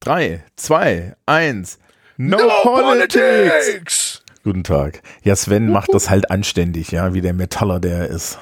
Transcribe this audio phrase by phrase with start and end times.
[0.00, 1.78] 3, 2, 1.
[2.16, 3.14] No, No politics.
[3.14, 4.22] politics!
[4.42, 5.02] Guten Tag.
[5.22, 8.38] Ja, Sven macht das halt anständig, ja, wie der Metaller, der er ist.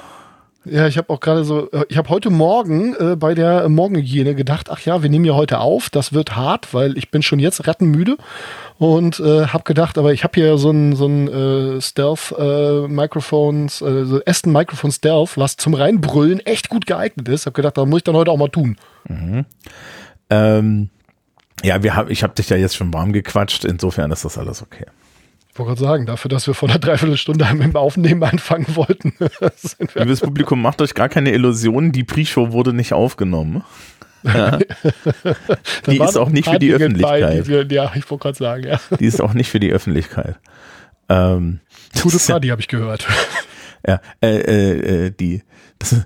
[0.64, 4.36] Ja, ich habe auch gerade so, äh, ich habe heute Morgen äh, bei der Morgenhygiene
[4.36, 7.40] gedacht, ach ja, wir nehmen ja heute auf, das wird hart, weil ich bin schon
[7.40, 8.16] jetzt rattenmüde
[8.78, 14.04] und äh, habe gedacht, aber ich habe hier so ein, so ein äh, Stealth-Microphones, äh,
[14.04, 17.46] so Aston Microphone Stealth, was zum reinbrüllen echt gut geeignet ist.
[17.46, 18.76] Habe gedacht, das muss ich dann heute auch mal tun.
[20.30, 20.90] Ähm,
[21.62, 24.62] ja, wir hab, ich habe dich ja jetzt schon warm gequatscht, insofern ist das alles
[24.62, 24.86] okay.
[25.52, 29.12] Ich wollte gerade sagen, dafür, dass wir vor einer Dreiviertelstunde mit dem Aufnehmen anfangen wollten,
[29.94, 33.64] Liebes Publikum, macht euch gar keine Illusionen, die Pre-Show wurde nicht aufgenommen.
[34.24, 34.58] Ja.
[35.86, 37.46] Die ist auch nicht für die Öffentlichkeit.
[37.46, 38.80] Bei, die ja, ich wollte gerade sagen, ja.
[38.98, 40.34] Die ist auch nicht für die Öffentlichkeit.
[41.08, 41.60] Ähm,
[42.02, 43.06] Gute Party habe ich gehört.
[43.86, 45.44] Ja, äh, äh, äh, die,
[45.78, 46.04] das,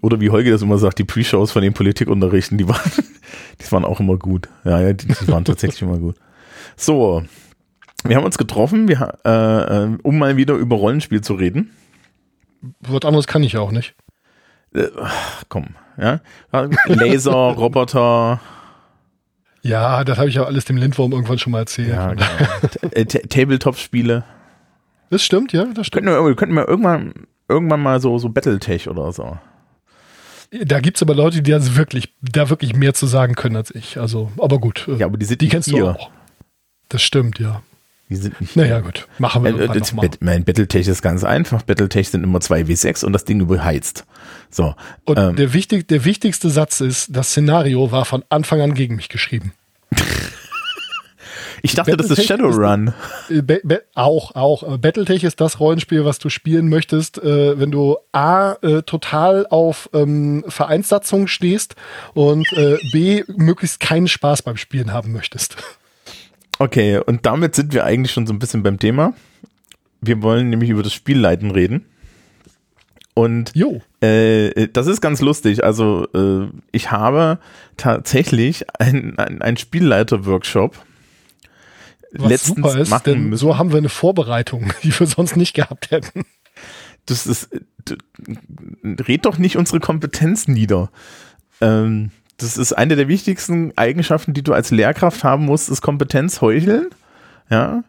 [0.00, 2.80] oder wie Holger das immer sagt, die Pre-Shows von den Politikunterrichten, die waren,
[3.60, 4.48] die waren auch immer gut.
[4.64, 6.16] Ja, ja, die, die waren tatsächlich immer gut.
[6.76, 7.22] So,
[8.04, 11.70] wir haben uns getroffen, wir, äh, äh, um mal wieder über Rollenspiel zu reden.
[12.80, 13.94] Was anderes kann ich auch nicht.
[14.74, 14.88] Äh,
[15.48, 16.20] komm, ja.
[16.86, 18.40] Laser, Roboter,
[19.62, 21.88] Ja, das habe ich ja alles dem Lindwurm irgendwann schon mal erzählt.
[21.90, 22.24] ja, genau.
[22.92, 24.24] Äh, Ta- Tabletop-Spiele.
[25.10, 26.06] Das stimmt, ja, das stimmt.
[26.06, 27.12] Könnten wir, könnten wir irgendwann,
[27.48, 29.38] irgendwann mal so, so Battletech oder so.
[30.50, 33.98] Da gibt's aber Leute, die das wirklich, da wirklich mehr zu sagen können als ich.
[33.98, 34.86] Also, aber gut.
[34.88, 35.78] äh, Ja, aber die sind die nicht kennst hier.
[35.80, 36.10] du auch.
[36.88, 37.62] Das stimmt, ja.
[38.08, 39.06] Die sind nicht Naja, gut.
[39.18, 40.10] Machen wir Äh, das mal.
[40.18, 41.62] Mein Battletech ist ganz einfach.
[41.62, 44.04] Battletech sind immer 2W6 und das Ding überheizt.
[44.50, 44.74] So.
[45.04, 48.96] Und ähm, der, wichtig, der wichtigste Satz ist, das Szenario war von Anfang an gegen
[48.96, 49.52] mich geschrieben.
[51.62, 52.94] Ich dachte, das ist Shadowrun.
[53.28, 54.62] Äh, Be Be auch, auch.
[54.62, 59.46] Aber Battletech ist das Rollenspiel, was du spielen möchtest, äh, wenn du A, äh, total
[59.48, 61.76] auf ähm, Vereinssatzung stehst
[62.14, 65.56] und äh, B, möglichst keinen Spaß beim Spielen haben möchtest.
[66.58, 69.14] Okay, und damit sind wir eigentlich schon so ein bisschen beim Thema.
[70.00, 71.86] Wir wollen nämlich über das Spielleiten reden.
[73.14, 73.80] Und Jo.
[74.00, 75.64] äh, das ist ganz lustig.
[75.64, 77.38] Also äh, ich habe
[77.76, 80.76] tatsächlich einen ein Spielleiter-Workshop
[82.12, 83.40] Was letztens super ist, machen denn müssen.
[83.40, 86.24] so haben wir eine Vorbereitung, die wir sonst nicht gehabt hätten.
[87.06, 87.48] das ist,
[88.84, 90.90] red doch nicht unsere Kompetenz nieder.
[91.60, 96.40] Ähm, das ist eine der wichtigsten Eigenschaften, die du als Lehrkraft haben musst, ist Kompetenz
[96.40, 96.88] heucheln.
[97.50, 97.84] Ja.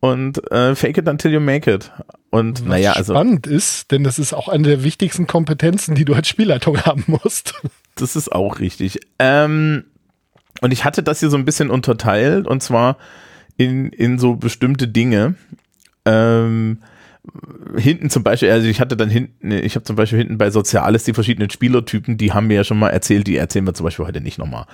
[0.00, 1.92] Und äh, fake it until you make it.
[2.30, 6.06] Und Was naja, also spannend ist, denn das ist auch eine der wichtigsten Kompetenzen, die
[6.06, 7.60] du als Spielleitung haben musst.
[7.96, 9.00] das ist auch richtig.
[9.18, 9.84] Ähm,
[10.62, 12.96] und ich hatte das hier so ein bisschen unterteilt und zwar
[13.60, 15.34] in, in so bestimmte Dinge.
[16.06, 16.78] Ähm,
[17.76, 21.04] hinten zum Beispiel, also ich hatte dann hinten, ich habe zum Beispiel hinten bei Soziales
[21.04, 24.06] die verschiedenen Spielertypen, die haben mir ja schon mal erzählt, die erzählen wir zum Beispiel
[24.06, 24.64] heute nicht nochmal.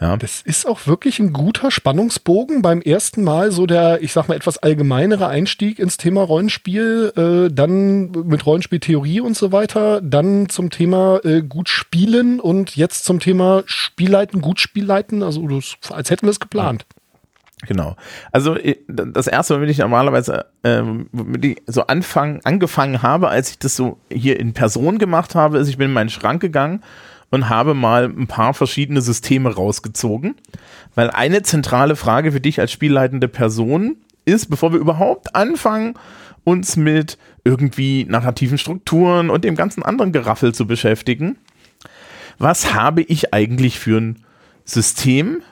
[0.00, 4.28] Ja, Das ist auch wirklich ein guter Spannungsbogen beim ersten Mal, so der, ich sag
[4.28, 10.48] mal, etwas allgemeinere Einstieg ins Thema Rollenspiel, äh, dann mit Rollenspieltheorie und so weiter, dann
[10.48, 15.44] zum Thema äh, gut spielen und jetzt zum Thema Spielleiten, gut Spielleiten, also
[15.90, 16.86] als hätten wir es geplant.
[17.62, 17.96] Genau.
[18.32, 21.08] Also äh, das erste, womit ich normalerweise ähm,
[21.40, 25.68] ich so anfangen, angefangen habe, als ich das so hier in Person gemacht habe, ist,
[25.68, 26.82] ich bin in meinen Schrank gegangen
[27.30, 30.36] und habe mal ein paar verschiedene Systeme rausgezogen.
[30.94, 33.96] Weil eine zentrale Frage für dich als spielleitende Person
[34.26, 35.94] ist, bevor wir überhaupt anfangen,
[36.44, 41.36] uns mit irgendwie narrativen Strukturen und dem ganzen anderen Geraffel zu beschäftigen,
[42.38, 44.24] was habe ich eigentlich für ein
[44.64, 45.42] System?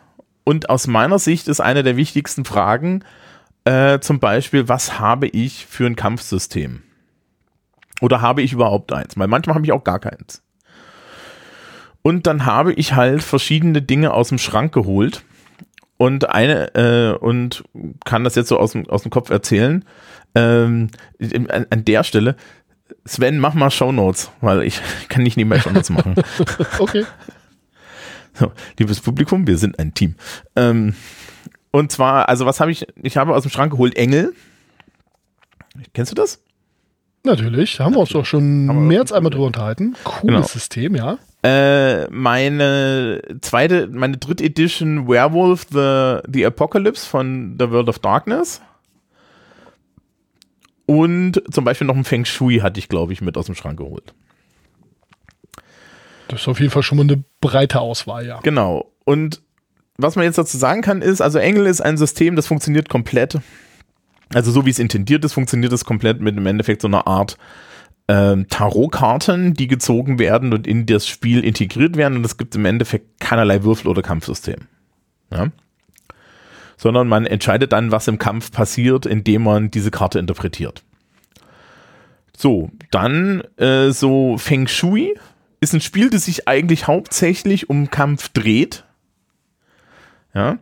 [0.44, 3.02] Und aus meiner Sicht ist eine der wichtigsten Fragen
[3.64, 6.82] äh, zum Beispiel, was habe ich für ein Kampfsystem?
[8.00, 9.16] Oder habe ich überhaupt eins?
[9.16, 10.42] Weil manchmal habe ich auch gar keins.
[12.02, 15.24] Und dann habe ich halt verschiedene Dinge aus dem Schrank geholt
[15.96, 17.64] und eine äh, und
[18.04, 19.84] kann das jetzt so aus dem, aus dem Kopf erzählen.
[20.34, 20.88] Ähm,
[21.48, 22.36] an, an der Stelle,
[23.06, 26.16] Sven, mach mal Shownotes, weil ich kann nicht nebenbei Shownotes machen.
[26.78, 27.06] Okay.
[28.78, 30.16] Liebes Publikum, wir sind ein Team.
[30.56, 30.94] Ähm,
[31.70, 34.32] und zwar, also was habe ich, ich habe aus dem Schrank geholt Engel.
[35.92, 36.40] Kennst du das?
[37.24, 39.96] Natürlich, haben wir uns doch schon mehr als einmal drüber unterhalten.
[40.04, 40.42] Cooles Genau.
[40.42, 41.18] System, ja.
[41.42, 48.60] Äh, meine zweite, meine dritte Edition Werewolf the, the Apocalypse von The World of Darkness.
[50.86, 53.78] Und zum Beispiel noch ein Feng Shui hatte ich, glaube ich, mit aus dem Schrank
[53.78, 54.14] geholt.
[56.28, 58.40] Das ist auf jeden Fall schon mal eine breite Auswahl, ja.
[58.40, 58.92] Genau.
[59.04, 59.42] Und
[59.96, 63.38] was man jetzt dazu sagen kann, ist, also Engel ist ein System, das funktioniert komplett.
[64.32, 67.36] Also so wie es intendiert ist, funktioniert es komplett mit im Endeffekt so einer Art
[68.08, 72.16] ähm, Tarotkarten, die gezogen werden und in das Spiel integriert werden.
[72.16, 74.66] Und es gibt im Endeffekt keinerlei Würfel- oder Kampfsystem.
[75.30, 75.50] Ja?
[76.76, 80.82] sondern man entscheidet dann, was im Kampf passiert, indem man diese Karte interpretiert.
[82.36, 85.14] So, dann äh, so Feng Shui
[85.64, 88.84] ist ein Spiel, das sich eigentlich hauptsächlich um Kampf dreht.
[90.34, 90.58] Ja.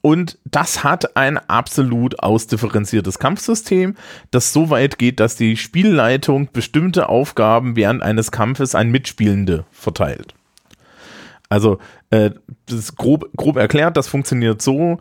[0.00, 3.96] Und das hat ein absolut ausdifferenziertes Kampfsystem,
[4.30, 10.34] das so weit geht, dass die Spielleitung bestimmte Aufgaben während eines Kampfes an Mitspielende verteilt.
[11.48, 11.78] Also,
[12.10, 12.30] äh,
[12.66, 15.00] das ist grob, grob erklärt, das funktioniert so.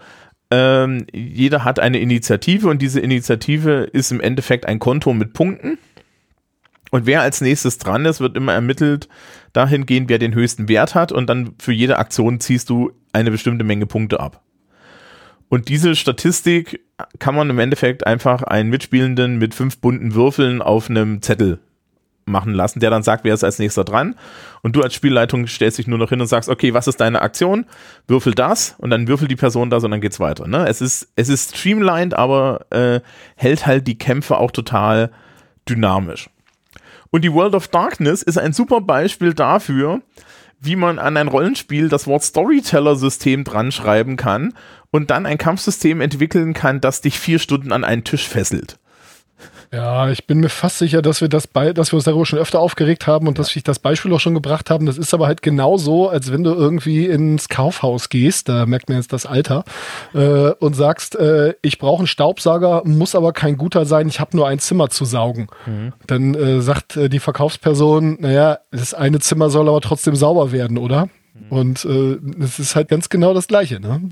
[0.50, 5.77] Ähm, jeder hat eine Initiative und diese Initiative ist im Endeffekt ein Konto mit Punkten.
[6.95, 9.09] Und wer als nächstes dran ist, wird immer ermittelt
[9.51, 13.65] dahingehend, wer den höchsten Wert hat und dann für jede Aktion ziehst du eine bestimmte
[13.65, 14.42] Menge Punkte ab.
[15.50, 16.86] Und diese Statistik
[17.19, 21.59] kann man im Endeffekt einfach einen Mitspielenden mit fünf bunten Würfeln auf einem Zettel
[22.24, 24.15] machen lassen, der dann sagt, wer ist als nächster dran.
[24.62, 27.21] Und du als Spielleitung stellst dich nur noch hin und sagst, okay, was ist deine
[27.21, 27.65] Aktion?
[28.07, 30.48] Würfel das und dann würfel die Person das und dann geht's weiter.
[30.48, 30.65] Ne?
[30.65, 33.01] Es ist, es ist streamlined, aber äh,
[33.36, 35.12] hält halt die Kämpfe auch total
[35.68, 36.30] dynamisch.
[37.12, 40.02] Und die World of Darkness ist ein super Beispiel dafür,
[40.60, 44.54] wie man an ein Rollenspiel das Wort Storyteller-System dran schreiben kann
[44.92, 48.80] und dann ein Kampfsystem entwickeln kann, das dich vier Stunden an einen Tisch fesselt.
[49.71, 52.39] Ja, ich bin mir fast sicher, dass wir das bei, dass wir uns darüber schon
[52.39, 53.44] öfter aufgeregt haben und ja.
[53.44, 54.85] dass ich das Beispiel auch schon gebracht haben.
[54.85, 58.97] Das ist aber halt genauso, als wenn du irgendwie ins Kaufhaus gehst, da merkt man
[58.97, 59.63] jetzt das Alter,
[60.13, 64.35] äh, und sagst, äh, ich brauche einen Staubsauger, muss aber kein guter sein, ich habe
[64.35, 65.47] nur ein Zimmer zu saugen.
[65.65, 65.94] Mhm.
[66.07, 70.77] Dann äh, sagt äh, die Verkaufsperson, naja, das eine Zimmer soll aber trotzdem sauber werden,
[70.77, 71.09] oder?
[71.50, 73.80] Und äh, es ist halt ganz genau das Gleiche.
[73.80, 74.10] Ne?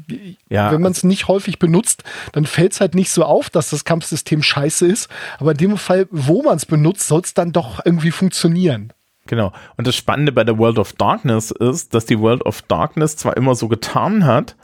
[0.50, 3.70] Ja, Wenn man es nicht häufig benutzt, dann fällt es halt nicht so auf, dass
[3.70, 5.10] das Kampfsystem scheiße ist.
[5.40, 8.94] Aber in dem Fall, wo man es benutzt, soll es dann doch irgendwie funktionieren.
[9.26, 9.54] Genau.
[9.78, 13.38] Und das Spannende bei der World of Darkness ist, dass die World of Darkness zwar
[13.38, 14.56] immer so getan hat,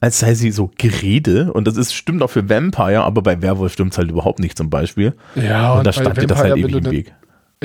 [0.00, 1.52] als sei sie so Gerede.
[1.52, 4.56] Und das ist, stimmt auch für Vampire, aber bei Werwolf stimmt es halt überhaupt nicht
[4.56, 5.14] zum Beispiel.
[5.34, 7.14] Ja, und, und da stand dir das halt ewig im Weg.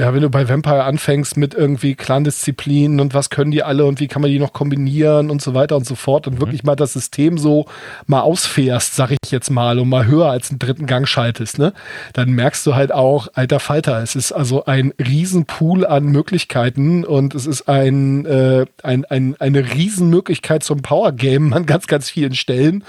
[0.01, 3.99] Ja, wenn du bei Vampire anfängst mit irgendwie Clandisziplinen und was können die alle und
[3.99, 6.39] wie kann man die noch kombinieren und so weiter und so fort und mhm.
[6.39, 7.67] wirklich mal das System so
[8.07, 11.73] mal ausfährst, sag ich jetzt mal, und mal höher als einen dritten Gang schaltest, ne,
[12.13, 17.35] dann merkst du halt auch, alter Falter, es ist also ein Riesenpool an Möglichkeiten und
[17.35, 22.83] es ist ein, äh, ein, ein, eine Riesenmöglichkeit zum Power-Game an ganz, ganz vielen Stellen.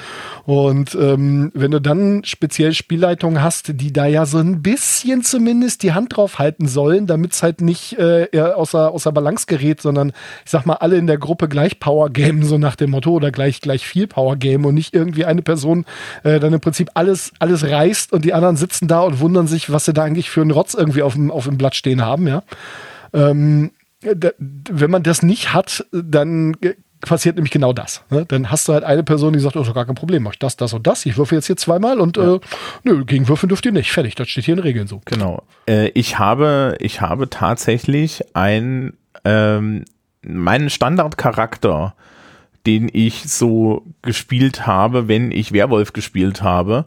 [0.47, 5.83] Und ähm, wenn du dann speziell Spielleitungen hast, die da ja so ein bisschen zumindest
[5.83, 9.81] die Hand drauf halten sollen, wollen, damit es halt nicht äh, außer, außer Balance gerät,
[9.81, 10.13] sondern
[10.45, 13.31] ich sag mal, alle in der Gruppe gleich Power Game, so nach dem Motto, oder
[13.31, 15.85] gleich, gleich viel Power Game und nicht irgendwie eine Person
[16.25, 19.73] äh, dann im Prinzip alles, alles reißt und die anderen sitzen da und wundern sich,
[19.73, 22.27] was sie da eigentlich für einen Rotz irgendwie auf dem, auf dem Blatt stehen haben,
[22.27, 22.43] ja.
[23.13, 26.57] Ähm, wenn man das nicht hat, dann
[27.03, 28.03] passiert nämlich genau das.
[28.11, 28.25] Ne?
[28.27, 30.57] Dann hast du halt eine Person, die sagt, oh, gar kein Problem, mach ich das,
[30.57, 31.05] das und das.
[31.07, 32.37] Ich würfe jetzt hier zweimal und ja.
[32.37, 32.41] äh,
[32.85, 33.93] nö, gegen Würfeln dürft ihr nicht.
[33.93, 35.01] Fertig, das steht hier in Regeln so.
[35.05, 35.43] Genau.
[35.69, 38.95] Äh, ich habe, ich habe tatsächlich ein,
[39.25, 39.85] ähm,
[40.23, 41.95] meinen Standardcharakter,
[42.67, 46.87] den ich so gespielt habe, wenn ich Werwolf gespielt habe,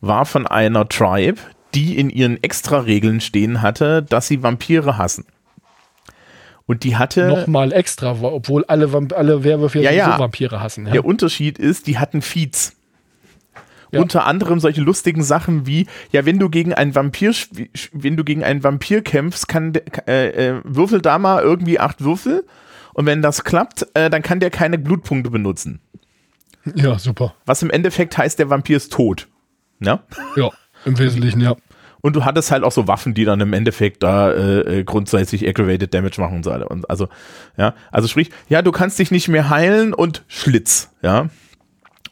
[0.00, 1.40] war von einer Tribe,
[1.74, 5.24] die in ihren Extra-Regeln stehen hatte, dass sie Vampire hassen.
[6.66, 7.28] Und die hatte.
[7.28, 10.18] Nochmal extra, obwohl alle, alle Werwölfe ja, ja.
[10.18, 10.86] Vampire hassen.
[10.86, 10.92] Ja.
[10.92, 12.76] Der Unterschied ist, die hatten Feeds.
[13.90, 14.00] Ja.
[14.00, 17.32] Unter anderem solche lustigen Sachen wie, ja, wenn du gegen einen Vampir,
[17.92, 19.72] wenn du gegen einen Vampir kämpfst, kann,
[20.08, 22.44] äh, äh, würfel da mal irgendwie acht Würfel.
[22.94, 25.80] Und wenn das klappt, äh, dann kann der keine Blutpunkte benutzen.
[26.74, 27.34] Ja, super.
[27.44, 29.28] Was im Endeffekt heißt, der Vampir ist tot.
[29.80, 30.02] Ja?
[30.34, 30.50] Ja,
[30.84, 31.54] im Wesentlichen, ja.
[32.04, 35.48] Und du hattest halt auch so Waffen, die dann im Endeffekt da äh, äh grundsätzlich
[35.48, 36.52] aggravated Damage machen und so.
[36.52, 37.08] Und also,
[37.56, 41.30] ja, also sprich, ja, du kannst dich nicht mehr heilen und Schlitz, ja.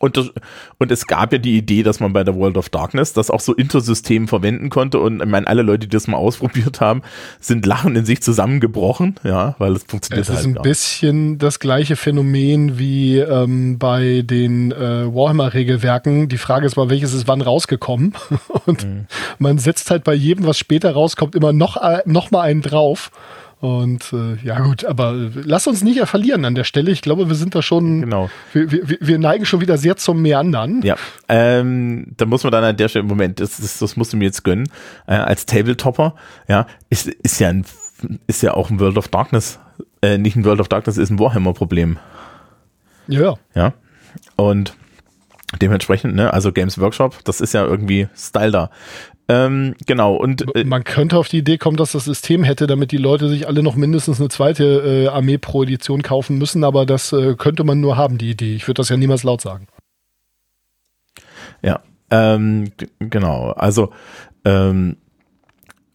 [0.03, 0.33] Und, das,
[0.79, 3.39] und es gab ja die Idee, dass man bei der World of Darkness das auch
[3.39, 4.99] so Intersystem verwenden konnte.
[4.99, 7.03] Und ich meine, alle Leute, die das mal ausprobiert haben,
[7.39, 10.39] sind lachend in sich zusammengebrochen, ja, weil es funktioniert halt.
[10.41, 16.29] Es ist ein bisschen das gleiche Phänomen wie ähm, bei den äh, Warhammer-Regelwerken.
[16.29, 18.15] Die Frage ist mal, welches ist wann rausgekommen?
[18.67, 19.07] und mhm.
[19.39, 23.13] man setzt halt bei jedem, was später rauskommt, immer noch, äh, noch mal einen drauf.
[23.63, 26.91] Und äh, ja gut, aber lass uns nicht verlieren an der Stelle.
[26.91, 28.29] Ich glaube, wir sind da schon, genau.
[28.53, 30.83] wir, wir, wir neigen schon wieder sehr zum Meandern.
[30.83, 30.97] Ja,
[31.29, 34.25] ähm, da muss man dann an der Stelle, Moment, das, das, das musst du mir
[34.25, 34.69] jetzt gönnen,
[35.07, 36.17] äh, als Tabletopper,
[36.49, 37.65] ja, ist, ist ja ein,
[38.27, 39.61] ist ja auch ein World of Darkness,
[40.03, 41.99] äh, nicht ein World of Darkness, ist ein Warhammer-Problem.
[43.07, 43.37] Ja.
[43.55, 43.75] Ja,
[44.35, 44.75] und
[45.61, 48.71] dementsprechend, ne, also Games Workshop, das ist ja irgendwie Style da.
[49.29, 50.15] Ähm, genau.
[50.17, 53.29] Und äh, man könnte auf die Idee kommen, dass das System hätte, damit die Leute
[53.29, 57.35] sich alle noch mindestens eine zweite äh, Armee pro Edition kaufen müssen, aber das äh,
[57.37, 58.55] könnte man nur haben, die Idee.
[58.55, 59.69] Ich würde das ja niemals laut sagen.
[61.63, 63.53] Ja, ähm, genau.
[63.53, 63.93] Also,
[64.45, 64.97] ähm,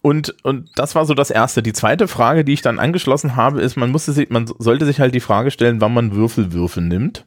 [0.00, 1.62] und, und das war so das erste.
[1.62, 5.00] Die zweite Frage, die ich dann angeschlossen habe, ist, man musste sich, man sollte sich
[5.00, 7.26] halt die Frage stellen, wann man Würfelwürfe nimmt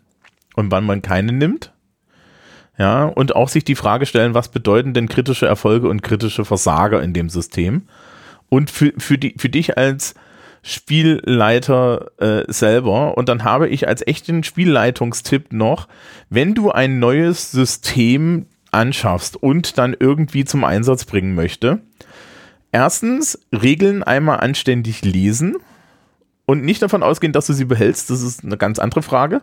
[0.56, 1.74] und wann man keine nimmt.
[2.78, 7.02] Ja, und auch sich die Frage stellen, was bedeuten denn kritische Erfolge und kritische Versager
[7.04, 7.84] in dem System?
[8.50, 10.16] Und für, für, die, für dich als
[10.64, 13.18] Spielleiter äh, selber.
[13.18, 15.88] Und dann habe ich als echten Spielleitungstipp noch,
[16.30, 21.80] wenn du ein neues System anschaffst und dann irgendwie zum Einsatz bringen möchte,
[22.72, 25.58] erstens Regeln einmal anständig lesen
[26.46, 28.10] und nicht davon ausgehen, dass du sie behältst.
[28.10, 29.42] Das ist eine ganz andere Frage.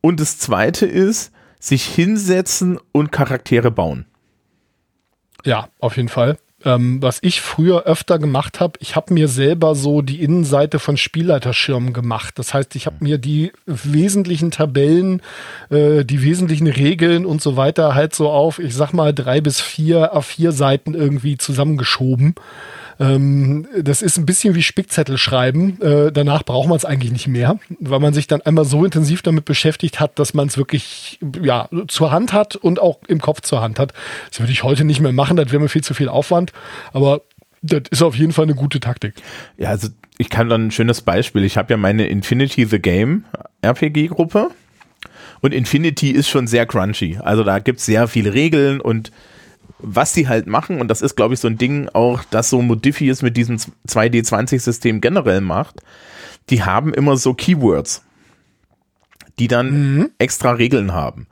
[0.00, 1.32] Und das zweite ist,
[1.62, 4.04] sich hinsetzen und Charaktere bauen.
[5.44, 6.36] Ja, auf jeden Fall.
[6.64, 10.96] Ähm, was ich früher öfter gemacht habe, ich habe mir selber so die Innenseite von
[10.96, 12.38] Spielleiterschirmen gemacht.
[12.38, 15.22] Das heißt, ich habe mir die wesentlichen Tabellen,
[15.70, 19.60] äh, die wesentlichen Regeln und so weiter halt so auf, ich sag mal, drei bis
[19.60, 22.34] vier A4 Seiten irgendwie zusammengeschoben
[23.00, 25.80] ähm, das ist ein bisschen wie Spickzettel schreiben.
[25.80, 29.22] Äh, danach braucht man es eigentlich nicht mehr, weil man sich dann einmal so intensiv
[29.22, 33.40] damit beschäftigt hat, dass man es wirklich ja, zur Hand hat und auch im Kopf
[33.42, 33.92] zur Hand hat.
[34.30, 36.52] Das würde ich heute nicht mehr machen, das wäre mir viel zu viel Aufwand.
[36.92, 37.22] Aber
[37.62, 39.14] das ist auf jeden Fall eine gute Taktik.
[39.56, 41.44] Ja, also ich kann dann ein schönes Beispiel.
[41.44, 43.24] Ich habe ja meine Infinity the Game
[43.62, 44.50] RPG-Gruppe.
[45.40, 47.18] Und Infinity ist schon sehr crunchy.
[47.20, 49.10] Also da gibt es sehr viele Regeln und
[49.82, 52.62] was sie halt machen, und das ist, glaube ich, so ein Ding auch, das so
[52.62, 53.56] Modifius mit diesem
[53.88, 55.80] 2D20-System generell macht,
[56.50, 58.04] die haben immer so Keywords,
[59.38, 60.10] die dann mhm.
[60.18, 61.26] extra Regeln haben.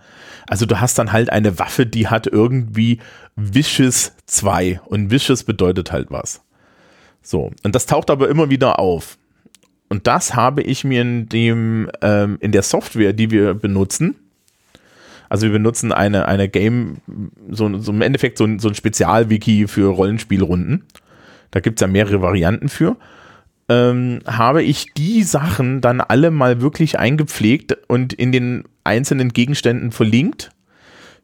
[0.49, 2.99] Also du hast dann halt eine Waffe, die hat irgendwie
[3.37, 6.42] Vicious 2 und Vicious bedeutet halt was.
[7.23, 9.16] So, und das taucht aber immer wieder auf.
[9.88, 14.16] Und das habe ich mir in dem, ähm, in der Software, die wir benutzen,
[15.30, 16.96] also wir benutzen eine, eine Game,
[17.49, 20.84] so, so im Endeffekt so ein, so ein Spezialwiki für Rollenspielrunden.
[21.52, 22.96] Da gibt es ja mehrere Varianten für.
[23.68, 29.92] Ähm, habe ich die Sachen dann alle mal wirklich eingepflegt und in den einzelnen Gegenständen
[29.92, 30.50] verlinkt.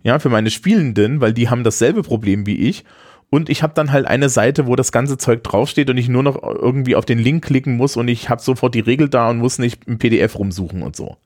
[0.04, 2.84] Ja, für meine Spielenden, weil die haben dasselbe Problem wie ich.
[3.28, 6.22] Und ich habe dann halt eine Seite, wo das ganze Zeug draufsteht und ich nur
[6.22, 9.38] noch irgendwie auf den Link klicken muss und ich habe sofort die Regel da und
[9.38, 11.16] muss nicht im PDF rumsuchen und so.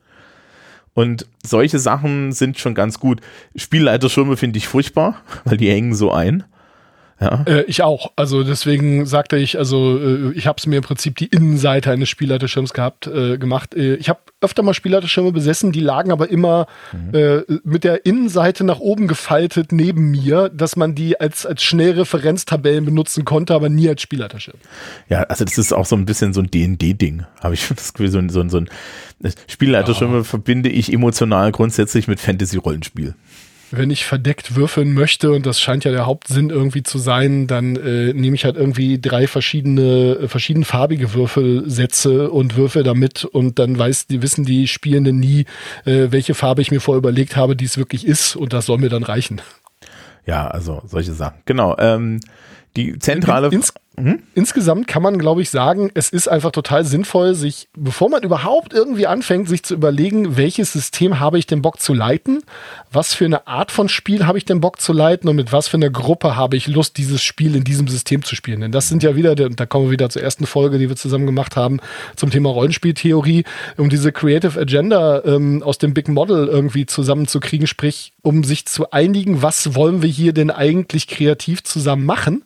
[0.94, 3.20] Und solche Sachen sind schon ganz gut.
[3.54, 6.44] Spielleiterschirme finde ich furchtbar, weil die hängen so ein.
[7.20, 7.44] Ja.
[7.46, 8.12] Äh, ich auch.
[8.16, 12.08] Also deswegen sagte ich, also äh, ich habe es mir im Prinzip die Innenseite eines
[12.08, 13.74] Spielleiterschirms gehabt, äh, gemacht.
[13.74, 17.10] Äh, ich habe öfter mal Spielleiterschirme besessen, die lagen aber immer mhm.
[17.12, 22.84] Äh, mit der Innenseite nach oben gefaltet neben mir, dass man die als, als Schnellreferenztabellen
[22.84, 24.56] benutzen konnte, aber nie als Spielleiterschirm.
[25.08, 28.10] Ja, also das ist auch so ein bisschen so ein D&D-Ding, habe ich das Gefühl,
[28.10, 28.68] so ein, so ein, so ein
[29.48, 30.24] Spielleiterschirme ja.
[30.24, 33.14] verbinde ich emotional grundsätzlich mit Fantasy-Rollenspiel
[33.70, 37.76] wenn ich verdeckt würfeln möchte, und das scheint ja der Hauptsinn irgendwie zu sein, dann
[37.76, 43.78] äh, nehme ich halt irgendwie drei verschiedene, äh, verschiedenfarbige Würfelsätze und würfel damit und dann
[43.78, 45.46] weiß, die wissen die Spielenden nie,
[45.84, 48.78] äh, welche Farbe ich mir vorher überlegt habe, die es wirklich ist, und das soll
[48.78, 49.40] mir dann reichen.
[50.26, 51.38] Ja, also solche Sachen.
[51.44, 51.76] Genau.
[51.78, 52.20] Ähm,
[52.76, 53.48] die zentrale.
[53.48, 53.72] Ins,
[54.04, 54.22] hm?
[54.34, 58.72] Insgesamt kann man, glaube ich, sagen, es ist einfach total sinnvoll, sich, bevor man überhaupt
[58.72, 62.42] irgendwie anfängt, sich zu überlegen, welches System habe ich denn Bock zu leiten,
[62.92, 65.68] was für eine Art von Spiel habe ich denn Bock zu leiten und mit was
[65.68, 68.60] für einer Gruppe habe ich Lust, dieses Spiel in diesem System zu spielen.
[68.60, 71.26] Denn das sind ja wieder, da kommen wir wieder zur ersten Folge, die wir zusammen
[71.26, 71.80] gemacht haben,
[72.16, 73.44] zum Thema Rollenspieltheorie,
[73.76, 78.90] um diese Creative Agenda ähm, aus dem Big Model irgendwie zusammenzukriegen, sprich, um sich zu
[78.90, 82.44] einigen, was wollen wir hier denn eigentlich kreativ zusammen machen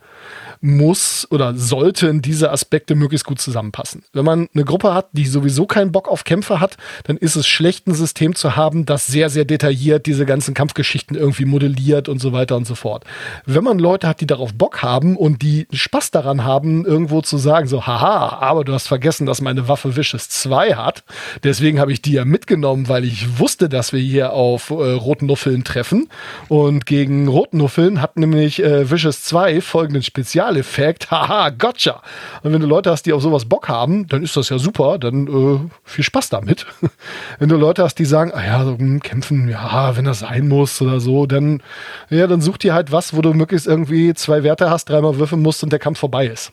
[0.65, 4.03] muss oder sollten diese Aspekte möglichst gut zusammenpassen.
[4.15, 7.47] Wenn man eine Gruppe hat, die sowieso keinen Bock auf Kämpfe hat, dann ist es
[7.47, 12.19] schlecht, ein System zu haben, das sehr, sehr detailliert diese ganzen Kampfgeschichten irgendwie modelliert und
[12.19, 13.05] so weiter und so fort.
[13.45, 17.37] Wenn man Leute hat, die darauf Bock haben und die Spaß daran haben, irgendwo zu
[17.37, 21.05] sagen, so, haha, aber du hast vergessen, dass meine Waffe Vicious 2 hat.
[21.43, 25.27] Deswegen habe ich die ja mitgenommen, weil ich wusste, dass wir hier auf äh, roten
[25.27, 26.09] Nuffeln treffen.
[26.49, 31.11] Und gegen roten Nuffeln hat nämlich äh, Vicious 2 folgenden Spezial Spezialeffekt.
[31.11, 32.03] Haha, gotcha.
[32.43, 34.99] Und wenn du Leute hast, die auf sowas Bock haben, dann ist das ja super.
[34.99, 36.67] Dann äh, viel Spaß damit.
[37.39, 40.49] wenn du Leute hast, die sagen, ah ja, so, hm, kämpfen, ja, wenn das sein
[40.49, 41.63] muss oder so, dann,
[42.11, 45.43] ja, dann such dir halt was, wo du möglichst irgendwie zwei Werte hast, dreimal würfeln
[45.43, 46.53] musst und der Kampf vorbei ist.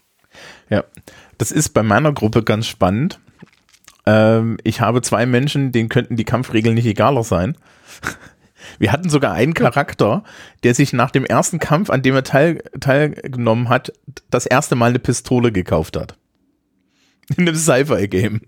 [0.70, 0.84] Ja,
[1.38, 3.20] das ist bei meiner Gruppe ganz spannend.
[4.06, 7.58] Ähm, ich habe zwei Menschen, denen könnten die Kampfregeln nicht egaler sein.
[8.82, 10.24] Wir hatten sogar einen Charakter,
[10.64, 13.94] der sich nach dem ersten Kampf, an dem er teil, teilgenommen hat,
[14.32, 16.18] das erste Mal eine Pistole gekauft hat.
[17.38, 18.42] In einem Sci-Fi-Game.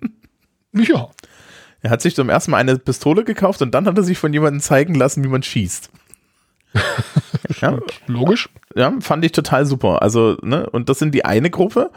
[0.74, 1.12] Ja.
[1.84, 4.34] Er hat sich zum ersten Mal eine Pistole gekauft und dann hat er sich von
[4.34, 5.92] jemandem zeigen lassen, wie man schießt.
[7.62, 8.50] ja, Logisch.
[8.74, 10.02] ja, fand ich total super.
[10.02, 11.92] Also, ne, und das sind die eine Gruppe.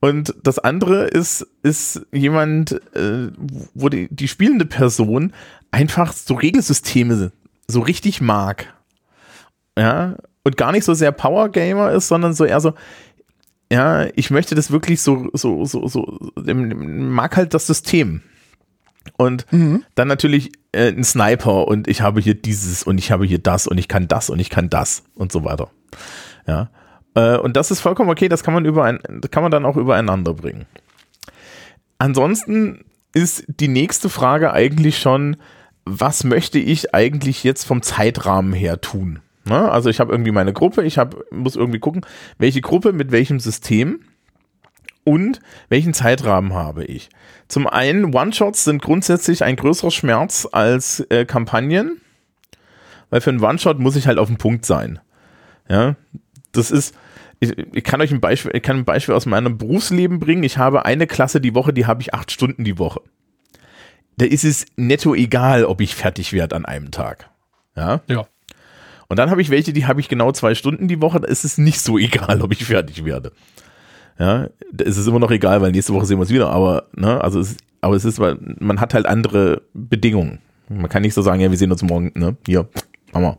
[0.00, 3.30] Und das andere ist, ist jemand, äh,
[3.72, 5.32] wo die, die spielende Person
[5.70, 7.32] einfach so Regelsysteme
[7.68, 8.74] so richtig mag.
[9.78, 12.74] Ja, und gar nicht so sehr Power Gamer ist, sondern so eher so,
[13.70, 18.22] ja, ich möchte das wirklich so, so, so, so, mag halt das System.
[19.16, 19.46] Und
[19.94, 23.66] dann natürlich äh, ein Sniper und ich habe hier dieses und ich habe hier das
[23.66, 25.70] und ich kann das und ich kann das und so weiter.
[26.46, 26.70] Ja.
[27.14, 29.64] Äh, und das ist vollkommen okay, das kann man über ein, das kann man dann
[29.64, 30.66] auch übereinander bringen.
[31.98, 32.84] Ansonsten
[33.14, 35.36] ist die nächste Frage eigentlich schon,
[35.88, 39.20] was möchte ich eigentlich jetzt vom Zeitrahmen her tun?
[39.44, 39.70] Ne?
[39.70, 42.02] Also ich habe irgendwie meine Gruppe, ich hab, muss irgendwie gucken,
[42.38, 44.00] welche Gruppe mit welchem System
[45.04, 47.08] und welchen Zeitrahmen habe ich.
[47.48, 52.00] Zum einen, One-Shots sind grundsätzlich ein größerer Schmerz als äh, Kampagnen,
[53.08, 54.98] weil für einen One-Shot muss ich halt auf dem Punkt sein.
[55.68, 55.96] Ja,
[56.52, 56.94] das ist,
[57.40, 60.42] ich, ich, kann euch ein Beispiel, ich kann ein Beispiel aus meinem Berufsleben bringen.
[60.42, 63.00] Ich habe eine Klasse die Woche, die habe ich acht Stunden die Woche.
[64.18, 67.30] Da ist es netto egal, ob ich fertig werde an einem Tag.
[67.76, 68.00] Ja.
[68.08, 68.26] Ja.
[69.08, 71.20] Und dann habe ich welche, die habe ich genau zwei Stunden die Woche.
[71.20, 73.30] Da ist es nicht so egal, ob ich fertig werde.
[74.18, 76.50] Ja, da ist es immer noch egal, weil nächste Woche sehen wir uns wieder.
[76.50, 80.40] Aber, ne, also es, aber es ist, weil man hat halt andere Bedingungen.
[80.68, 82.68] Man kann nicht so sagen, ja, wir sehen uns morgen, ne, hier,
[83.12, 83.38] Mama.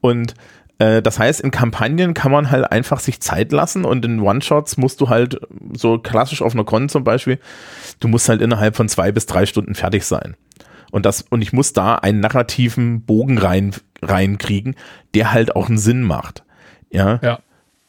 [0.00, 0.34] Und äh,
[0.78, 5.00] das heißt, in Kampagnen kann man halt einfach sich Zeit lassen und in One-Shots musst
[5.00, 5.38] du halt
[5.72, 7.38] so klassisch auf einer Con zum Beispiel,
[8.00, 10.36] du musst halt innerhalb von zwei bis drei Stunden fertig sein.
[10.90, 14.74] Und das, und ich muss da einen narrativen Bogen rein, reinkriegen,
[15.14, 16.44] der halt auch einen Sinn macht.
[16.90, 17.18] Ja.
[17.22, 17.38] Ja.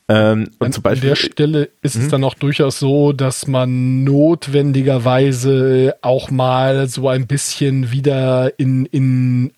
[0.07, 2.01] Ähm, und An, zum Beispiel, an der Stelle ist Mhm.
[2.03, 8.85] es dann auch durchaus so, dass man notwendigerweise auch mal so ein bisschen wieder in,
[8.85, 9.51] in,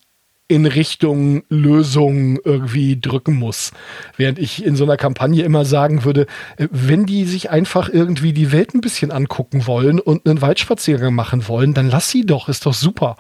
[0.47, 3.71] in Richtung Lösung irgendwie drücken muss.
[4.15, 6.25] Während ich in so einer Kampagne immer sagen würde,
[6.57, 11.13] äh, wenn die sich einfach irgendwie die Welt ein bisschen angucken wollen und einen Waldspaziergang
[11.13, 13.17] machen wollen, dann lass sie doch, ist doch super.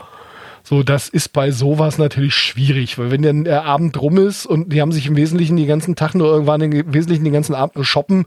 [0.63, 4.73] So, das ist bei sowas natürlich schwierig, weil wenn dann der Abend rum ist und
[4.73, 7.75] die haben sich im Wesentlichen den ganzen Tag nur irgendwann im Wesentlichen den ganzen Abend
[7.75, 8.25] nur shoppen,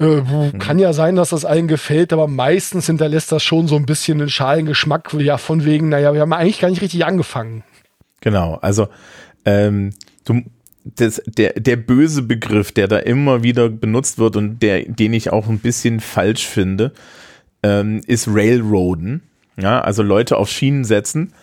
[0.00, 0.22] äh,
[0.58, 4.20] kann ja sein, dass das allen gefällt, aber meistens hinterlässt das schon so ein bisschen
[4.20, 7.62] einen schalen Geschmack, ja, von wegen, naja, wir haben eigentlich gar nicht richtig angefangen.
[8.20, 8.88] Genau, also
[9.44, 9.90] ähm,
[10.24, 10.42] du,
[10.84, 15.32] das, der, der böse Begriff, der da immer wieder benutzt wird und der, den ich
[15.32, 16.92] auch ein bisschen falsch finde,
[17.62, 19.22] ähm, ist Railroaden.
[19.56, 21.34] Ja, also Leute auf Schienen setzen.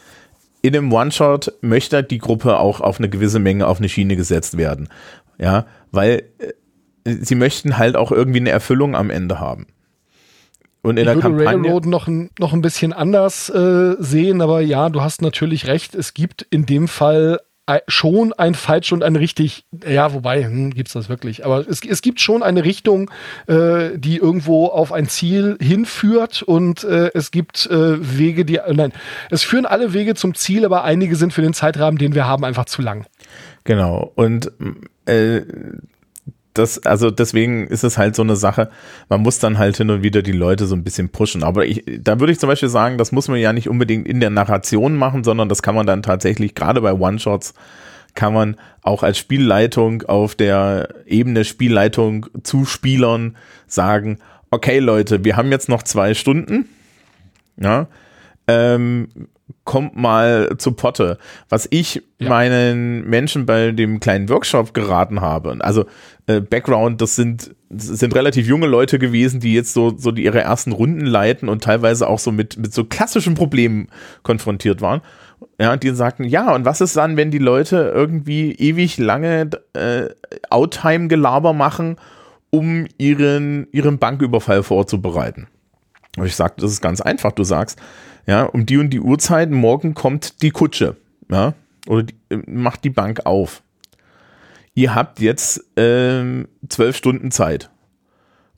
[0.62, 4.58] In einem One-Shot möchte die Gruppe auch auf eine gewisse Menge auf eine Schiene gesetzt
[4.58, 4.90] werden.
[5.38, 9.68] Ja, weil äh, sie möchten halt auch irgendwie eine Erfüllung am Ende haben.
[10.82, 11.64] Und in Ich der würde Kampagne.
[11.64, 15.96] Railroad noch ein, noch ein bisschen anders äh, sehen, aber ja, du hast natürlich recht.
[15.96, 20.74] Es gibt in dem Fall ei- schon ein falsch und ein richtig, ja, wobei, hm,
[20.74, 21.44] gibt's das wirklich.
[21.46, 23.12] Aber es, es gibt schon eine Richtung,
[23.48, 28.74] äh, die irgendwo auf ein Ziel hinführt und äh, es gibt äh, Wege, die, äh,
[28.74, 28.94] nein,
[29.30, 32.46] es führen alle Wege zum Ziel, aber einige sind für den Zeitrahmen, den wir haben,
[32.46, 33.06] einfach zu lang.
[33.66, 34.14] Genau.
[34.16, 34.50] Und
[35.06, 35.42] äh,
[36.58, 38.70] das, also deswegen ist es halt so eine Sache,
[39.10, 41.44] man muss dann halt hin und wieder die Leute so ein bisschen pushen.
[41.44, 44.20] Aber ich, da würde ich zum Beispiel sagen, das muss man ja nicht unbedingt in
[44.20, 47.54] der Narration machen, sondern das kann man dann tatsächlich, gerade bei One-Shots,
[48.16, 54.18] kann man auch als Spielleitung auf der Ebene Spielleitung zu Spielern sagen,
[54.50, 56.68] okay Leute, wir haben jetzt noch zwei Stunden,
[57.60, 57.88] ja,
[58.48, 59.10] ähm,
[59.64, 61.18] kommt mal zu Potte.
[61.50, 62.30] Was ich Ja.
[62.30, 65.86] meinen Menschen bei dem kleinen Workshop geraten habe, also
[66.26, 70.24] äh, Background, das sind, das sind relativ junge Leute gewesen, die jetzt so, so die
[70.24, 73.88] ihre ersten Runden leiten und teilweise auch so mit, mit so klassischen Problemen
[74.24, 75.02] konfrontiert waren.
[75.62, 79.50] Ja, und die sagten, ja, und was ist dann, wenn die Leute irgendwie ewig lange
[79.74, 80.10] äh,
[80.50, 81.98] Outtime-Gelaber machen,
[82.50, 85.48] um ihren, ihren Banküberfall vorzubereiten?
[86.18, 87.32] Und ich sagte, das ist ganz einfach.
[87.32, 87.78] Du sagst,
[88.28, 90.98] ja, um die und die Uhrzeit, morgen kommt die Kutsche,
[91.32, 91.54] ja,
[91.88, 93.64] oder die, äh, macht die Bank auf.
[94.76, 97.72] Ihr habt jetzt ähm, zwölf Stunden Zeit.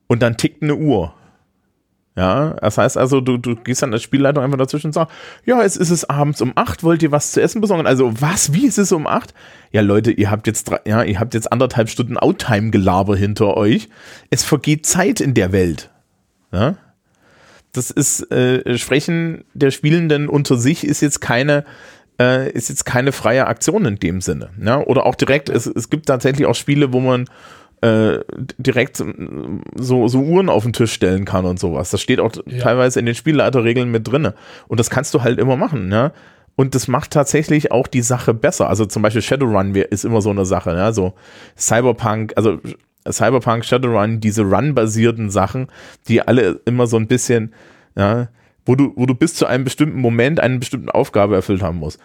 [0.08, 1.13] Und dann tickt eine Uhr.
[2.17, 5.62] Ja, das heißt also, du, du gehst dann als Spielleitung einfach dazwischen und sagst, ja,
[5.62, 7.88] es ist es abends um acht, wollt ihr was zu essen besorgen?
[7.88, 9.34] Also, was, wie ist es um acht?
[9.71, 13.88] Ja, Leute, ihr habt jetzt, ja, ihr habt jetzt anderthalb Stunden Outtime-Gelaber hinter euch.
[14.32, 15.91] Es vergeht Zeit in der Welt.
[16.51, 16.75] Ja?
[17.79, 21.63] Das ist, äh, Sprechen der Spielenden unter sich ist jetzt keine,
[22.19, 24.49] äh, ist jetzt keine freie Aktion in dem Sinne.
[24.61, 24.81] Ja?
[24.81, 27.25] Oder auch direkt, es, es gibt tatsächlich auch Spiele, wo man
[27.81, 28.19] äh,
[28.57, 28.97] direkt
[29.75, 31.91] so, so Uhren auf den Tisch stellen kann und sowas.
[31.91, 32.59] Das steht auch Ja.
[32.59, 34.33] teilweise in den Spielleiterregeln mit drinne.
[34.67, 36.11] Und das kannst du halt immer machen, ja.
[36.57, 38.67] Und das macht tatsächlich auch die Sache besser.
[38.67, 40.71] Also zum Beispiel Shadowrun ist immer so eine Sache.
[40.73, 40.83] Ne?
[40.83, 41.13] Also
[41.57, 42.59] Cyberpunk, also
[43.11, 45.67] Cyberpunk, Shadowrun, diese Run-basierten Sachen,
[46.07, 47.53] die alle immer so ein bisschen,
[47.95, 48.29] ja,
[48.65, 51.99] wo du, wo du bis zu einem bestimmten Moment eine bestimmte Aufgabe erfüllt haben musst.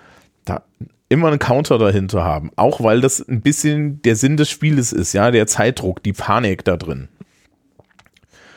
[0.45, 0.63] Da
[1.09, 2.51] immer einen Counter dahinter haben.
[2.57, 6.65] Auch weil das ein bisschen der Sinn des Spieles ist, ja, der Zeitdruck, die Panik
[6.65, 7.09] da drin.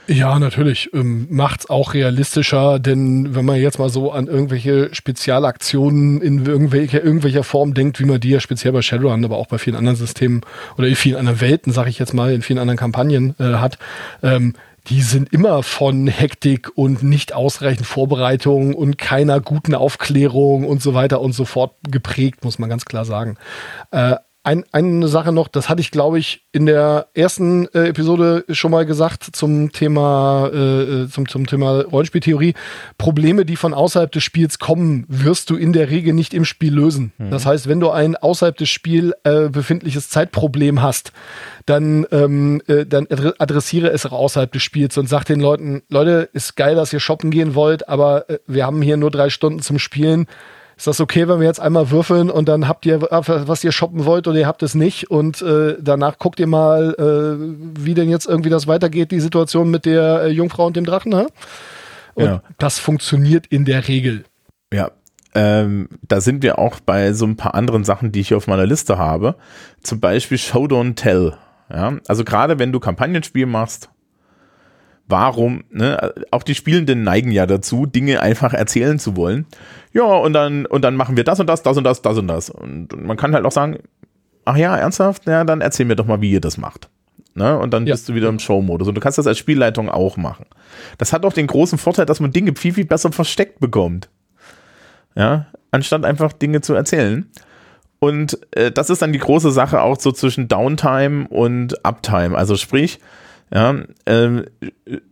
[0.08, 0.90] Ja, natürlich.
[0.94, 7.04] Ähm, macht's auch realistischer, denn wenn man jetzt mal so an irgendwelche Spezialaktionen in irgendwelcher,
[7.04, 9.98] irgendwelcher Form denkt, wie man die ja speziell bei Shadowrun, aber auch bei vielen anderen
[9.98, 10.42] Systemen
[10.78, 13.80] oder in vielen anderen Welten, sag ich jetzt mal, in vielen anderen Kampagnen äh, hat,
[14.24, 14.54] ähm,
[14.88, 20.94] die sind immer von Hektik und nicht ausreichend Vorbereitung und keiner guten Aufklärung und so
[20.94, 23.36] weiter und so fort geprägt, muss man ganz klar sagen.
[23.92, 24.16] Äh,
[24.48, 28.72] ein, eine Sache noch, das hatte ich, glaube ich, in der ersten äh, Episode schon
[28.72, 32.54] mal gesagt zum Thema, äh, äh, zum, zum Thema Rollenspieltheorie.
[32.98, 36.74] Probleme, die von außerhalb des Spiels kommen, wirst du in der Regel nicht im Spiel
[36.74, 37.12] lösen.
[37.18, 37.30] Mhm.
[37.30, 41.12] Das heißt, wenn du ein außerhalb des Spiels äh, befindliches Zeitproblem hast,
[41.66, 43.06] dann, ähm, äh, dann
[43.40, 47.02] adressiere es auch außerhalb des Spiels und sag den Leuten, Leute, ist geil, dass ihr
[47.02, 50.26] shoppen gehen wollt, aber äh, wir haben hier nur drei Stunden zum Spielen
[50.78, 54.06] ist das okay, wenn wir jetzt einmal würfeln und dann habt ihr, was ihr shoppen
[54.06, 58.10] wollt oder ihr habt es nicht und äh, danach guckt ihr mal, äh, wie denn
[58.10, 61.28] jetzt irgendwie das weitergeht, die Situation mit der äh, Jungfrau und dem Drachen, ne?
[62.14, 62.44] Und ja.
[62.60, 64.24] das funktioniert in der Regel.
[64.72, 64.92] Ja,
[65.34, 68.66] ähm, da sind wir auch bei so ein paar anderen Sachen, die ich auf meiner
[68.66, 69.36] Liste habe.
[69.82, 71.34] Zum Beispiel Show Don't Tell.
[71.72, 73.90] Ja, also gerade wenn du Kampagnenspiel machst,
[75.08, 79.46] warum, ne, auch die Spielenden neigen ja dazu, Dinge einfach erzählen zu wollen.
[79.94, 82.28] Ja, und dann, und dann machen wir das und das, das und das, das und
[82.28, 82.50] das.
[82.50, 83.80] Und man kann halt auch sagen,
[84.46, 86.90] ach ja, ernsthaft, ja, dann erzähl mir doch mal, wie ihr das macht.
[87.38, 87.58] Ne?
[87.58, 87.94] Und dann ja.
[87.94, 88.88] bist du wieder im Show-Modus.
[88.88, 90.46] Und du kannst das als Spielleitung auch machen.
[90.98, 94.10] Das hat auch den großen Vorteil, dass man Dinge viel, viel besser versteckt bekommt.
[95.16, 97.30] Ja, anstatt einfach Dinge zu erzählen.
[98.00, 102.38] Und äh, das ist dann die große Sache auch so zwischen Downtime und Uptime.
[102.38, 103.00] Also sprich,
[103.54, 104.44] ja, äh,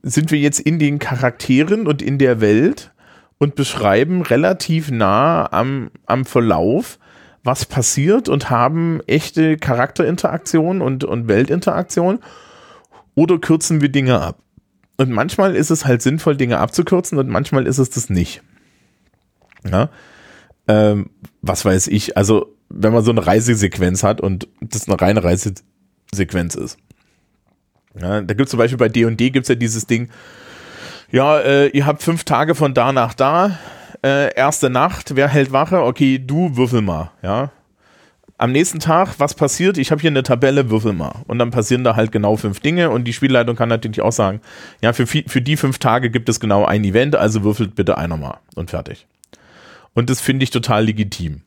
[0.03, 2.91] sind wir jetzt in den Charakteren und in der Welt
[3.37, 6.99] und beschreiben relativ nah am, am Verlauf,
[7.43, 12.19] was passiert und haben echte Charakterinteraktion und, und Weltinteraktion
[13.13, 14.39] oder kürzen wir Dinge ab.
[14.97, 18.41] Und manchmal ist es halt sinnvoll, Dinge abzukürzen und manchmal ist es das nicht.
[19.69, 19.89] Ja?
[20.67, 21.09] Ähm,
[21.41, 26.55] was weiß ich, also wenn man so eine Reisesequenz hat und das eine reine Reisesequenz
[26.55, 26.77] ist
[27.99, 30.09] ja, da gibt es zum Beispiel bei D&D gibt es ja dieses Ding,
[31.11, 33.57] ja, äh, ihr habt fünf Tage von da nach da,
[34.03, 35.81] äh, erste Nacht, wer hält Wache?
[35.81, 37.51] Okay, du würfel mal, ja.
[38.37, 39.77] Am nächsten Tag, was passiert?
[39.77, 41.23] Ich habe hier eine Tabelle, würfel mal.
[41.25, 44.41] Und dann passieren da halt genau fünf Dinge und die Spielleitung kann natürlich auch sagen,
[44.81, 48.17] ja, für, für die fünf Tage gibt es genau ein Event, also würfelt bitte einer
[48.17, 49.07] mal und fertig.
[49.93, 51.41] Und das finde ich total legitim.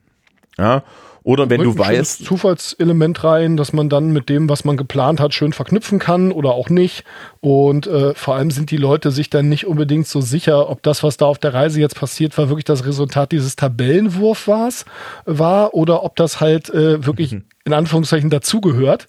[0.57, 0.83] Ja,
[1.29, 2.25] oder wenn du weißt.
[2.25, 6.53] Zufallselement rein, dass man dann mit dem, was man geplant hat, schön verknüpfen kann oder
[6.53, 7.05] auch nicht.
[7.41, 11.03] Und äh, vor allem sind die Leute sich dann nicht unbedingt so sicher, ob das,
[11.03, 16.03] was da auf der Reise jetzt passiert war, wirklich das Resultat dieses Tabellenwurf war oder
[16.03, 17.45] ob das halt äh, wirklich mhm.
[17.67, 19.07] in Anführungszeichen dazugehört.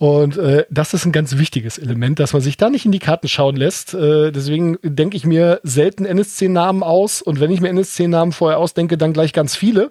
[0.00, 3.00] Und äh, das ist ein ganz wichtiges Element, dass man sich da nicht in die
[3.00, 3.92] Karten schauen lässt.
[3.92, 7.20] Äh, deswegen denke ich mir selten NSC-Namen aus.
[7.20, 9.90] Und wenn ich mir NSC-Namen vorher ausdenke, dann gleich ganz viele,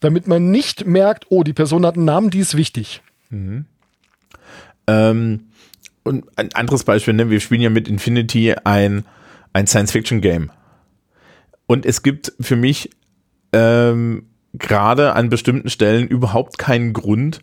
[0.00, 3.00] damit man nicht merkt, oh, die Person hat einen Namen, die ist wichtig.
[3.30, 3.64] Mhm.
[4.88, 5.46] Ähm,
[6.02, 7.30] und ein anderes Beispiel, ne?
[7.30, 9.06] wir spielen ja mit Infinity ein,
[9.54, 10.50] ein Science-Fiction-Game.
[11.66, 12.90] Und es gibt für mich
[13.54, 17.40] ähm, gerade an bestimmten Stellen überhaupt keinen Grund,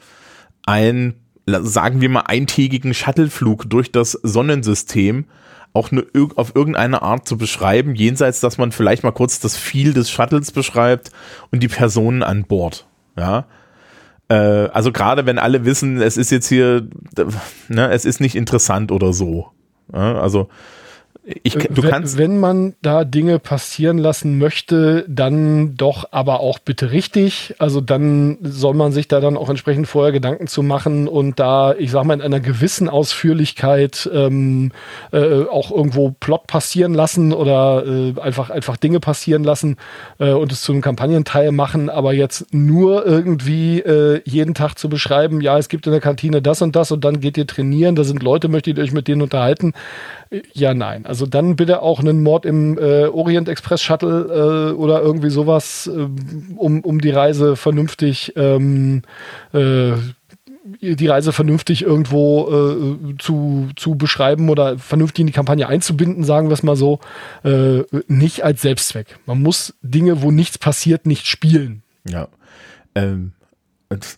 [0.67, 5.25] ein sagen wir mal, eintägigen Shuttleflug durch das Sonnensystem
[5.73, 9.93] auch eine, auf irgendeine Art zu beschreiben, jenseits, dass man vielleicht mal kurz das Viel
[9.93, 11.09] des Shuttles beschreibt
[11.51, 12.85] und die Personen an Bord.
[13.17, 13.45] Ja.
[14.29, 16.87] Äh, also gerade wenn alle wissen, es ist jetzt hier,
[17.69, 19.47] ne, es ist nicht interessant oder so.
[19.91, 20.49] Ja, also
[21.25, 26.59] ich, du wenn, kannst wenn man da Dinge passieren lassen möchte, dann doch aber auch
[26.59, 27.55] bitte richtig.
[27.59, 31.75] Also dann soll man sich da dann auch entsprechend vorher Gedanken zu machen und da,
[31.75, 34.73] ich sag mal, in einer gewissen Ausführlichkeit ähm,
[35.13, 39.77] äh, auch irgendwo Plot passieren lassen oder äh, einfach, einfach Dinge passieren lassen
[40.19, 44.89] äh, und es zu einem Kampagnenteil machen, aber jetzt nur irgendwie äh, jeden Tag zu
[44.89, 47.95] beschreiben, ja, es gibt in der Kantine das und das und dann geht ihr trainieren,
[47.95, 49.73] da sind Leute, möchtet ihr euch mit denen unterhalten.
[50.53, 51.05] Ja, nein.
[51.05, 55.89] Also dann bitte auch einen Mord im äh, Orient Express Shuttle äh, oder irgendwie sowas,
[55.93, 56.07] äh,
[56.55, 59.03] um, um die Reise vernünftig ähm,
[59.53, 59.93] äh,
[60.81, 66.47] die Reise vernünftig irgendwo äh, zu, zu beschreiben oder vernünftig in die Kampagne einzubinden, sagen
[66.47, 66.99] wir es mal so,
[67.43, 69.19] äh, nicht als Selbstzweck.
[69.25, 71.83] Man muss Dinge, wo nichts passiert, nicht spielen.
[72.07, 72.29] Ja.
[72.95, 73.33] Ähm,
[73.89, 74.17] und,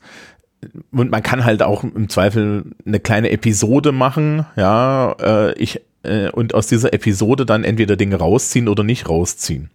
[0.89, 6.67] man kann halt auch im Zweifel eine kleine Episode machen, ja, ich, äh, und aus
[6.67, 9.69] dieser Episode dann entweder Dinge rausziehen oder nicht rausziehen.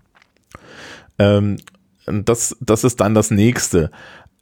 [1.19, 1.59] Ähm,
[2.07, 3.91] das, das ist dann das nächste.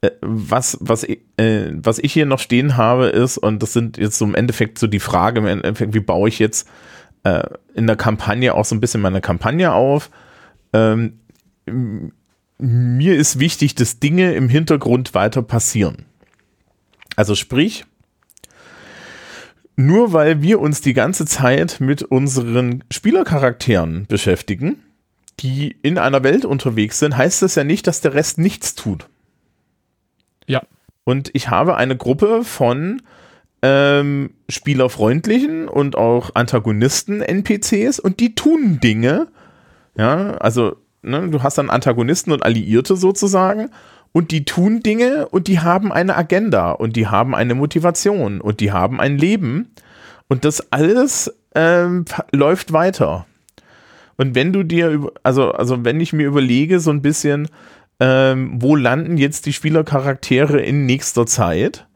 [0.01, 4.18] Äh, was, was, äh, was ich hier noch stehen habe, ist, und das sind jetzt
[4.18, 6.68] so im Endeffekt so die Frage, im Endeffekt, wie baue ich jetzt
[7.24, 7.42] äh,
[7.74, 10.11] in der Kampagne auch so ein bisschen meine Kampagne auf?
[10.72, 11.18] Ähm,
[12.59, 16.07] mir ist wichtig, dass Dinge im Hintergrund weiter passieren.
[17.16, 17.85] Also sprich,
[19.79, 24.83] nur weil wir uns die ganze Zeit mit unseren Spielercharakteren beschäftigen,
[25.38, 29.07] die in einer Welt unterwegs sind, heißt das ja nicht, dass der Rest nichts tut.
[30.49, 30.62] Ja.
[31.05, 33.03] Und ich habe eine Gruppe von
[33.62, 39.29] ähm, spielerfreundlichen und auch Antagonisten NPCs und die tun Dinge.
[39.97, 43.71] Ja, also ne, du hast dann Antagonisten und Alliierte sozusagen
[44.12, 48.61] und die tun Dinge und die haben eine Agenda und die haben eine Motivation und
[48.61, 49.71] die haben ein Leben
[50.29, 53.27] und das alles ähm, läuft weiter.
[54.16, 57.49] Und wenn du dir, also, also wenn ich mir überlege, so ein bisschen,
[58.01, 61.87] ähm, wo landen jetzt die Spielercharaktere in nächster Zeit,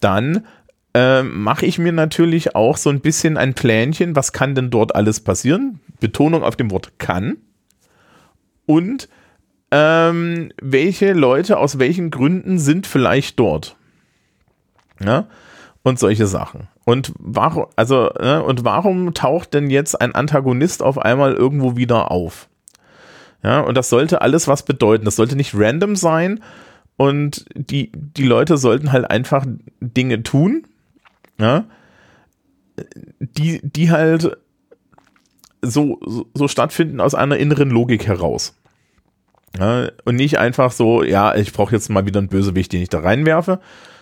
[0.00, 0.46] dann
[0.94, 4.94] ähm, mache ich mir natürlich auch so ein bisschen ein Plänchen, was kann denn dort
[4.94, 5.80] alles passieren?
[6.00, 7.36] Betonung auf dem Wort kann.
[8.66, 9.08] Und
[9.70, 13.76] ähm, welche Leute aus welchen Gründen sind vielleicht dort?
[15.00, 15.26] Ja?
[15.82, 16.68] Und solche Sachen.
[16.84, 22.10] Und warum, also, ne, und warum taucht denn jetzt ein Antagonist auf einmal irgendwo wieder
[22.10, 22.48] auf?
[23.42, 25.06] Ja, und das sollte alles was bedeuten.
[25.06, 26.40] Das sollte nicht random sein.
[26.96, 29.46] Und die, die Leute sollten halt einfach
[29.80, 30.66] Dinge tun,
[31.38, 31.64] ja,
[33.18, 34.36] die, die halt
[35.62, 35.98] so,
[36.34, 38.59] so stattfinden aus einer inneren Logik heraus.
[39.58, 42.88] Ja, und nicht einfach so, ja, ich brauche jetzt mal wieder einen Bösewicht, den ich
[42.88, 43.60] da reinwerfe,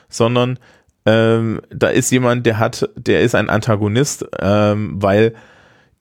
[0.08, 0.58] sondern
[1.06, 5.34] ähm, da ist jemand, der hat, der ist ein Antagonist, ähm, weil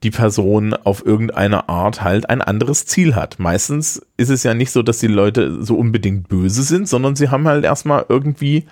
[0.02, 3.38] die Person auf irgendeine Art halt ein anderes Ziel hat.
[3.38, 7.30] Meistens ist es ja nicht so, dass die Leute so unbedingt böse sind, sondern sie
[7.30, 8.66] haben halt erstmal irgendwie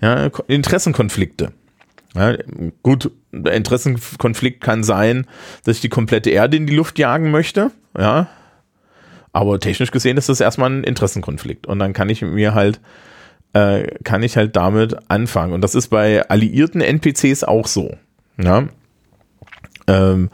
[0.00, 1.52] ja, Interessenkonflikte.
[2.14, 2.36] Ja,
[2.82, 5.26] gut, der Interessenkonflikt kann sein,
[5.64, 8.28] dass ich die komplette Erde in die Luft jagen möchte, ja.
[9.32, 11.66] Aber technisch gesehen ist das erstmal ein Interessenkonflikt.
[11.66, 12.80] Und dann kann ich mir halt,
[13.52, 15.52] äh, kann ich halt damit anfangen.
[15.52, 17.96] Und das ist bei alliierten NPCs auch so.
[18.38, 18.68] Ja.
[19.86, 20.30] Ähm,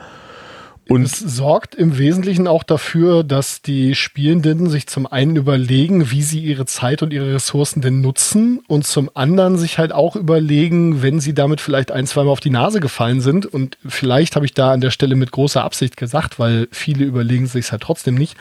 [0.88, 6.22] und es sorgt im Wesentlichen auch dafür, dass die Spielenden sich zum einen überlegen, wie
[6.22, 11.03] sie ihre Zeit und ihre Ressourcen denn nutzen und zum anderen sich halt auch überlegen,
[11.03, 13.46] wenn sie damit vielleicht ein, zweimal auf die Nase gefallen sind.
[13.46, 17.49] Und vielleicht habe ich da an der Stelle mit großer Absicht gesagt, weil viele überlegen
[17.49, 18.37] sich halt trotzdem nicht,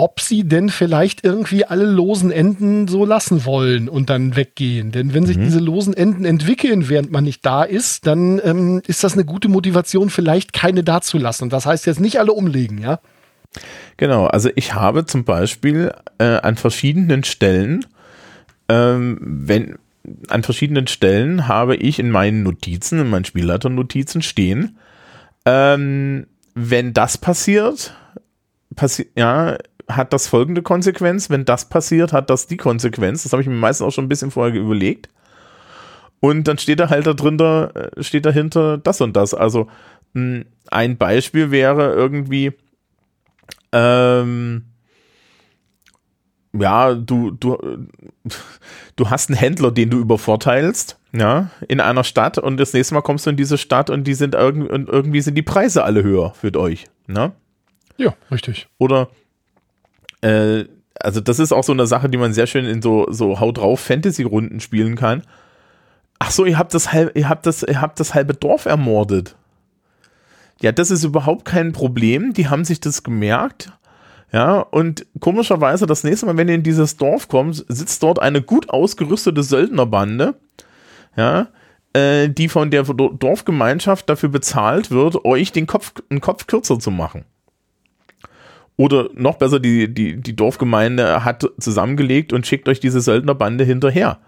[0.00, 4.92] ob sie denn vielleicht irgendwie alle losen Enden so lassen wollen und dann weggehen.
[4.92, 5.42] Denn wenn sich mhm.
[5.42, 9.48] diese losen Enden entwickeln, während man nicht da ist, dann ähm, ist das eine gute
[9.48, 11.50] Motivation, vielleicht keine da zu lassen.
[11.50, 12.98] Das heißt jetzt nicht alle umlegen, ja?
[13.98, 17.84] Genau, also ich habe zum Beispiel äh, an verschiedenen Stellen,
[18.70, 19.76] ähm, wenn
[20.28, 24.78] an verschiedenen Stellen habe ich in meinen Notizen, in meinen Spielleiternotizen stehen,
[25.44, 27.94] ähm, wenn das passiert,
[28.76, 29.58] passi ja,
[29.96, 31.30] hat das folgende Konsequenz.
[31.30, 33.22] Wenn das passiert, hat das die Konsequenz.
[33.22, 35.08] Das habe ich mir meistens auch schon ein bisschen vorher überlegt.
[36.20, 39.34] Und dann steht da halt da drin, da äh, steht dahinter das und das.
[39.34, 39.68] Also
[40.14, 42.52] hm, ein Beispiel wäre irgendwie,
[43.72, 44.64] ähm,
[46.52, 47.56] ja, du, du,
[48.96, 53.02] du hast einen Händler, den du übervorteilst, ja, in einer Stadt und das nächste Mal
[53.02, 56.34] kommst du in diese Stadt und die sind irgendwie, irgendwie sind die Preise alle höher
[56.34, 57.32] für euch, ne?
[57.96, 58.68] Ja, richtig.
[58.78, 59.08] Oder
[60.20, 60.64] äh,
[60.98, 63.58] also das ist auch so eine Sache, die man sehr schön in so, so Haut
[63.58, 65.22] drauf Fantasy-Runden spielen kann.
[66.18, 69.36] Ach so, ihr habt das halbe, ihr habt das, ihr habt das halbe Dorf ermordet.
[70.60, 72.34] Ja, das ist überhaupt kein Problem.
[72.34, 73.72] Die haben sich das gemerkt.
[74.32, 78.42] Ja, und komischerweise das nächste Mal, wenn ihr in dieses Dorf kommt, sitzt dort eine
[78.42, 80.34] gut ausgerüstete Söldnerbande.
[81.16, 81.48] Ja,
[81.94, 86.90] äh, die von der Dorfgemeinschaft dafür bezahlt wird, euch den Kopf, einen Kopf kürzer zu
[86.90, 87.24] machen.
[88.80, 94.20] Oder noch besser, die, die, die Dorfgemeinde hat zusammengelegt und schickt euch diese Söldnerbande hinterher.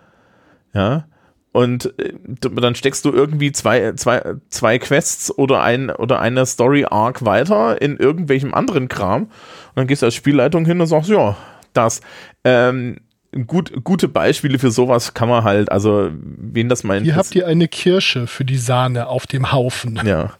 [0.74, 1.06] Ja.
[1.52, 7.24] Und äh, dann steckst du irgendwie zwei, zwei, zwei Quests oder, ein, oder eine Story-Arc
[7.24, 9.22] weiter in irgendwelchem anderen Kram.
[9.22, 9.30] Und
[9.74, 11.34] dann gehst du als Spielleitung hin und sagst, ja,
[11.72, 12.02] das.
[12.44, 12.98] Ähm,
[13.46, 17.06] gut, gute Beispiele für sowas kann man halt, also wen das meint.
[17.06, 19.98] Hier habt ihr eine Kirsche für die Sahne auf dem Haufen.
[20.04, 20.34] Ja.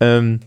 [0.00, 0.40] Ähm,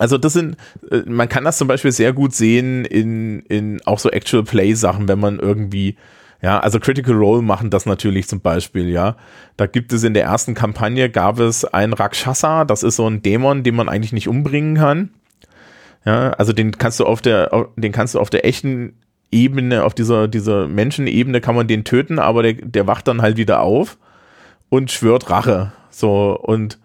[0.00, 0.56] also das sind,
[0.90, 4.72] äh, man kann das zum Beispiel sehr gut sehen in, in auch so Actual Play
[4.72, 5.96] Sachen, wenn man irgendwie,
[6.40, 9.16] ja, also Critical Role machen das natürlich zum Beispiel, ja.
[9.58, 13.20] Da gibt es in der ersten Kampagne gab es ein Rakshasa, das ist so ein
[13.20, 15.10] Dämon, den man eigentlich nicht umbringen kann.
[16.06, 18.94] Ja, also den kannst du auf der, den kannst du auf der echten
[19.30, 23.36] Ebene, auf dieser, dieser Menschenebene kann man den töten, aber der, der wacht dann halt
[23.36, 23.98] wieder auf
[24.70, 25.72] und schwört Rache.
[25.90, 26.78] So, und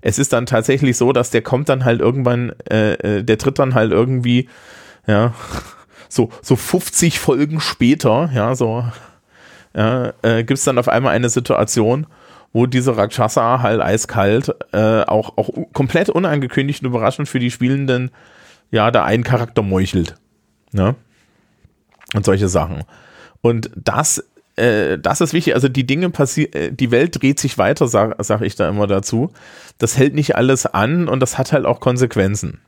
[0.00, 3.58] es ist dann tatsächlich so, dass der kommt dann halt irgendwann, äh, äh der tritt
[3.58, 4.48] dann halt irgendwie,
[5.06, 5.34] ja,
[6.08, 8.84] so, so 50 Folgen später, ja, so,
[9.74, 12.06] ja, äh, gibt es dann auf einmal eine Situation,
[12.52, 18.10] wo dieser Rakshasa halt eiskalt, äh, auch, auch komplett unangekündigt und überraschend für die Spielenden,
[18.70, 20.14] ja, da einen Charakter meuchelt.
[20.72, 20.94] Ne?
[22.14, 22.84] Und solche Sachen.
[23.40, 24.24] Und das
[24.58, 25.54] äh, das ist wichtig.
[25.54, 28.86] Also die Dinge passieren, äh, die Welt dreht sich weiter, sage sag ich da immer
[28.86, 29.32] dazu.
[29.78, 32.60] Das hält nicht alles an und das hat halt auch Konsequenzen.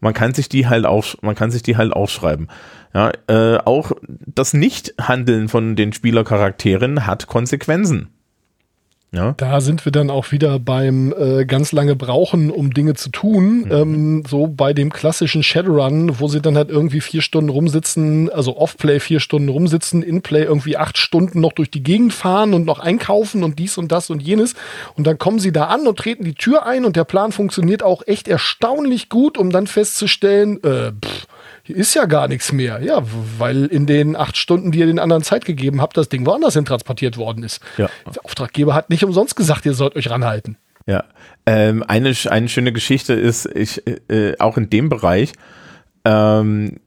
[0.00, 2.48] Man kann sich die halt auch, man kann sich die halt aufschreiben.
[2.94, 8.08] Ja, äh, auch das Nichthandeln von den Spielercharakteren hat Konsequenzen.
[9.12, 9.34] Ja.
[9.38, 13.62] Da sind wir dann auch wieder beim äh, ganz lange brauchen, um Dinge zu tun.
[13.62, 13.72] Mhm.
[13.72, 18.56] Ähm, so bei dem klassischen Shadowrun, wo sie dann halt irgendwie vier Stunden rumsitzen, also
[18.56, 22.78] Off-Play vier Stunden rumsitzen, In-Play irgendwie acht Stunden noch durch die Gegend fahren und noch
[22.78, 24.54] einkaufen und dies und das und jenes.
[24.94, 27.82] Und dann kommen sie da an und treten die Tür ein und der Plan funktioniert
[27.82, 31.26] auch echt erstaunlich gut, um dann festzustellen, äh, pff,
[31.70, 32.82] hier ist ja gar nichts mehr.
[32.82, 33.02] Ja,
[33.38, 36.54] weil in den acht Stunden, die ihr den anderen Zeit gegeben habt, das Ding woanders
[36.54, 37.60] hin transportiert worden ist.
[37.76, 37.88] Ja.
[38.12, 40.56] Der Auftraggeber hat nicht umsonst gesagt, ihr sollt euch ranhalten.
[40.86, 41.04] Ja,
[41.46, 45.32] ähm, eine, eine schöne Geschichte ist, ich, äh, auch in dem Bereich,
[46.04, 46.80] ähm,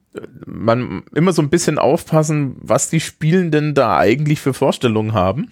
[0.45, 5.51] man immer so ein bisschen aufpassen, was die Spielenden da eigentlich für Vorstellungen haben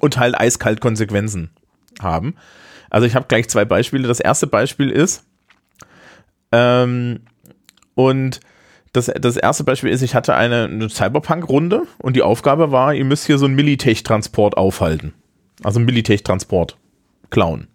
[0.00, 1.50] und halt eiskalt Konsequenzen
[2.00, 2.36] haben.
[2.90, 4.06] Also ich habe gleich zwei Beispiele.
[4.06, 5.24] Das erste Beispiel ist,
[6.52, 7.20] ähm,
[7.96, 8.38] und
[8.92, 13.04] das, das erste Beispiel ist, ich hatte eine, eine Cyberpunk-Runde und die Aufgabe war, ihr
[13.04, 15.12] müsst hier so einen Militech-Transport aufhalten.
[15.64, 16.76] Also einen Militech-Transport
[17.30, 17.66] klauen.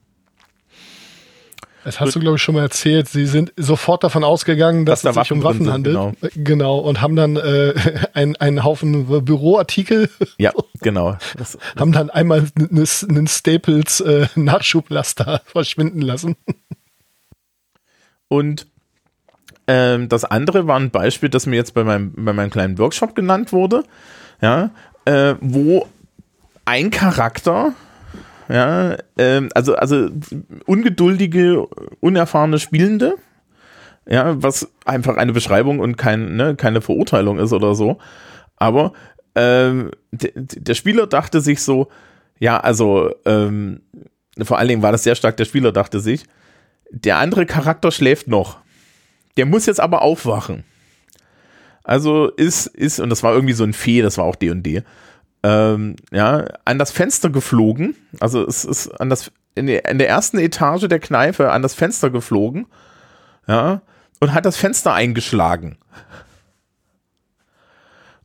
[1.83, 3.07] Das hast du, glaube ich, schon mal erzählt.
[3.09, 5.95] Sie sind sofort davon ausgegangen, dass, dass es sich um Waffen sind, handelt.
[5.95, 6.13] Genau.
[6.35, 6.77] genau.
[6.77, 7.73] Und haben dann äh,
[8.13, 10.09] einen, einen Haufen Büroartikel.
[10.37, 11.17] Ja, genau.
[11.37, 16.35] Das, haben dann einmal einen Staples äh, Nachschublaster verschwinden lassen.
[18.27, 18.67] Und
[19.67, 23.15] ähm, das andere war ein Beispiel, das mir jetzt bei meinem, bei meinem kleinen Workshop
[23.15, 23.83] genannt wurde,
[24.41, 24.71] ja,
[25.05, 25.87] äh, wo
[26.65, 27.73] ein Charakter,
[28.49, 30.09] ja, äh, also, also
[30.65, 31.67] ungeduldige,
[31.99, 33.15] unerfahrene Spielende,
[34.07, 37.99] ja, was einfach eine Beschreibung und kein, ne, keine Verurteilung ist oder so.
[38.57, 38.93] Aber
[39.35, 41.87] ähm, der Spieler dachte sich so,
[42.39, 43.81] ja, also ähm,
[44.41, 46.25] vor allen Dingen war das sehr stark, der Spieler dachte sich,
[46.89, 48.59] der andere Charakter schläft noch.
[49.37, 50.63] Der muss jetzt aber aufwachen.
[51.83, 54.83] Also ist, ist, und das war irgendwie so ein Fee, das war auch D&D,
[55.43, 57.95] ähm, ja, an das Fenster geflogen.
[58.19, 61.73] Also es ist an das, in der, in der ersten Etage der Kneipe an das
[61.73, 62.67] Fenster geflogen,
[63.47, 63.81] ja,
[64.19, 65.77] und hat das Fenster eingeschlagen.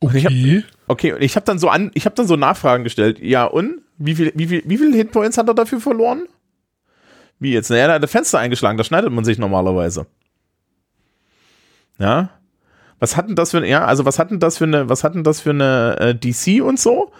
[0.01, 0.63] Okay.
[0.63, 3.19] Hab, okay, und ich habe dann so an, ich habe dann so Nachfragen gestellt.
[3.19, 6.27] Ja, und wie viel, wie viel, wie viel Hitpoints hat er dafür verloren?
[7.39, 7.71] Wie jetzt?
[7.71, 10.07] Naja, er hat das Fenster eingeschlagen, da schneidet man sich normalerweise.
[11.99, 12.31] Ja.
[12.99, 15.51] Was hatten das für ja, also was hatten das für eine, was hatten das für
[15.51, 17.13] eine äh, DC und so?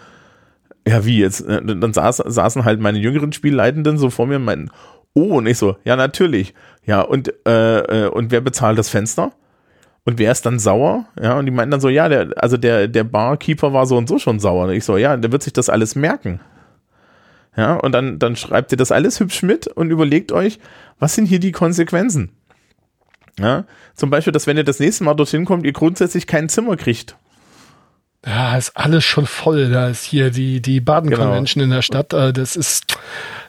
[0.87, 1.41] Ja, wie jetzt?
[1.41, 4.71] Äh, dann saß, saßen halt meine jüngeren Spielleitenden so vor mir und meinten,
[5.13, 6.53] oh, und ich so, ja, natürlich.
[6.85, 9.31] Ja, und, äh, äh, und wer bezahlt das Fenster?
[10.05, 11.05] Und wer ist dann sauer?
[11.21, 14.07] Ja, und die meinten dann so, ja, der, also der, der Barkeeper war so und
[14.07, 14.67] so schon sauer.
[14.67, 16.39] Und ich so, ja, der wird sich das alles merken.
[17.57, 20.59] Ja, und dann, dann schreibt ihr das alles hübsch mit und überlegt euch,
[20.99, 22.31] was sind hier die Konsequenzen?
[23.39, 26.75] Ja, zum Beispiel, dass wenn ihr das nächste Mal dorthin kommt, ihr grundsätzlich kein Zimmer
[26.75, 27.15] kriegt.
[28.25, 29.69] Ja, ist alles schon voll.
[29.69, 31.63] Da ist hier die, die Baden-Convention genau.
[31.65, 32.13] in der Stadt.
[32.13, 32.97] Äh, das ist,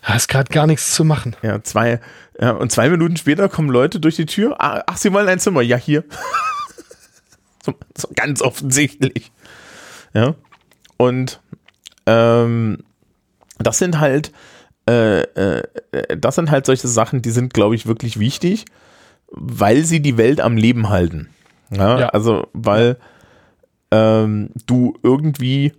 [0.06, 1.36] da ist gerade gar nichts zu machen.
[1.42, 2.00] Ja, zwei,
[2.38, 4.56] ja, und zwei Minuten später kommen Leute durch die Tür.
[4.60, 5.62] Ah, ach, sie wollen ein Zimmer.
[5.62, 6.04] Ja, hier.
[7.64, 9.32] so, so ganz offensichtlich.
[10.12, 10.34] Ja.
[10.98, 11.40] Und
[12.06, 12.84] ähm,
[13.58, 14.32] das sind halt,
[14.86, 15.62] äh, äh,
[16.16, 18.66] das sind halt solche Sachen, die sind, glaube ich, wirklich wichtig
[19.30, 21.28] weil sie die Welt am Leben halten.
[21.70, 22.08] Ja, ja.
[22.08, 22.96] Also, weil
[23.90, 25.72] ähm, du irgendwie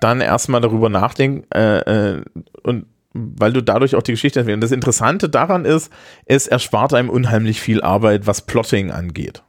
[0.00, 1.78] dann erstmal darüber nachdenkst äh,
[2.16, 2.22] äh,
[2.62, 4.64] und weil du dadurch auch die Geschichte entwickelst.
[4.64, 5.92] Das Interessante daran ist,
[6.26, 9.42] es erspart einem unheimlich viel Arbeit, was Plotting angeht.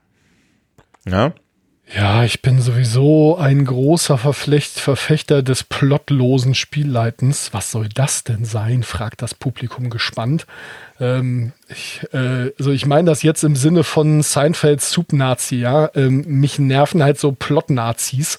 [1.06, 1.34] Ja.
[1.94, 7.52] Ja, ich bin sowieso ein großer Verflecht, Verfechter des plotlosen Spielleitens.
[7.52, 8.84] Was soll das denn sein?
[8.84, 10.46] fragt das Publikum gespannt.
[11.00, 15.90] Ähm, ich, äh, also ich meine das jetzt im Sinne von Seinfelds Soup-Nazi, ja.
[15.96, 18.38] Ähm, mich nerven halt so Plot-Nazis,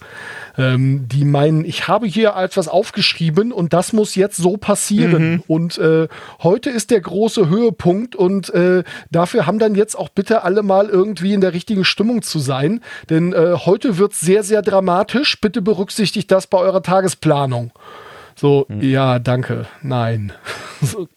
[0.59, 5.33] ähm, die meinen, ich habe hier etwas aufgeschrieben und das muss jetzt so passieren.
[5.33, 5.43] Mhm.
[5.47, 6.09] Und äh,
[6.43, 10.89] heute ist der große Höhepunkt und äh, dafür haben dann jetzt auch bitte alle mal
[10.89, 12.81] irgendwie in der richtigen Stimmung zu sein.
[13.09, 15.41] Denn äh, heute wird es sehr, sehr dramatisch.
[15.41, 17.73] Bitte berücksichtigt das bei eurer Tagesplanung.
[18.41, 18.81] So, hm.
[18.81, 20.33] ja, danke, nein.
[20.83, 21.09] so.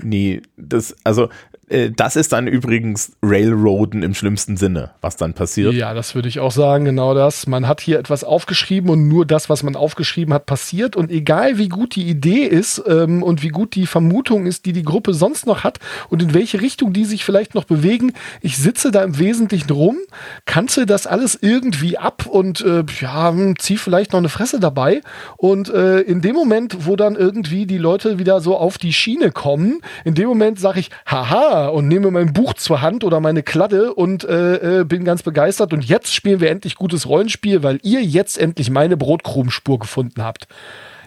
[0.00, 1.28] Nee, das, also
[1.68, 5.72] das ist dann übrigens Railroaden im schlimmsten Sinne, was dann passiert.
[5.72, 7.46] Ja, das würde ich auch sagen, genau das.
[7.46, 10.96] Man hat hier etwas aufgeschrieben und nur das, was man aufgeschrieben hat, passiert.
[10.96, 14.72] Und egal wie gut die Idee ist ähm, und wie gut die Vermutung ist, die
[14.72, 15.78] die Gruppe sonst noch hat
[16.10, 19.96] und in welche Richtung die sich vielleicht noch bewegen, ich sitze da im Wesentlichen rum,
[20.44, 25.00] kannte das alles irgendwie ab und äh, ja, hm, zieh vielleicht noch eine Fresse dabei.
[25.36, 29.30] Und äh, in dem Moment, wo dann irgendwie die Leute wieder so auf die Schiene
[29.30, 33.42] kommen, in dem Moment sage ich, haha, und nehme mein Buch zur Hand oder meine
[33.42, 35.72] Kladde und äh, äh, bin ganz begeistert.
[35.72, 40.46] Und jetzt spielen wir endlich gutes Rollenspiel, weil ihr jetzt endlich meine Brotkrumenspur gefunden habt.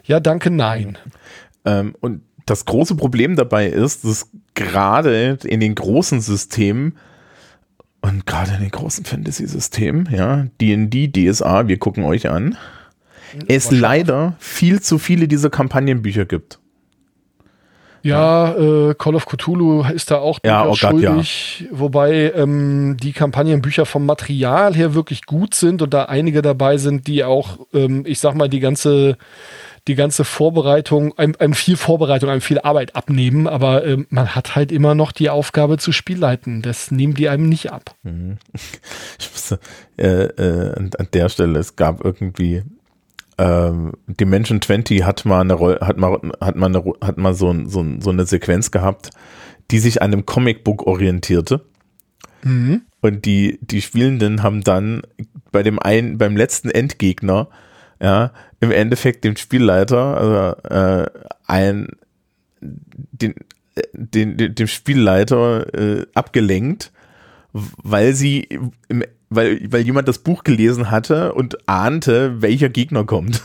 [0.04, 0.98] Ja, danke, nein.
[1.66, 6.98] Ähm, und das große Problem dabei ist, dass gerade in den großen Systemen
[8.02, 12.56] und gerade in den großen Fantasy-Systemen, ja, D&D, DSA, wir gucken euch an,
[13.48, 16.60] es leider viel zu viele dieser Kampagnenbücher gibt.
[18.06, 21.68] Ja, äh, Call of Cthulhu ist da auch ja, oh schuldig, ja.
[21.72, 27.08] wobei ähm, die Kampagnenbücher vom Material her wirklich gut sind und da einige dabei sind,
[27.08, 29.18] die auch, ähm, ich sag mal, die ganze
[29.88, 34.56] die ganze Vorbereitung, einem, einem viel Vorbereitung, einem viel Arbeit abnehmen, aber ähm, man hat
[34.56, 36.64] halt immer noch die Aufgabe zu Spielleiten.
[36.64, 37.96] Das nehmen die einem nicht ab.
[38.04, 38.38] Mhm.
[39.20, 39.60] Ich wusste,
[39.98, 42.64] äh, äh, an der Stelle, es gab irgendwie
[43.38, 47.86] ähm, Dimension 20 hat mal eine hat mal hat mal eine, hat mal so, so,
[48.00, 49.10] so eine Sequenz gehabt,
[49.72, 51.66] die sich an einem Comicbook orientierte.
[52.44, 52.82] Mhm.
[53.02, 55.02] Und die die Spielenden haben dann
[55.52, 57.50] bei dem einen beim letzten Endgegner
[58.02, 61.06] ja im Endeffekt dem Spielleiter also äh,
[61.48, 61.88] ein
[62.62, 63.36] den,
[63.94, 66.92] den, den dem Spielleiter äh, abgelenkt,
[67.52, 68.48] weil sie
[68.88, 69.04] im
[69.36, 73.42] weil, weil jemand das Buch gelesen hatte und ahnte, welcher Gegner kommt.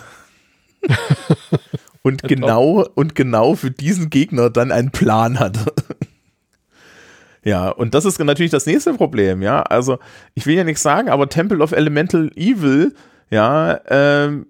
[2.02, 5.72] und genau, und genau für diesen Gegner dann einen Plan hatte.
[7.44, 9.62] ja, und das ist natürlich das nächste Problem, ja.
[9.62, 9.98] Also,
[10.34, 12.94] ich will ja nichts sagen, aber Temple of Elemental Evil,
[13.30, 14.46] ja, ähm,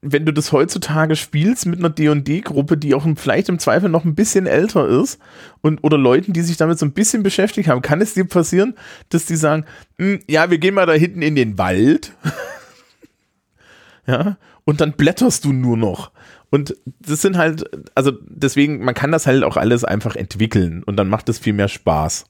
[0.00, 4.14] wenn du das heutzutage spielst mit einer D&D-Gruppe, die auch vielleicht im Zweifel noch ein
[4.14, 5.18] bisschen älter ist
[5.60, 8.74] und oder Leuten, die sich damit so ein bisschen beschäftigt haben, kann es dir passieren,
[9.08, 9.64] dass die sagen,
[9.98, 12.12] hm, ja, wir gehen mal da hinten in den Wald,
[14.06, 16.12] ja, und dann blätterst du nur noch.
[16.50, 20.96] Und das sind halt, also deswegen, man kann das halt auch alles einfach entwickeln und
[20.96, 22.24] dann macht es viel mehr Spaß.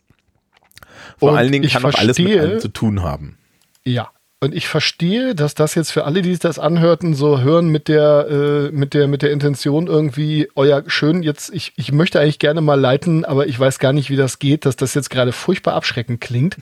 [1.19, 3.37] Vor und allen Dingen kann auch alles mit allem zu tun haben.
[3.85, 4.11] Ja,
[4.41, 7.89] und ich verstehe, dass das jetzt für alle, die sich das anhörten, so hören mit
[7.89, 12.39] der, äh, mit der, mit der Intention irgendwie, euer schön, jetzt, ich, ich möchte eigentlich
[12.39, 15.33] gerne mal leiten, aber ich weiß gar nicht, wie das geht, dass das jetzt gerade
[15.33, 16.57] furchtbar abschreckend klingt.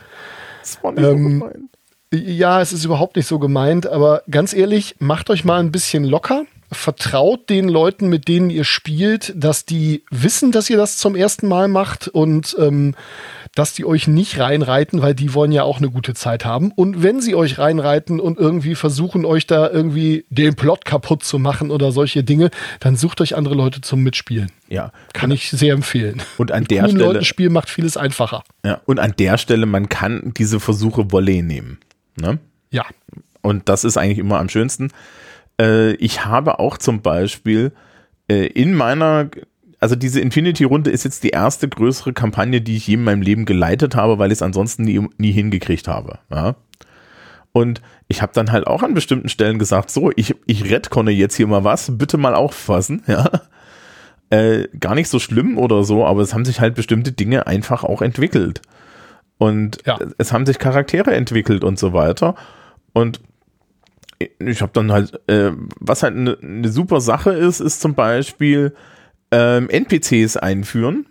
[0.63, 1.71] Das war nicht ähm, so gemeint.
[2.15, 6.05] Ja, es ist überhaupt nicht so gemeint, aber ganz ehrlich, macht euch mal ein bisschen
[6.05, 6.47] locker.
[6.73, 11.47] Vertraut den Leuten, mit denen ihr spielt, dass die wissen, dass ihr das zum ersten
[11.49, 12.95] Mal macht und ähm,
[13.57, 16.73] dass die euch nicht reinreiten, weil die wollen ja auch eine gute Zeit haben.
[16.73, 21.39] Und wenn sie euch reinreiten und irgendwie versuchen, euch da irgendwie den Plot kaputt zu
[21.39, 22.51] machen oder solche Dinge,
[22.81, 24.53] dann sucht euch andere Leute zum Mitspielen.
[24.69, 24.93] Ja.
[25.15, 26.21] Kann ich sehr empfehlen.
[26.37, 27.05] Und an Mit der Stelle.
[27.05, 28.45] Leuten spielen macht vieles einfacher.
[28.65, 28.81] Ja.
[28.85, 31.79] Und an der Stelle, man kann diese Versuche Volley nehmen.
[32.17, 32.39] Ne?
[32.71, 32.85] Ja.
[33.41, 34.91] Und das ist eigentlich immer am schönsten.
[35.61, 37.73] Äh, ich habe auch zum Beispiel
[38.29, 39.31] äh, in meiner
[39.79, 43.45] also diese Infinity-Runde ist jetzt die erste größere Kampagne, die ich je in meinem Leben
[43.45, 46.19] geleitet habe, weil ich es ansonsten nie, nie hingekriegt habe.
[46.31, 46.57] Ja?
[47.53, 51.37] Und ich habe dann halt auch an bestimmten Stellen gesagt, so, ich, ich retconne jetzt
[51.37, 53.31] hier mal was, bitte mal auffassen, ja.
[54.29, 57.85] Äh, gar nicht so schlimm oder so, aber es haben sich halt bestimmte Dinge einfach
[57.85, 58.61] auch entwickelt.
[59.39, 59.99] Und ja.
[60.19, 62.35] es haben sich Charaktere entwickelt und so weiter.
[62.93, 63.21] Und
[64.19, 68.75] ich habe dann halt, äh, was halt eine ne super Sache ist, ist zum Beispiel,
[69.31, 71.07] ähm, NPCs einführen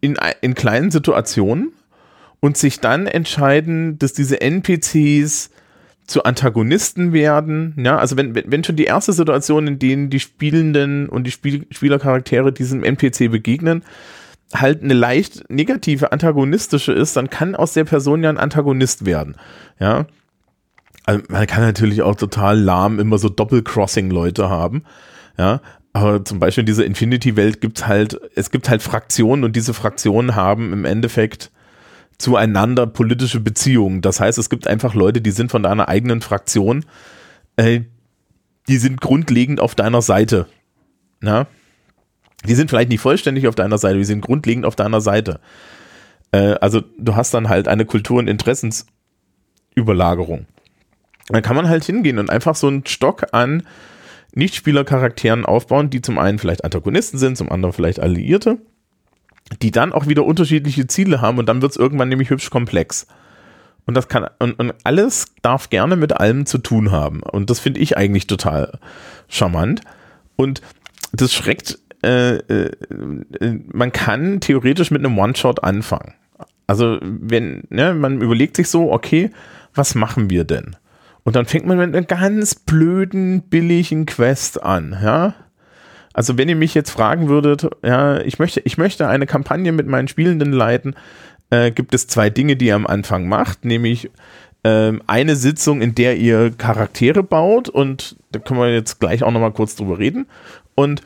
[0.00, 1.72] in, in kleinen Situationen
[2.40, 5.50] und sich dann entscheiden, dass diese NPCs
[6.06, 7.74] zu Antagonisten werden.
[7.78, 11.66] Ja, also wenn, wenn schon die erste Situation, in denen die Spielenden und die Spiel
[11.70, 13.82] Spielercharaktere diesem NPC begegnen,
[14.54, 19.36] halt eine leicht negative, antagonistische ist, dann kann aus der Person ja ein Antagonist werden.
[19.80, 20.06] Ja.
[21.06, 24.82] Also man kann natürlich auch total lahm immer so Doppelcrossing-Leute haben.
[25.38, 25.60] Ja.
[25.92, 30.34] Aber zum Beispiel in dieser Infinity-Welt gibt's halt, es gibt halt Fraktionen und diese Fraktionen
[30.34, 31.50] haben im Endeffekt
[32.18, 34.02] zueinander politische Beziehungen.
[34.02, 36.84] Das heißt, es gibt einfach Leute, die sind von deiner eigenen Fraktion,
[37.56, 37.80] äh,
[38.68, 40.46] die sind grundlegend auf deiner Seite.
[41.22, 41.46] Ja?
[42.46, 45.40] Die sind vielleicht nicht vollständig auf deiner Seite, die sind grundlegend auf deiner Seite.
[46.32, 50.46] Äh, also du hast dann halt eine Kultur- und Interessensüberlagerung.
[51.28, 53.64] Dann kann man halt hingehen und einfach so einen Stock an
[54.34, 58.58] Nichtspielercharakteren aufbauen, die zum einen vielleicht Antagonisten sind, zum anderen vielleicht Alliierte
[59.62, 63.06] die dann auch wieder unterschiedliche Ziele haben und dann wird es irgendwann nämlich hübsch komplex.
[63.86, 67.22] Und das kann, und, und alles darf gerne mit allem zu tun haben.
[67.22, 68.80] Und das finde ich eigentlich total
[69.28, 69.80] charmant.
[70.34, 70.60] Und
[71.12, 72.70] das schreckt, äh, äh,
[73.72, 76.14] man kann theoretisch mit einem One-Shot anfangen.
[76.66, 79.30] Also, wenn, ne, man überlegt sich so, okay,
[79.72, 80.74] was machen wir denn?
[81.26, 85.34] Und dann fängt man mit einer ganz blöden, billigen Quest an, ja.
[86.12, 89.88] Also wenn ihr mich jetzt fragen würdet, ja, ich möchte, ich möchte eine Kampagne mit
[89.88, 90.94] meinen Spielenden leiten,
[91.50, 94.08] äh, gibt es zwei Dinge, die ihr am Anfang macht, nämlich
[94.62, 99.32] ähm, eine Sitzung, in der ihr Charaktere baut und da können wir jetzt gleich auch
[99.32, 100.28] nochmal kurz drüber reden.
[100.76, 101.02] Und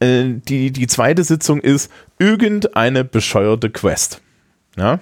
[0.00, 4.20] äh, die, die zweite Sitzung ist irgendeine bescheuerte Quest.
[4.76, 5.00] Ja.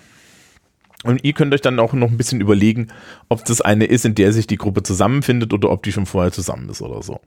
[1.05, 2.89] Und ihr könnt euch dann auch noch ein bisschen überlegen,
[3.29, 6.33] ob das eine ist, in der sich die Gruppe zusammenfindet oder ob die schon vorher
[6.33, 7.21] zusammen ist oder so.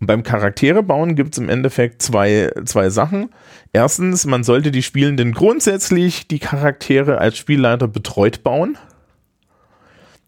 [0.00, 3.30] Und beim Charaktere bauen gibt es im Endeffekt zwei, zwei Sachen.
[3.72, 8.76] Erstens, man sollte die Spielenden grundsätzlich die Charaktere als Spielleiter betreut bauen.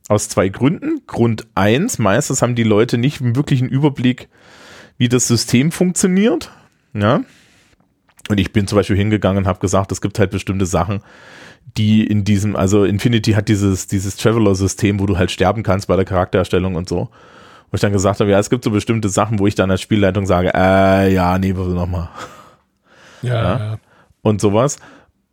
[0.09, 1.03] Aus zwei Gründen.
[1.07, 4.29] Grund eins, meistens haben die Leute nicht wirklich einen Überblick,
[4.99, 6.51] wie das System funktioniert.
[6.95, 7.23] Ja.
[8.29, 11.01] Und ich bin zum Beispiel hingegangen und habe gesagt, es gibt halt bestimmte Sachen,
[11.77, 15.97] die in diesem, also Infinity hat dieses, dieses Traveler-System, wo du halt sterben kannst bei
[15.97, 17.09] der Charaktererstellung und so
[17.71, 19.81] wo ich dann gesagt habe, ja, es gibt so bestimmte Sachen, wo ich dann als
[19.81, 22.09] Spielleitung sage, äh, ja, nee, bitte nochmal.
[23.23, 23.59] Ja, ja.
[23.59, 23.79] ja.
[24.23, 24.79] Und sowas.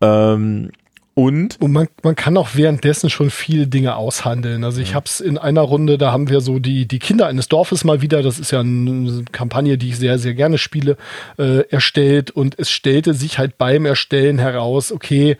[0.01, 0.71] Ähm,
[1.15, 4.63] und, und man, man kann auch währenddessen schon viele Dinge aushandeln.
[4.63, 4.95] Also ich ja.
[4.95, 8.01] habe es in einer Runde, da haben wir so die, die Kinder eines Dorfes mal
[8.01, 10.97] wieder, das ist ja eine Kampagne, die ich sehr, sehr gerne spiele,
[11.37, 12.31] äh, erstellt.
[12.31, 15.37] Und es stellte sich halt beim Erstellen heraus, okay,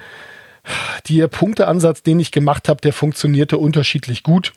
[1.07, 4.53] der Punkteansatz, den ich gemacht habe, der funktionierte unterschiedlich gut.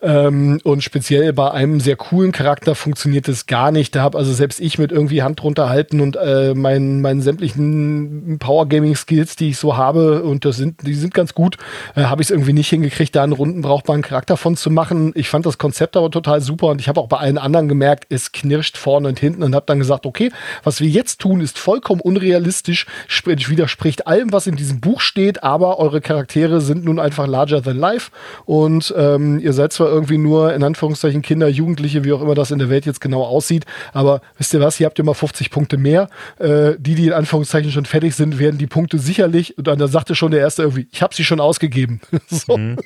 [0.00, 3.94] Ähm, und speziell bei einem sehr coolen Charakter funktioniert es gar nicht.
[3.94, 8.38] Da habe also selbst ich mit irgendwie Hand drunter halten und äh, meinen, meinen sämtlichen
[8.38, 11.56] Power Gaming Skills, die ich so habe, und das sind, die sind ganz gut,
[11.96, 15.12] äh, habe ich es irgendwie nicht hingekriegt, da einen runden brauchbaren Charakter von zu machen.
[15.14, 18.06] Ich fand das Konzept aber total super und ich habe auch bei allen anderen gemerkt,
[18.08, 20.30] es knirscht vorne und hinten und habe dann gesagt, okay,
[20.62, 22.86] was wir jetzt tun, ist vollkommen unrealistisch,
[23.24, 27.76] widerspricht allem, was in diesem Buch steht, aber eure Charaktere sind nun einfach larger than
[27.76, 28.10] life
[28.44, 32.50] und ähm, ihr seid zwar irgendwie nur in Anführungszeichen Kinder, Jugendliche, wie auch immer das
[32.50, 33.64] in der Welt jetzt genau aussieht.
[33.92, 36.08] Aber wisst ihr was, hier habt ihr mal 50 Punkte mehr.
[36.38, 40.14] Äh, die, die in Anführungszeichen schon fertig sind, werden die Punkte sicherlich, und dann sagte
[40.14, 42.00] schon der Erste irgendwie, ich habe sie schon ausgegeben.
[42.28, 42.76] so, mhm.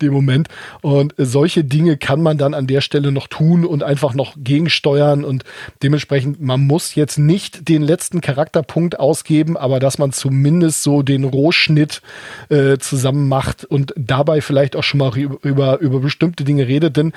[0.00, 0.48] dem Moment.
[0.82, 5.24] Und solche Dinge kann man dann an der Stelle noch tun und einfach noch gegensteuern
[5.24, 5.44] und
[5.82, 11.24] dementsprechend, man muss jetzt nicht den letzten Charakterpunkt ausgeben, aber dass man zumindest so den
[11.24, 12.02] Rohschnitt
[12.48, 16.96] äh, zusammen macht und dabei vielleicht auch schon mal über, über bestimmte bestimmte Dinge redet.
[16.96, 17.12] Denn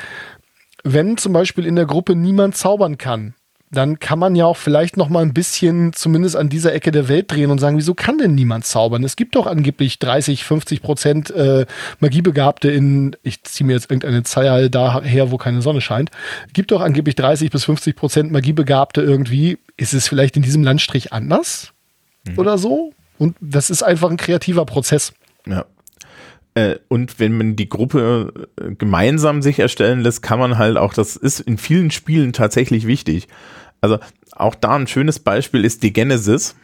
[0.83, 3.35] wenn zum Beispiel in der Gruppe niemand zaubern kann,
[3.73, 7.07] dann kann man ja auch vielleicht noch mal ein bisschen zumindest an dieser Ecke der
[7.07, 9.01] Welt drehen und sagen, wieso kann denn niemand zaubern?
[9.05, 11.65] Es gibt doch angeblich 30, 50 Prozent äh,
[12.01, 16.11] Magiebegabte in, ich ziehe mir jetzt irgendeine Zahl daher, wo keine Sonne scheint,
[16.51, 19.57] gibt doch angeblich 30 bis 50 Prozent Magiebegabte irgendwie.
[19.77, 21.71] Ist es vielleicht in diesem Landstrich anders
[22.27, 22.39] mhm.
[22.39, 22.91] oder so?
[23.17, 25.13] Und das ist einfach ein kreativer Prozess.
[25.45, 25.65] Ja,
[26.53, 30.93] äh, und wenn man die Gruppe äh, gemeinsam sich erstellen lässt, kann man halt auch,
[30.93, 33.27] das ist in vielen Spielen tatsächlich wichtig.
[33.79, 33.99] Also
[34.31, 36.55] auch da ein schönes Beispiel ist die Genesis.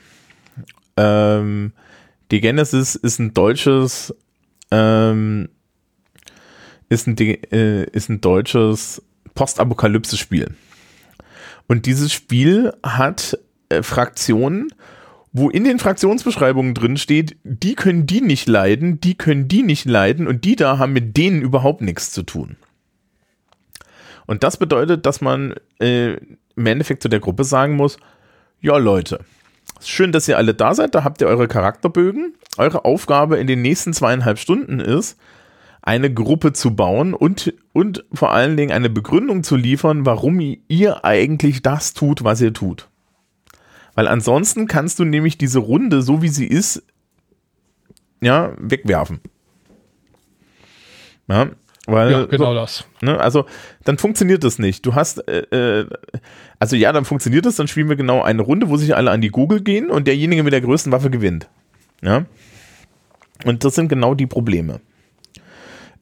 [0.97, 1.71] Ähm,
[2.31, 4.13] die Genesis ist ein deutsches,
[4.71, 5.49] ähm,
[6.89, 9.01] ist ein, äh, ist ein deutsches
[9.35, 10.55] Postapokalypse-Spiel.
[11.67, 13.37] Und dieses Spiel hat
[13.69, 14.69] äh, Fraktionen,
[15.31, 19.85] wo in den Fraktionsbeschreibungen drin steht, die können die nicht leiden, die können die nicht
[19.85, 22.55] leiden und die da haben mit denen überhaupt nichts zu tun.
[24.25, 26.13] Und das bedeutet, dass man äh,
[26.55, 27.97] im Endeffekt zu der Gruppe sagen muss,
[28.61, 29.19] ja Leute,
[29.81, 32.33] schön, dass ihr alle da seid, da habt ihr eure Charakterbögen.
[32.57, 35.17] Eure Aufgabe in den nächsten zweieinhalb Stunden ist,
[35.81, 41.05] eine Gruppe zu bauen und, und vor allen Dingen eine Begründung zu liefern, warum ihr
[41.05, 42.89] eigentlich das tut, was ihr tut.
[43.97, 46.83] Weil ansonsten kannst du nämlich diese Runde, so wie sie ist,
[48.21, 49.21] ja, wegwerfen.
[51.27, 51.49] Ja,
[51.87, 52.85] weil, Ja, genau so, das.
[53.01, 53.47] ne, also
[53.85, 54.85] dann funktioniert das nicht.
[54.85, 55.89] Du hast, äh, äh,
[56.59, 59.21] also ja, dann funktioniert das, dann spielen wir genau eine Runde, wo sich alle an
[59.21, 61.49] die Google gehen und derjenige mit der größten Waffe gewinnt.
[62.03, 62.27] Ja.
[63.45, 64.79] Und das sind genau die Probleme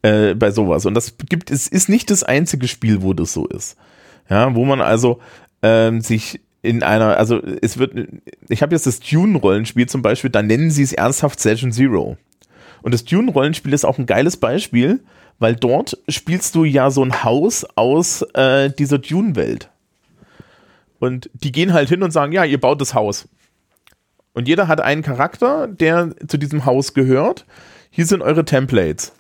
[0.02, 0.86] äh, bei sowas.
[0.86, 3.78] Und das gibt, es ist nicht das einzige Spiel, wo das so ist.
[4.30, 5.22] Ja, wo man also
[5.62, 7.94] ähm, sich in einer, also es wird,
[8.50, 12.18] ich habe jetzt das Dune-Rollenspiel zum Beispiel, da nennen sie es ernsthaft Session Zero.
[12.82, 15.02] Und das Dune-Rollenspiel ist auch ein geiles Beispiel,
[15.40, 19.70] weil dort spielst du ja so ein Haus aus äh, dieser Dune-Welt.
[21.00, 23.28] Und die gehen halt hin und sagen, ja, ihr baut das Haus.
[24.34, 27.46] Und jeder hat einen Charakter, der zu diesem Haus gehört.
[27.90, 29.14] Hier sind eure Templates.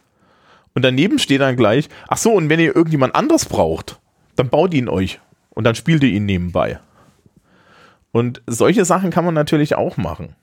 [0.73, 3.99] Und daneben steht dann gleich, ach so, und wenn ihr irgendjemand anderes braucht,
[4.35, 5.19] dann baut ihn euch.
[5.51, 6.79] Und dann spielt ihr ihn nebenbei.
[8.15, 10.37] Und solche Sachen kann man natürlich auch machen.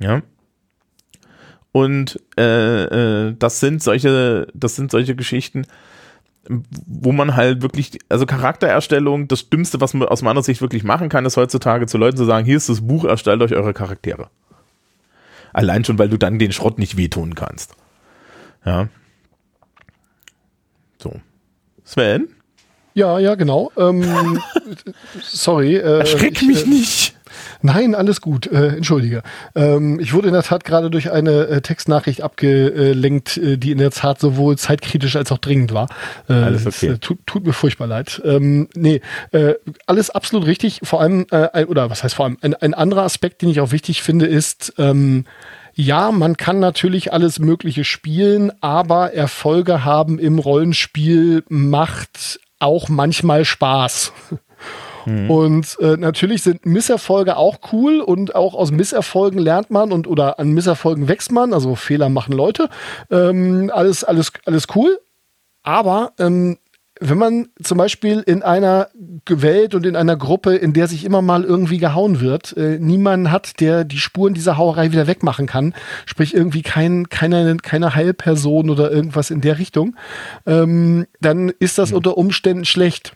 [0.00, 0.22] Ja.
[1.70, 5.66] Und äh, äh, das sind solche, das sind solche Geschichten,
[6.48, 11.08] wo man halt wirklich, also Charaktererstellung, das Dümmste, was man aus meiner Sicht wirklich machen
[11.08, 14.30] kann, ist heutzutage zu Leuten zu sagen, hier ist das Buch, erstellt euch eure Charaktere.
[15.52, 17.76] Allein schon, weil du dann den Schrott nicht wehtun kannst.
[18.64, 18.88] Ja.
[20.98, 21.20] So.
[21.84, 22.34] Sven?
[23.00, 23.72] Ja, ja, genau.
[23.78, 24.42] Ähm,
[25.22, 25.76] sorry.
[25.76, 27.14] Äh, Erschreck ich, mich äh, nicht.
[27.62, 28.46] Nein, alles gut.
[28.46, 29.22] Äh, entschuldige.
[29.54, 33.78] Ähm, ich wurde in der Tat gerade durch eine äh, Textnachricht abgelenkt, äh, die in
[33.78, 35.88] der Tat sowohl zeitkritisch als auch dringend war.
[36.28, 36.92] Äh, Alles es, okay.
[36.92, 38.20] äh, tut, tut mir furchtbar leid.
[38.22, 39.00] Ähm, nee,
[39.32, 39.54] äh,
[39.86, 40.80] alles absolut richtig.
[40.82, 43.62] Vor allem, äh, ein, oder was heißt vor allem, ein, ein anderer Aspekt, den ich
[43.62, 45.24] auch wichtig finde, ist, ähm,
[45.72, 53.44] ja, man kann natürlich alles Mögliche spielen, aber Erfolge haben im Rollenspiel macht auch manchmal
[53.44, 54.12] Spaß.
[55.28, 60.38] Und äh, natürlich sind Misserfolge auch cool und auch aus Misserfolgen lernt man und oder
[60.38, 62.68] an Misserfolgen wächst man, also Fehler machen Leute.
[63.10, 65.00] Ähm, alles, alles, alles cool.
[65.62, 66.58] Aber ähm,
[67.00, 68.88] wenn man zum Beispiel in einer
[69.26, 73.30] Welt und in einer Gruppe, in der sich immer mal irgendwie gehauen wird, äh, niemanden
[73.30, 75.74] hat, der die Spuren dieser Hauerei wieder wegmachen kann,
[76.04, 79.96] sprich irgendwie kein, keine, keine Heilperson oder irgendwas in der Richtung,
[80.46, 83.14] ähm, dann ist das unter Umständen schlecht.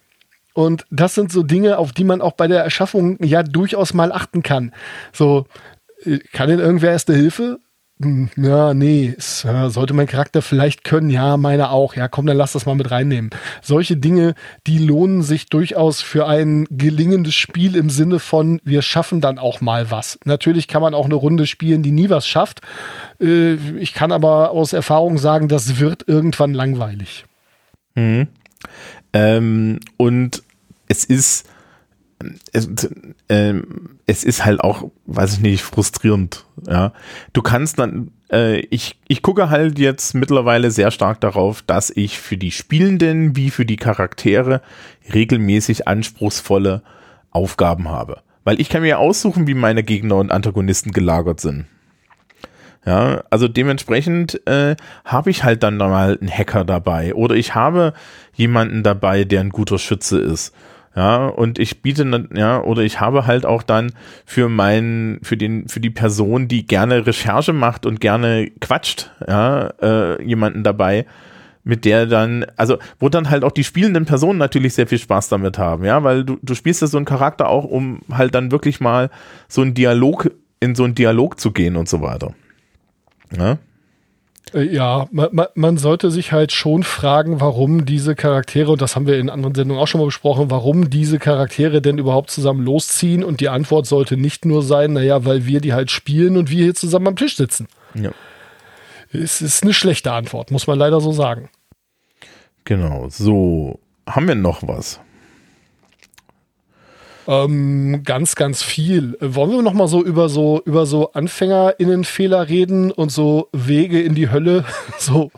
[0.54, 4.12] Und das sind so Dinge, auf die man auch bei der Erschaffung ja durchaus mal
[4.12, 4.72] achten kann.
[5.12, 5.46] So,
[6.04, 7.58] äh, kann denn irgendwer erste Hilfe?
[8.02, 9.14] Hm, Ja, nee,
[9.44, 11.94] ja, sollte mein Charakter vielleicht können, ja, meine auch.
[11.94, 13.30] Ja, komm, dann lass das mal mit reinnehmen.
[13.62, 14.34] Solche Dinge,
[14.66, 19.60] die lohnen sich durchaus für ein gelingendes Spiel im Sinne von, wir schaffen dann auch
[19.60, 20.18] mal was.
[20.24, 22.62] Natürlich kann man auch eine Runde spielen, die nie was schafft.
[23.20, 27.26] Äh, Ich kann aber aus Erfahrung sagen, das wird irgendwann langweilig.
[29.12, 30.42] Ähm, und
[30.88, 31.46] es ist,
[32.52, 32.68] es,
[33.28, 36.44] ähm, es ist halt auch, weiß ich nicht, frustrierend.
[36.68, 36.92] Ja,
[37.32, 42.18] du kannst dann, äh, ich, ich gucke halt jetzt mittlerweile sehr stark darauf, dass ich
[42.18, 44.60] für die Spielenden wie für die Charaktere
[45.12, 46.82] regelmäßig anspruchsvolle
[47.30, 48.22] Aufgaben habe.
[48.44, 51.66] Weil ich kann mir aussuchen, wie meine Gegner und Antagonisten gelagert sind.
[52.86, 54.76] Ja, also dementsprechend äh,
[55.06, 57.94] habe ich halt dann mal einen Hacker dabei oder ich habe
[58.34, 60.54] jemanden dabei, der ein guter Schütze ist.
[60.96, 63.92] Ja, und ich biete, ja, oder ich habe halt auch dann
[64.24, 69.70] für meinen, für den, für die Person, die gerne Recherche macht und gerne quatscht, ja,
[69.82, 71.04] äh, jemanden dabei,
[71.64, 75.30] mit der dann, also wo dann halt auch die spielenden Personen natürlich sehr viel Spaß
[75.30, 78.52] damit haben, ja, weil du, du spielst ja so einen Charakter auch, um halt dann
[78.52, 79.10] wirklich mal
[79.48, 80.30] so einen Dialog,
[80.60, 82.34] in so einen Dialog zu gehen und so weiter.
[83.36, 83.58] Ja?
[84.54, 88.96] Äh, Ja, man, man, man sollte sich halt schon fragen, warum diese Charaktere, und das
[88.96, 92.64] haben wir in anderen Sendungen auch schon mal besprochen, warum diese Charaktere denn überhaupt zusammen
[92.64, 93.24] losziehen.
[93.24, 96.64] Und die Antwort sollte nicht nur sein, naja, weil wir die halt spielen und wir
[96.64, 97.68] hier zusammen am Tisch sitzen.
[97.94, 98.10] Ja.
[99.12, 101.48] Es ist eine schlechte Antwort, muss man leider so sagen.
[102.64, 103.78] Genau, so.
[104.06, 105.00] Haben wir noch was?
[107.26, 109.16] Ähm, ganz, ganz viel.
[109.20, 114.00] Äh, Wollen wir noch mal so über so über so AnfängerInnenfehler reden und so Wege
[114.00, 114.64] in die Hölle?
[114.98, 115.30] So,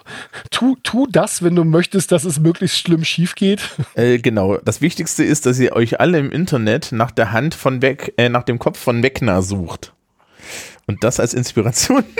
[0.51, 3.61] tu, tu das, wenn du möchtest, dass es möglichst schlimm schief geht.
[3.95, 7.81] Äh, genau, das Wichtigste ist, dass ihr euch alle im Internet nach der Hand von
[7.81, 9.95] Weg, äh, nach dem Kopf von Wegner sucht.
[10.87, 12.05] Und das als Inspiration.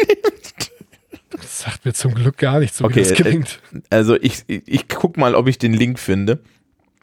[1.31, 3.61] Das sagt mir zum Glück gar nichts, so Okay, wie das äh, gelingt.
[3.91, 6.39] Also ich, ich, ich guck mal, ob ich den Link finde.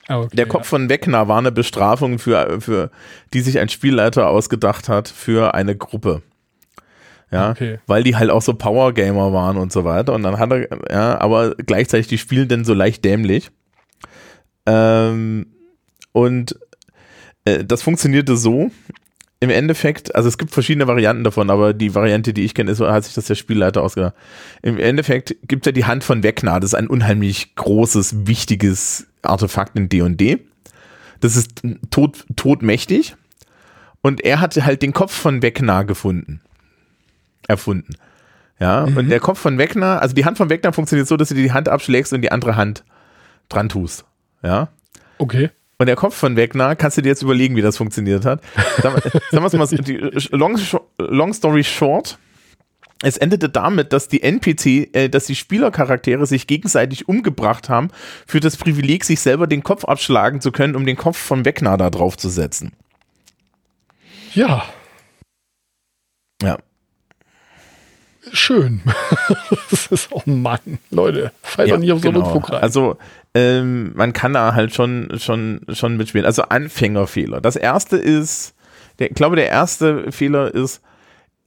[0.08, 2.92] Ah, okay, Der Kopf von Wegner war eine Bestrafung für, für,
[3.34, 6.22] die sich ein Spielleiter ausgedacht hat für eine Gruppe.
[7.32, 7.80] Ja, Okay.
[7.88, 10.14] weil die halt auch so Power Gamer waren und so weiter.
[10.14, 13.50] Und dann hat er, ja, aber gleichzeitig die Spielenden so leicht dämlich.
[14.66, 15.48] Ähm,
[16.12, 16.58] und
[17.46, 18.72] äh, das funktionierte so.
[19.40, 22.80] Im Endeffekt, also es gibt verschiedene Varianten davon, aber die Variante, die ich kenne, ist,
[22.80, 24.14] hat sich das der Spielleiter ausgedacht.
[24.62, 26.60] Im Endeffekt gibt er die Hand von Wegner.
[26.62, 30.40] Das ist ein unheimlich großes, wichtiges Artefakt in D&D.
[31.20, 33.16] Das ist tot, todmächtig.
[34.02, 36.42] Und er hatte halt den Kopf von Wegner gefunden.
[37.48, 37.96] Erfunden.
[38.60, 38.98] Ja, mhm.
[38.98, 41.52] und der Kopf von Wegner, also die Hand von Wegner funktioniert so, dass du die
[41.52, 42.84] Hand abschlägst und die andere Hand
[43.50, 44.06] dran tust.
[44.42, 44.70] Ja.
[45.18, 45.50] Okay.
[45.78, 48.42] Und der Kopf von Wegner, kannst du dir jetzt überlegen, wie das funktioniert hat.
[48.82, 49.02] Sagen
[49.32, 49.98] wir es mal, die,
[50.32, 50.58] long,
[50.98, 52.18] long story short,
[53.04, 57.90] es endete damit, dass die NPC, äh, dass die Spielercharaktere sich gegenseitig umgebracht haben
[58.26, 61.78] für das Privileg, sich selber den Kopf abschlagen zu können, um den Kopf von Wegner
[61.78, 62.74] da drauf zu setzen.
[64.34, 64.64] Ja.
[66.42, 66.58] Ja
[68.32, 68.82] schön.
[69.70, 72.24] das ist, oh Mann, Leute, fall ja, doch nicht auf so genau.
[72.24, 72.62] einen Druck rein.
[72.62, 72.98] Also,
[73.34, 76.26] ähm, man kann da halt schon, schon, schon mitspielen.
[76.26, 77.42] Also Anfängerfehler.
[77.42, 78.54] Das erste ist,
[79.00, 80.82] der, ich glaube, der erste Fehler ist,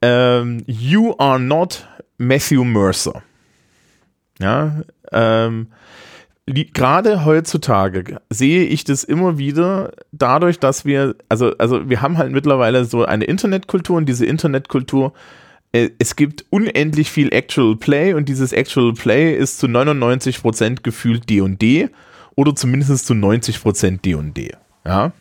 [0.03, 1.87] ähm, you are not
[2.19, 3.23] Matthew Mercer.
[4.39, 4.83] Ja,
[5.13, 5.69] ähm,
[6.47, 12.33] gerade heutzutage sehe ich das immer wieder dadurch, dass wir, also, also wir haben halt
[12.33, 15.13] mittlerweile so eine Internetkultur und diese Internetkultur
[15.73, 21.29] äh, es gibt unendlich viel Actual Play und dieses Actual Play ist zu 99% gefühlt
[21.29, 21.91] D&D
[22.35, 24.53] oder zumindest zu 90% D&D.
[24.85, 25.13] Ja.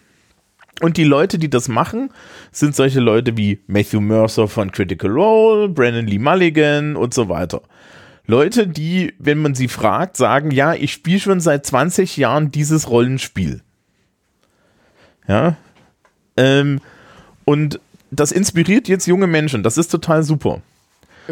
[0.81, 2.09] Und die Leute, die das machen,
[2.51, 7.61] sind solche Leute wie Matthew Mercer von Critical Role, Brandon Lee Mulligan und so weiter.
[8.27, 12.89] Leute, die, wenn man sie fragt, sagen, ja, ich spiele schon seit 20 Jahren dieses
[12.89, 13.61] Rollenspiel.
[15.27, 15.55] Ja.
[16.35, 16.81] Ähm,
[17.45, 17.79] und
[18.11, 19.63] das inspiriert jetzt junge Menschen.
[19.63, 20.61] Das ist total super.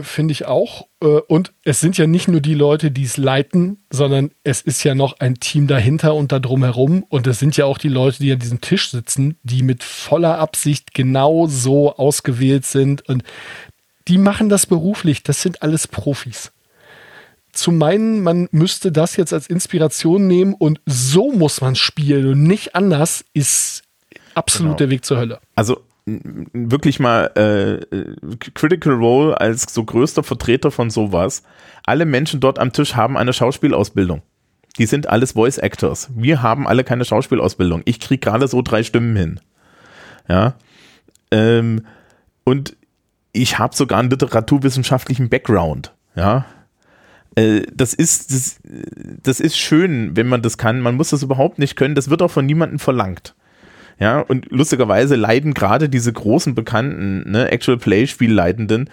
[0.02, 0.88] Finde ich auch.
[1.02, 4.84] Äh, und es sind ja nicht nur die Leute, die es leiten, sondern es ist
[4.84, 7.04] ja noch ein Team dahinter und da drumherum.
[7.10, 10.40] Und es sind ja auch die Leute, die an diesem Tisch sitzen, die mit voller
[10.40, 13.08] Absicht genau so ausgewählt sind.
[13.08, 13.24] Und
[14.08, 15.24] die machen das beruflich.
[15.24, 16.52] Das sind alles Profis.
[17.52, 22.44] Zu meinen, man müsste das jetzt als Inspiration nehmen und so muss man spielen und
[22.44, 23.84] nicht anders, ist
[24.34, 24.78] absolut genau.
[24.78, 25.40] der Weg zur Hölle.
[25.54, 31.44] Also wirklich mal äh, Critical Role als so größter Vertreter von sowas.
[31.86, 34.22] Alle Menschen dort am Tisch haben eine Schauspielausbildung.
[34.78, 36.10] Die sind alles Voice Actors.
[36.16, 37.84] Wir haben alle keine Schauspielausbildung.
[37.86, 39.40] Ich krieg gerade so drei Stimmen hin.
[40.28, 40.56] Ja.
[41.32, 41.86] Ähm,
[42.44, 42.76] und
[43.32, 45.94] ich habe sogar einen literaturwissenschaftlichen Background.
[46.16, 46.46] Ja.
[47.36, 48.60] Äh, das ist, das,
[49.24, 50.82] das ist schön, wenn man das kann.
[50.82, 51.96] Man muss das überhaupt nicht können.
[51.96, 53.36] Das wird auch von niemandem verlangt.
[54.00, 58.90] Ja, und lustigerweise leiden gerade diese großen bekannten ne, Actual Play Spielleitenden,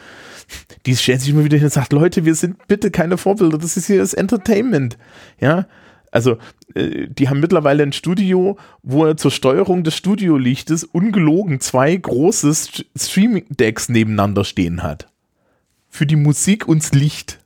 [0.87, 3.77] die stellen sich immer wieder hin und sagen, Leute, wir sind bitte keine Vorbilder, das
[3.77, 4.99] ist hier das Entertainment.
[5.41, 5.67] Ja,
[6.11, 6.39] also
[6.75, 12.83] äh, die haben mittlerweile ein Studio, wo er zur Steuerung des Studiolichtes ungelogen zwei große
[12.97, 15.09] Streaming-Decks nebeneinander stehen hat.
[15.89, 17.41] Für die Musik und das Licht.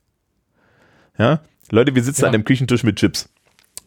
[1.17, 1.41] Ja,
[1.71, 2.27] Leute, wir sitzen ja.
[2.27, 3.29] an einem Küchentisch mit Chips.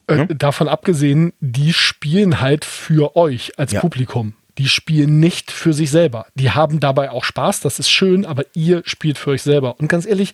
[0.09, 3.81] Äh, davon abgesehen, die spielen halt für euch als ja.
[3.81, 4.35] Publikum.
[4.57, 6.27] Die spielen nicht für sich selber.
[6.35, 9.79] Die haben dabei auch Spaß, das ist schön, aber ihr spielt für euch selber.
[9.79, 10.33] Und ganz ehrlich,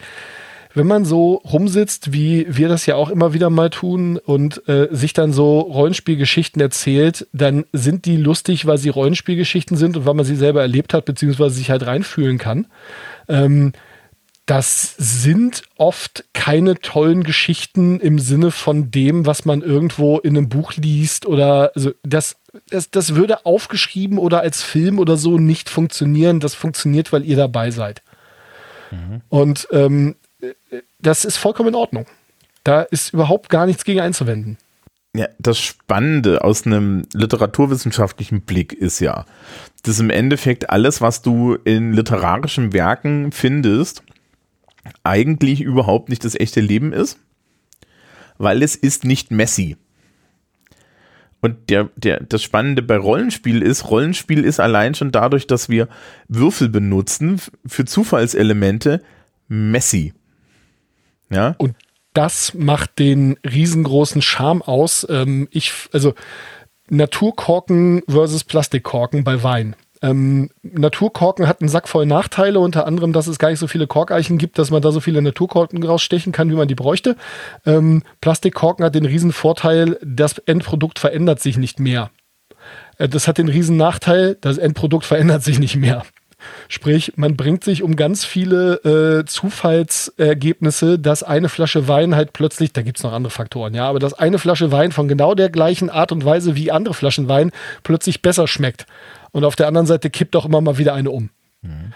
[0.72, 4.88] wenn man so rumsitzt, wie wir das ja auch immer wieder mal tun und äh,
[4.90, 10.14] sich dann so Rollenspielgeschichten erzählt, dann sind die lustig, weil sie Rollenspielgeschichten sind und weil
[10.14, 12.66] man sie selber erlebt hat, beziehungsweise sich halt reinfühlen kann.
[13.28, 13.72] Ähm,
[14.46, 20.50] das sind oft keine tollen Geschichten im Sinne von dem, was man irgendwo in einem
[20.50, 22.36] Buch liest oder also das,
[22.68, 26.40] das, das würde aufgeschrieben oder als Film oder so nicht funktionieren.
[26.40, 28.02] Das funktioniert, weil ihr dabei seid.
[28.90, 29.22] Mhm.
[29.30, 30.16] Und ähm,
[31.00, 32.06] das ist vollkommen in Ordnung.
[32.64, 34.58] Da ist überhaupt gar nichts gegen einzuwenden.
[35.16, 39.26] Ja, das Spannende aus einem literaturwissenschaftlichen Blick ist ja,
[39.84, 44.02] dass im Endeffekt alles, was du in literarischen Werken findest,
[45.02, 47.18] eigentlich überhaupt nicht das echte Leben ist,
[48.38, 49.76] weil es ist nicht messy.
[51.40, 55.88] Und der, der, das Spannende bei Rollenspiel ist, Rollenspiel ist allein schon dadurch, dass wir
[56.26, 59.02] Würfel benutzen für Zufallselemente
[59.48, 60.14] messy.
[61.28, 61.54] Ja.
[61.58, 61.76] Und
[62.14, 65.06] das macht den riesengroßen Charme aus.
[65.10, 66.14] Ähm, ich, also
[66.88, 69.76] Naturkorken versus Plastikkorken bei Wein.
[70.04, 73.86] Ähm, Naturkorken hat einen Sack voll Nachteile, unter anderem, dass es gar nicht so viele
[73.86, 77.16] Korkeichen gibt, dass man da so viele Naturkorken rausstechen kann, wie man die bräuchte.
[77.64, 82.10] Ähm, Plastikkorken hat den riesen Vorteil, das Endprodukt verändert sich nicht mehr.
[82.98, 86.02] Äh, das hat den riesen Nachteil, das Endprodukt verändert sich nicht mehr.
[86.68, 92.74] Sprich, man bringt sich um ganz viele äh, Zufallsergebnisse, dass eine Flasche Wein halt plötzlich,
[92.74, 95.48] da gibt es noch andere Faktoren, ja, aber dass eine Flasche Wein von genau der
[95.48, 97.52] gleichen Art und Weise wie andere Flaschen Wein
[97.82, 98.84] plötzlich besser schmeckt.
[99.34, 101.30] Und auf der anderen Seite kippt auch immer mal wieder eine um.
[101.60, 101.92] Mhm.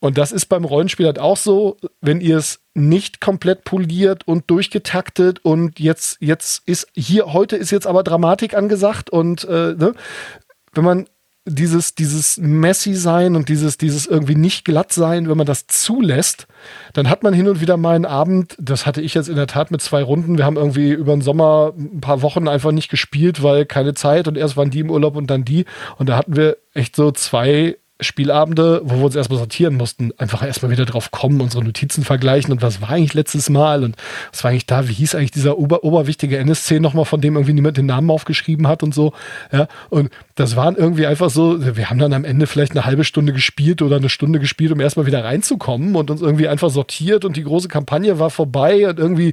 [0.00, 4.50] Und das ist beim Rollenspiel halt auch so, wenn ihr es nicht komplett poliert und
[4.50, 9.94] durchgetaktet und jetzt, jetzt ist hier, heute ist jetzt aber Dramatik angesagt und äh, ne?
[10.72, 11.06] wenn man
[11.54, 16.46] dieses, dieses messy sein und dieses, dieses irgendwie nicht glatt sein, wenn man das zulässt,
[16.92, 19.46] dann hat man hin und wieder mal einen Abend, das hatte ich jetzt in der
[19.46, 22.90] Tat mit zwei Runden, wir haben irgendwie über den Sommer ein paar Wochen einfach nicht
[22.90, 25.64] gespielt, weil keine Zeit und erst waren die im Urlaub und dann die.
[25.98, 30.42] Und da hatten wir echt so zwei Spielabende, wo wir uns erstmal sortieren mussten, einfach
[30.42, 33.96] erstmal wieder drauf kommen, unsere Notizen vergleichen und was war eigentlich letztes Mal und
[34.32, 37.54] was war eigentlich da, wie hieß eigentlich dieser ober oberwichtige NSC nochmal, von dem irgendwie
[37.54, 39.12] niemand den Namen aufgeschrieben hat und so.
[39.52, 43.04] Ja, und das waren irgendwie einfach so, wir haben dann am Ende vielleicht eine halbe
[43.04, 47.24] Stunde gespielt oder eine Stunde gespielt, um erstmal wieder reinzukommen und uns irgendwie einfach sortiert
[47.24, 49.32] und die große Kampagne war vorbei und irgendwie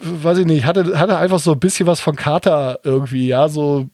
[0.00, 3.88] weiß ich nicht, hatte, hatte einfach so ein bisschen was von Kater irgendwie, ja, so.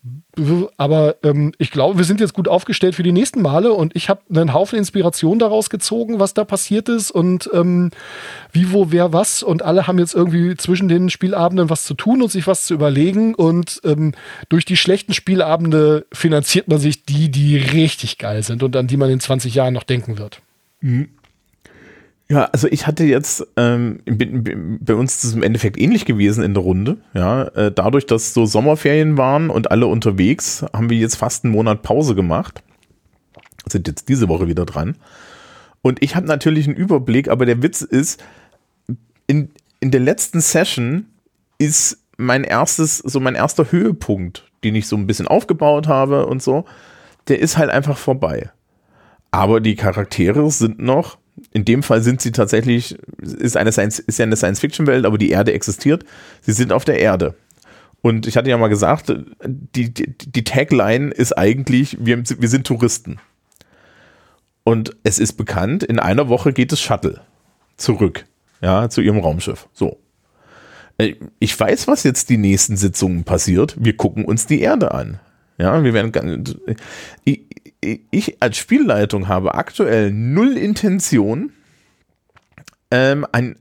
[0.76, 4.08] Aber ähm, ich glaube, wir sind jetzt gut aufgestellt für die nächsten Male und ich
[4.08, 7.90] habe einen Haufen Inspiration daraus gezogen, was da passiert ist und ähm,
[8.52, 9.42] wie, wo, wer, was.
[9.42, 12.74] Und alle haben jetzt irgendwie zwischen den Spielabenden was zu tun und sich was zu
[12.74, 13.34] überlegen.
[13.34, 14.12] Und ähm,
[14.48, 18.96] durch die schlechten Spielabende finanziert man sich die, die richtig geil sind und an die
[18.96, 20.40] man in 20 Jahren noch denken wird.
[20.80, 21.08] Mhm.
[22.30, 26.54] Ja, also ich hatte jetzt, ähm, bei uns ist es im Endeffekt ähnlich gewesen in
[26.54, 26.98] der Runde.
[27.12, 31.52] Ja, äh, dadurch, dass so Sommerferien waren und alle unterwegs, haben wir jetzt fast einen
[31.52, 32.62] Monat Pause gemacht.
[33.68, 34.96] Sind jetzt diese Woche wieder dran.
[35.82, 38.22] Und ich habe natürlich einen Überblick, aber der Witz ist,
[39.26, 39.50] in,
[39.80, 41.06] in der letzten Session
[41.58, 46.40] ist mein erstes, so mein erster Höhepunkt, den ich so ein bisschen aufgebaut habe und
[46.40, 46.64] so,
[47.26, 48.50] der ist halt einfach vorbei.
[49.32, 51.18] Aber die Charaktere sind noch
[51.52, 55.30] in dem Fall sind sie tatsächlich, ist, eine Science, ist ja eine Science-Fiction-Welt, aber die
[55.30, 56.04] Erde existiert.
[56.42, 57.34] Sie sind auf der Erde.
[58.02, 59.12] Und ich hatte ja mal gesagt,
[59.44, 63.18] die, die, die Tagline ist eigentlich, wir, wir sind Touristen.
[64.64, 67.20] Und es ist bekannt, in einer Woche geht das Shuttle
[67.76, 68.26] zurück,
[68.60, 69.68] ja, zu ihrem Raumschiff.
[69.72, 69.98] So.
[70.98, 73.76] Äh, ich weiß, was jetzt die nächsten Sitzungen passiert.
[73.78, 75.18] Wir gucken uns die Erde an.
[75.58, 76.44] Ja, wir werden
[77.82, 81.52] ich, als Spielleitung habe aktuell null Intention,
[82.90, 83.56] ähm, ein,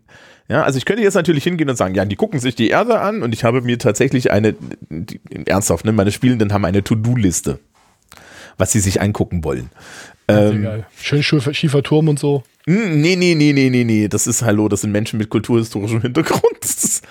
[0.50, 3.00] ja, also ich könnte jetzt natürlich hingehen und sagen, ja, die gucken sich die Erde
[3.00, 4.56] an und ich habe mir tatsächlich eine,
[4.90, 7.60] die, ernsthaft, ne, meine Spielenden haben eine To-Do-Liste,
[8.58, 9.70] was sie sich angucken wollen.
[10.28, 12.44] Ähm, Schön schiefer Turm und so.
[12.66, 16.02] Hm, nee, nee, nee, nee, nee, nee, das ist, hallo, das sind Menschen mit kulturhistorischem
[16.02, 16.44] Hintergrund.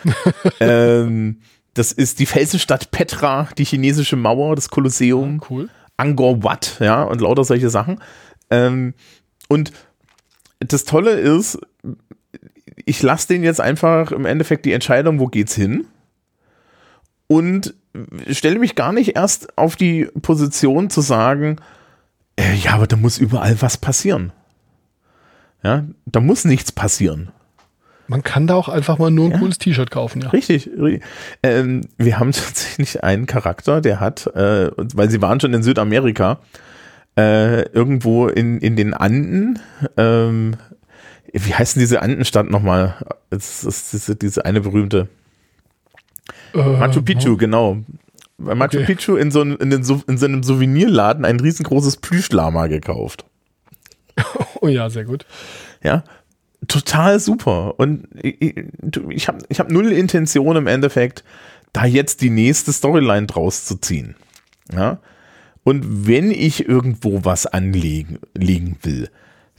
[0.61, 1.38] ähm,
[1.74, 5.40] das ist die Felsenstadt Petra, die chinesische Mauer, das Kolosseum.
[5.40, 5.68] Ah, cool.
[5.99, 8.01] Angkor Wat, ja, und lauter solche Sachen.
[8.51, 8.94] Ähm,
[9.49, 9.72] und
[10.61, 11.59] das Tolle ist,
[12.84, 15.86] ich lasse denen jetzt einfach im Endeffekt die Entscheidung, wo geht's hin?
[17.26, 17.74] Und
[18.30, 21.57] stelle mich gar nicht erst auf die Position zu sagen,
[22.36, 24.32] äh, ja, aber da muss überall was passieren.
[25.62, 27.32] Ja, da muss nichts passieren.
[28.09, 29.38] Man kann da auch einfach mal nur ein ja.
[29.38, 30.30] cooles T-Shirt kaufen, ja.
[30.30, 30.70] Richtig.
[31.42, 36.40] Ähm, wir haben tatsächlich einen Charakter, der hat, äh, weil sie waren schon in Südamerika,
[37.18, 39.59] äh, irgendwo in, in den Anden,
[39.98, 40.56] ähm,
[41.32, 42.94] wie heißt diese Andenstadt nochmal?
[43.28, 45.09] Das ist diese, diese eine berühmte.
[46.54, 47.76] Äh, Machu Picchu, genau.
[48.38, 48.86] Bei Machu okay.
[48.86, 53.26] Picchu in so, in, den, in so einem Souvenirladen ein riesengroßes Plüschlama gekauft.
[54.61, 55.24] Oh ja, sehr gut.
[55.84, 56.02] Ja,
[56.68, 57.78] total super.
[57.78, 58.56] Und ich,
[59.08, 61.24] ich habe ich hab null Intention im Endeffekt,
[61.72, 64.14] da jetzt die nächste Storyline draus zu ziehen.
[64.72, 64.98] Ja.
[65.64, 69.10] Und wenn ich irgendwo was anlegen legen will,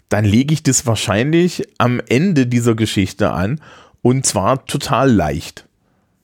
[0.07, 3.61] dann lege ich das wahrscheinlich am Ende dieser Geschichte an
[4.01, 5.67] und zwar total leicht.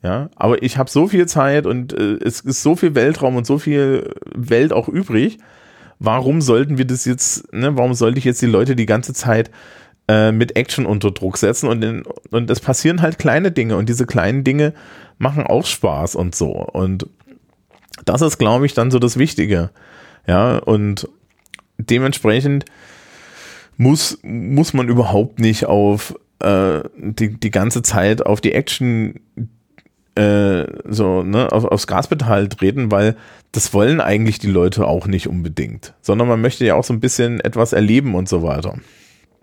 [0.02, 3.48] Ja, aber ich habe so viel Zeit und äh, es ist so viel Weltraum und
[3.48, 5.40] so viel Welt auch übrig.
[5.98, 9.50] Warum sollten wir das jetzt, ne, warum sollte ich jetzt die Leute die ganze Zeit
[10.08, 13.90] äh, mit Action unter Druck setzen und, in, und es passieren halt kleine Dinge und
[13.90, 14.74] diese kleinen Dinge
[15.18, 16.52] machen auch Spaß und so.
[16.52, 17.08] Und
[18.06, 19.72] das ist, glaube ich, dann so das Wichtige.
[20.28, 21.08] Ja, und
[21.78, 22.66] dementsprechend
[23.78, 29.20] muss, muss man überhaupt nicht auf äh, die, die ganze Zeit auf die Action
[30.16, 33.16] äh, so, ne, auf, aufs Gaspedal treten, weil
[33.52, 37.00] das wollen eigentlich die Leute auch nicht unbedingt, sondern man möchte ja auch so ein
[37.00, 38.78] bisschen etwas erleben und so weiter.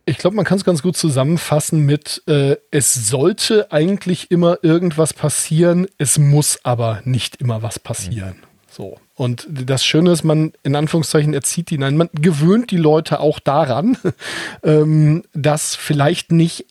[0.05, 5.15] Ich glaube, man kann es ganz gut zusammenfassen mit, äh, es sollte eigentlich immer irgendwas
[5.15, 8.37] passieren, es muss aber nicht immer was passieren.
[8.69, 8.99] So.
[9.15, 13.39] Und das Schöne ist, man in Anführungszeichen erzieht die, nein, man gewöhnt die Leute auch
[13.39, 13.97] daran,
[14.65, 16.67] ähm, dass vielleicht nicht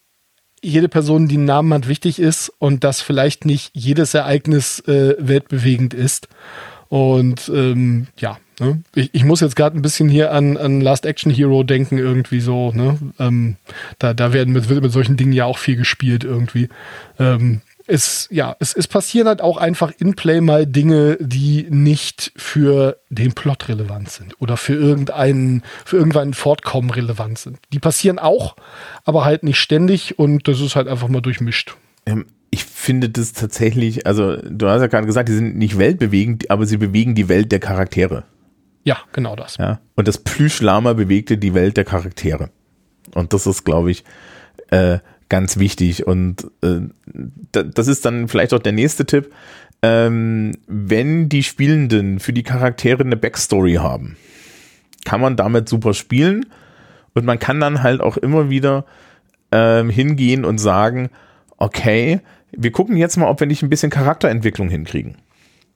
[0.63, 5.15] jede Person, die einen Namen hat, wichtig ist und dass vielleicht nicht jedes Ereignis äh,
[5.19, 6.27] weltbewegend ist.
[6.89, 8.82] Und ähm, ja, ne?
[8.95, 12.39] ich, ich, muss jetzt gerade ein bisschen hier an, an Last Action Hero denken, irgendwie
[12.39, 12.72] so.
[12.72, 12.97] Ne?
[13.20, 13.57] Ähm,
[13.99, 16.70] da, da werden mit, wird mit solchen Dingen ja auch viel gespielt irgendwie.
[17.20, 22.32] Ähm, es, ja, es, es passieren halt auch einfach in Play mal Dinge, die nicht
[22.38, 27.59] für den Plot relevant sind oder für irgendeinen, für irgendeinen Fortkommen relevant sind.
[27.74, 28.55] Die passieren auch,
[29.03, 31.76] aber halt nicht ständig und das ist halt einfach mal durchmischt.
[32.05, 36.51] Ähm, ich finde das tatsächlich, also du hast ja gerade gesagt, die sind nicht weltbewegend,
[36.51, 38.24] aber sie bewegen die Welt der Charaktere.
[38.84, 39.57] Ja, genau das.
[39.57, 42.49] Ja, und das Plüschlama bewegte die Welt der Charaktere.
[43.13, 44.03] Und das ist, glaube ich,
[44.69, 46.07] äh, ganz wichtig.
[46.07, 46.82] Und äh,
[47.51, 49.34] das ist dann vielleicht auch der nächste Tipp.
[49.84, 54.17] Ähm, wenn die Spielenden für die Charaktere eine Backstory haben,
[55.05, 56.45] kann man damit super spielen.
[57.13, 58.86] Und man kann dann halt auch immer wieder
[59.51, 61.09] ähm, hingehen und sagen,
[61.57, 62.21] okay,
[62.51, 65.17] wir gucken jetzt mal, ob wir nicht ein bisschen Charakterentwicklung hinkriegen.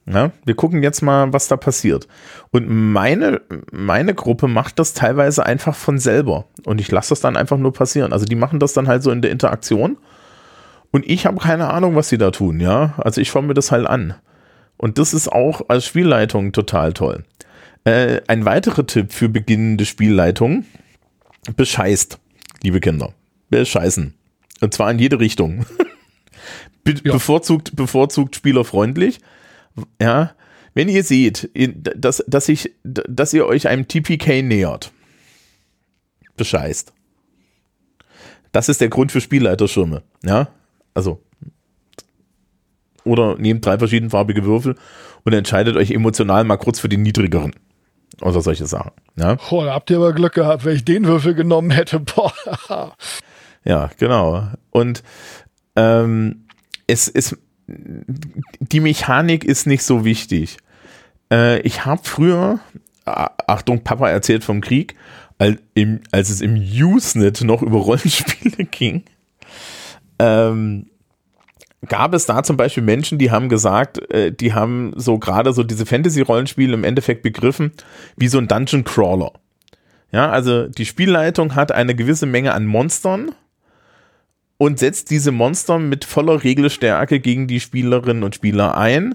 [0.08, 2.06] Ja, wir gucken jetzt mal, was da passiert.
[2.52, 3.40] Und meine,
[3.72, 6.44] meine Gruppe macht das teilweise einfach von selber.
[6.64, 8.12] Und ich lasse das dann einfach nur passieren.
[8.12, 9.96] Also die machen das dann halt so in der Interaktion.
[10.92, 12.94] Und ich habe keine Ahnung, was sie da tun, ja.
[12.98, 14.14] Also ich schaue mir das halt an.
[14.76, 17.24] Und das ist auch als Spielleitung total toll.
[17.84, 20.64] Äh, ein weiterer Tipp für beginnende Spielleitung.
[21.56, 22.18] Bescheißt,
[22.62, 23.12] liebe Kinder.
[23.50, 24.14] Bescheißen.
[24.60, 25.66] Und zwar in jede Richtung.
[26.84, 27.12] Be ja.
[27.12, 29.18] Bevorzugt, bevorzugt spielerfreundlich
[30.00, 30.32] ja,
[30.74, 34.92] wenn ihr seht, dass, dass, ich, dass ihr euch einem TPK nähert,
[36.36, 36.92] bescheißt.
[38.52, 40.02] Das ist der Grund für Spielleiterschirme.
[40.22, 40.48] Ja,
[40.94, 41.22] also.
[43.04, 44.76] Oder nehmt drei verschiedenfarbige Würfel
[45.24, 47.54] und entscheidet euch emotional mal kurz für den niedrigeren.
[48.20, 48.92] Oder solche Sachen.
[49.16, 49.34] Ja?
[49.34, 52.00] Boah, da habt ihr aber Glück gehabt, wenn ich den Würfel genommen hätte.
[52.00, 52.96] Boah.
[53.64, 54.48] ja, genau.
[54.70, 55.02] Und
[55.76, 56.46] ähm,
[56.86, 57.36] es, es,
[57.66, 60.58] die Mechanik ist nicht so wichtig.
[61.32, 62.60] Äh, ich habe früher,
[63.04, 64.94] Achtung, Papa erzählt vom Krieg,
[65.38, 69.04] als, im, als es im Usenet noch über Rollenspiele ging,
[70.18, 70.86] ähm,
[71.88, 75.62] gab es da zum Beispiel Menschen, die haben gesagt, äh, die haben so gerade so
[75.62, 77.72] diese Fantasy-Rollenspiele im Endeffekt begriffen,
[78.16, 79.32] wie so ein Dungeon Crawler.
[80.12, 83.32] Ja, also die Spielleitung hat eine gewisse Menge an Monstern
[84.58, 89.14] und setzt diese Monster mit voller Regelstärke gegen die Spielerinnen und Spieler ein.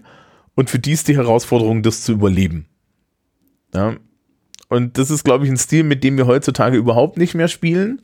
[0.55, 2.67] Und für die ist die Herausforderung, das zu überleben.
[3.73, 3.95] Ja.
[4.69, 8.01] Und das ist, glaube ich, ein Stil, mit dem wir heutzutage überhaupt nicht mehr spielen.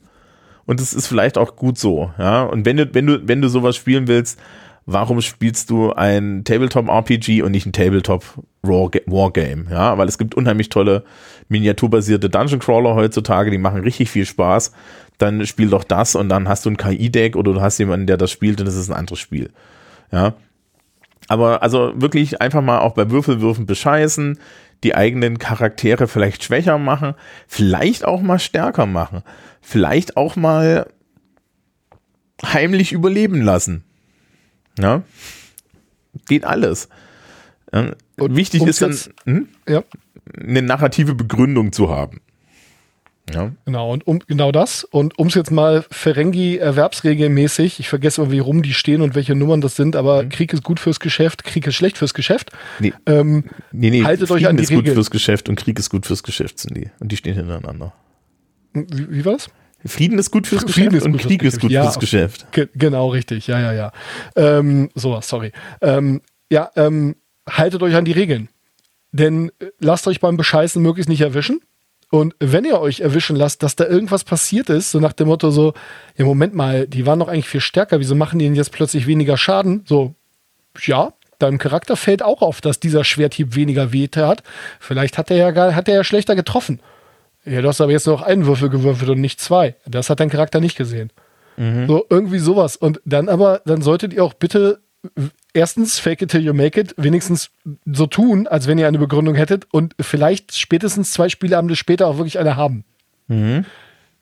[0.66, 2.10] Und das ist vielleicht auch gut so.
[2.18, 2.42] Ja.
[2.42, 4.38] Und wenn du, wenn du, wenn du sowas spielen willst,
[4.84, 9.66] warum spielst du ein Tabletop-RPG und nicht ein Tabletop-Wargame?
[9.70, 11.04] Ja, weil es gibt unheimlich tolle
[11.48, 14.72] miniaturbasierte Dungeon Crawler heutzutage, die machen richtig viel Spaß
[15.18, 18.16] dann spiel doch das und dann hast du ein KI-Deck oder du hast jemanden, der
[18.16, 19.50] das spielt und das ist ein anderes Spiel.
[20.12, 20.34] Ja.
[21.26, 24.38] Aber also wirklich einfach mal auch bei Würfelwürfen bescheißen,
[24.84, 27.14] die eigenen Charaktere vielleicht schwächer machen,
[27.46, 29.22] vielleicht auch mal stärker machen,
[29.60, 30.86] vielleicht auch mal
[32.44, 33.84] heimlich überleben lassen.
[34.78, 35.02] Ja.
[36.26, 36.88] Geht alles.
[37.72, 37.92] Ja.
[38.16, 39.48] Wichtig ist dann, hm?
[39.68, 39.82] ja.
[40.40, 42.20] eine narrative Begründung zu haben.
[43.34, 43.52] Ja.
[43.64, 44.84] Genau, und um genau das.
[44.84, 49.14] Und um es jetzt mal Ferengi erwerbsregelmäßig, ich vergesse immer, wie rum die stehen und
[49.14, 50.28] welche Nummern das sind, aber mhm.
[50.30, 52.50] Krieg ist gut fürs Geschäft, Krieg ist schlecht fürs Geschäft.
[52.78, 54.86] Nee, ähm, nee, nee haltet Frieden euch an die ist Regeln.
[54.86, 56.90] gut fürs Geschäft und Krieg ist gut fürs Geschäft, sind die.
[57.00, 57.92] Und die stehen hintereinander.
[58.72, 59.48] Wie, wie war das?
[59.86, 62.46] Frieden ist gut fürs Frieden Geschäft und Krieg ist gut ja, fürs Geschäft.
[62.74, 63.46] Genau, richtig.
[63.46, 63.92] Ja, ja, ja.
[64.34, 65.52] Ähm, so, sorry.
[65.80, 66.20] Ähm,
[66.50, 67.14] ja, ähm,
[67.48, 68.48] haltet euch an die Regeln.
[69.12, 71.60] Denn äh, lasst euch beim Bescheißen möglichst nicht erwischen.
[72.10, 75.50] Und wenn ihr euch erwischen lasst, dass da irgendwas passiert ist, so nach dem Motto
[75.50, 75.74] so,
[76.16, 79.06] ja, Moment mal, die waren doch eigentlich viel stärker, wieso machen die denn jetzt plötzlich
[79.06, 79.84] weniger Schaden?
[79.86, 80.14] So,
[80.80, 84.42] ja, deinem Charakter fällt auch auf, dass dieser Schwerthieb weniger weh hat.
[84.80, 86.80] Vielleicht hat er ja gar, hat er ja schlechter getroffen.
[87.44, 89.74] Ja, du hast aber jetzt noch einen Würfel gewürfelt und nicht zwei.
[89.86, 91.10] Das hat dein Charakter nicht gesehen.
[91.56, 91.86] Mhm.
[91.86, 92.76] So, irgendwie sowas.
[92.76, 94.80] Und dann aber, dann solltet ihr auch bitte
[95.52, 97.50] erstens fake it till you make it, wenigstens
[97.84, 102.16] so tun, als wenn ihr eine Begründung hättet und vielleicht spätestens zwei Spieleabende später auch
[102.16, 102.84] wirklich eine haben.
[103.28, 103.64] Mhm.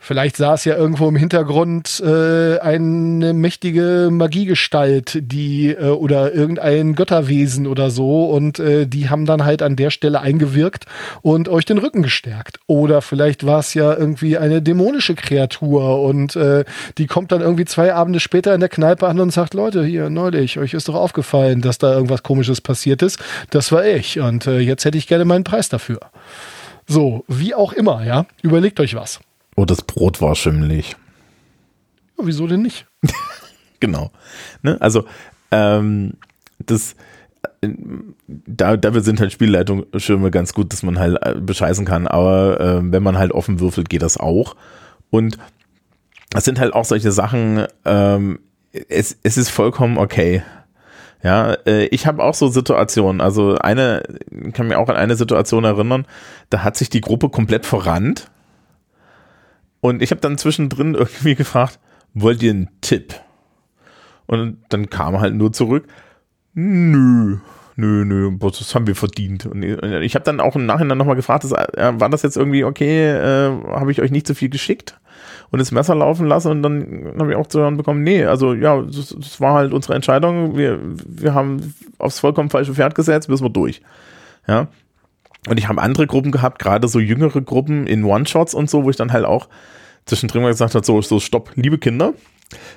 [0.07, 7.67] Vielleicht saß ja irgendwo im Hintergrund äh, eine mächtige Magiegestalt, die äh, oder irgendein Götterwesen
[7.67, 10.85] oder so und äh, die haben dann halt an der Stelle eingewirkt
[11.23, 12.61] und euch den Rücken gestärkt.
[12.69, 16.65] Oder vielleicht war es ja irgendwie eine dämonische Kreatur und äh,
[16.99, 20.09] die kommt dann irgendwie zwei Abende später in der Kneipe an und sagt, Leute, hier
[20.09, 23.19] neulich, euch ist doch aufgefallen, dass da irgendwas komisches passiert ist.
[23.51, 25.99] Das war ich und äh, jetzt hätte ich gerne meinen Preis dafür.
[26.87, 28.27] So, wie auch immer, ja.
[28.43, 29.19] Überlegt euch was.
[29.57, 30.97] Oh, das Brot war schimmelig.
[32.19, 32.87] Ja, wieso denn nicht?
[33.81, 34.11] genau.
[34.63, 34.77] Ne?
[34.81, 35.07] Also,
[35.51, 36.15] ähm,
[36.59, 36.95] das,
[37.63, 37.69] äh,
[38.29, 42.93] da, dafür sind halt Spielleitungsschirme ganz gut, dass man halt äh, bescheißen kann, aber äh,
[42.93, 44.57] wenn man halt offen würfelt, geht das auch.
[45.11, 45.39] Und
[46.35, 48.41] es sind halt auch solche Sachen, ähm,
[48.89, 50.43] es, es ist vollkommen okay.
[51.23, 54.03] Ja, äh, ich habe auch so Situationen, also eine,
[54.53, 56.07] kann mir auch an eine Situation erinnern,
[56.51, 58.31] da hat sich die Gruppe komplett verrannt
[59.87, 61.79] und ich habe dann zwischendrin irgendwie gefragt,
[62.15, 63.15] wollt ihr einen Tipp?
[64.27, 65.87] Und dann kam halt nur zurück,
[66.55, 67.39] nö,
[67.77, 69.47] nö, nö, das haben wir verdient.
[69.47, 73.11] Und ich habe dann auch im Nachhinein nochmal gefragt, äh, war das jetzt irgendwie okay,
[73.11, 74.99] äh, habe ich euch nicht so viel geschickt
[75.51, 78.55] und das Messer laufen lassen und dann habe ich auch zu hören bekommen, nee, also
[78.55, 83.29] ja, das, das, war halt unsere Entscheidung, wir, wir haben aufs vollkommen falsche Pferd gesetzt,
[83.29, 83.81] müssen wir durch.
[84.49, 84.67] Ja,
[85.49, 88.91] und ich habe andere Gruppen gehabt, gerade so jüngere Gruppen in One-Shots und so, wo
[88.91, 89.49] ich dann halt auch
[90.05, 92.15] zwischendrin mal gesagt habe, so, so, stopp, liebe Kinder,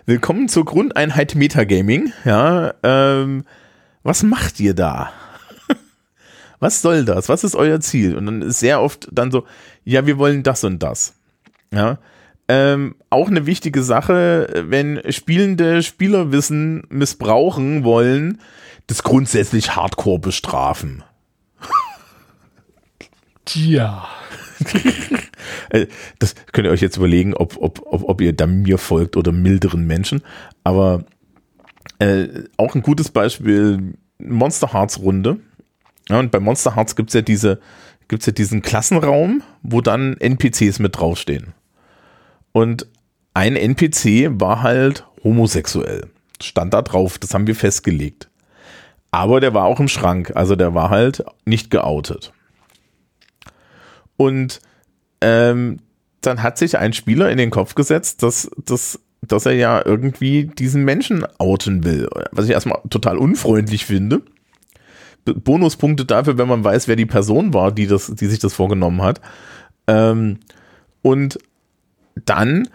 [0.06, 2.12] willkommen zur Grundeinheit Metagaming.
[2.26, 3.44] Ja, ähm,
[4.04, 5.12] was macht ihr da?
[6.60, 7.30] was soll das?
[7.30, 8.16] Was ist euer Ziel?
[8.16, 9.46] Und dann ist sehr oft dann so,
[9.84, 11.16] ja, wir wollen das und das.
[11.74, 12.00] Ja,
[12.48, 18.40] ähm, auch eine wichtige Sache, wenn spielende Spielerwissen missbrauchen wollen,
[18.88, 21.04] das grundsätzlich Hardcore bestrafen.
[23.50, 24.08] Tja.
[25.70, 25.88] Äh,
[26.18, 29.32] das könnt ihr euch jetzt überlegen, ob, ob, ob, ob ihr da mir folgt oder
[29.32, 30.22] milderen Menschen.
[30.64, 31.06] Aber
[32.00, 32.28] äh,
[32.58, 35.40] auch ein gutes Beispiel, Monster Hearts Runde.
[36.10, 37.60] Ja, und bei Monster Hearts gibt es ja diese,
[38.12, 41.54] ja diesen Klassenraum, wo dann NPCs mit draufstehen.
[42.52, 42.88] Und
[43.34, 46.10] ein NPC war halt homosexuell.
[46.42, 48.30] Stand da drauf, das haben wir festgelegt.
[49.12, 52.34] Aber der war auch im Schrank, also der war halt nicht geoutet.
[54.20, 54.60] Und
[55.22, 55.78] ähm,
[56.20, 60.44] dann hat sich ein Spieler in den Kopf gesetzt, dass, dass, dass er ja irgendwie
[60.44, 62.10] diesen Menschen outen will.
[62.34, 64.22] Was ich erstmal total unfreundlich finde.
[65.24, 69.02] Bonuspunkte dafür, wenn man weiß, wer die Person war, die, das, die sich das vorgenommen
[69.02, 69.22] hat.
[69.88, 70.40] Ähm,
[71.02, 71.40] und
[72.26, 72.68] dann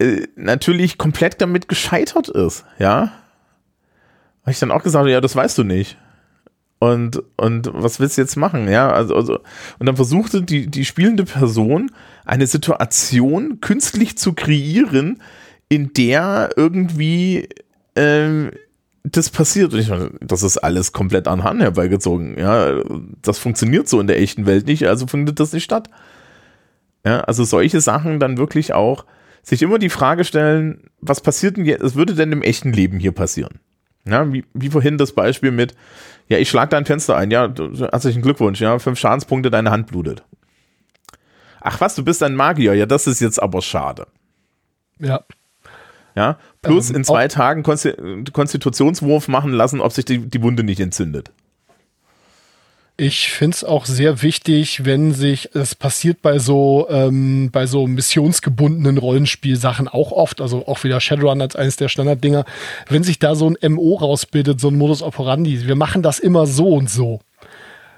[0.00, 3.12] äh, natürlich komplett damit gescheitert ist, ja.
[4.42, 5.96] Habe ich dann auch gesagt, ja, das weißt du nicht.
[6.78, 8.68] Und, und was willst du jetzt machen?
[8.68, 9.38] Ja, also, also,
[9.78, 11.90] und dann versuchte die, die spielende Person
[12.24, 15.22] eine Situation künstlich zu kreieren,
[15.68, 17.48] in der irgendwie
[17.96, 18.50] ähm,
[19.04, 19.72] das passiert.
[19.72, 22.38] Und ich meine, das ist alles komplett an Hand herbeigezogen.
[22.38, 22.82] Ja,
[23.22, 25.88] das funktioniert so in der echten Welt nicht, also findet das nicht statt.
[27.04, 29.04] Ja, also solche Sachen dann wirklich auch
[29.42, 32.98] sich immer die Frage stellen, was passiert denn jetzt, was würde denn im echten Leben
[32.98, 33.60] hier passieren?
[34.06, 35.74] Ja, wie, wie vorhin das Beispiel mit,
[36.28, 37.52] ja, ich schlag dein Fenster ein, ja,
[37.90, 40.24] herzlichen Glückwunsch, ja, fünf Schadenspunkte, deine Hand blutet.
[41.60, 44.06] Ach was, du bist ein Magier, ja, das ist jetzt aber schade.
[44.98, 45.24] Ja.
[46.16, 50.78] Ja, plus ähm, in zwei Tagen Konstitutionswurf machen lassen, ob sich die, die Wunde nicht
[50.78, 51.32] entzündet.
[52.96, 57.88] Ich finde es auch sehr wichtig, wenn sich, es passiert bei so, ähm, bei so
[57.88, 62.44] missionsgebundenen Rollenspielsachen auch oft, also auch wieder Shadowrun als eines der Standarddinger,
[62.88, 66.46] wenn sich da so ein MO rausbildet, so ein Modus operandi, wir machen das immer
[66.46, 67.18] so und so,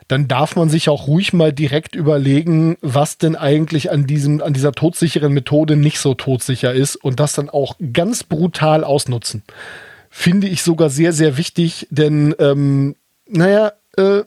[0.08, 4.54] dann darf man sich auch ruhig mal direkt überlegen, was denn eigentlich an diesem, an
[4.54, 9.42] dieser todsicheren Methode nicht so todsicher ist und das dann auch ganz brutal ausnutzen.
[10.08, 12.96] Finde ich sogar sehr, sehr wichtig, denn, ähm,
[13.28, 14.22] naja, äh,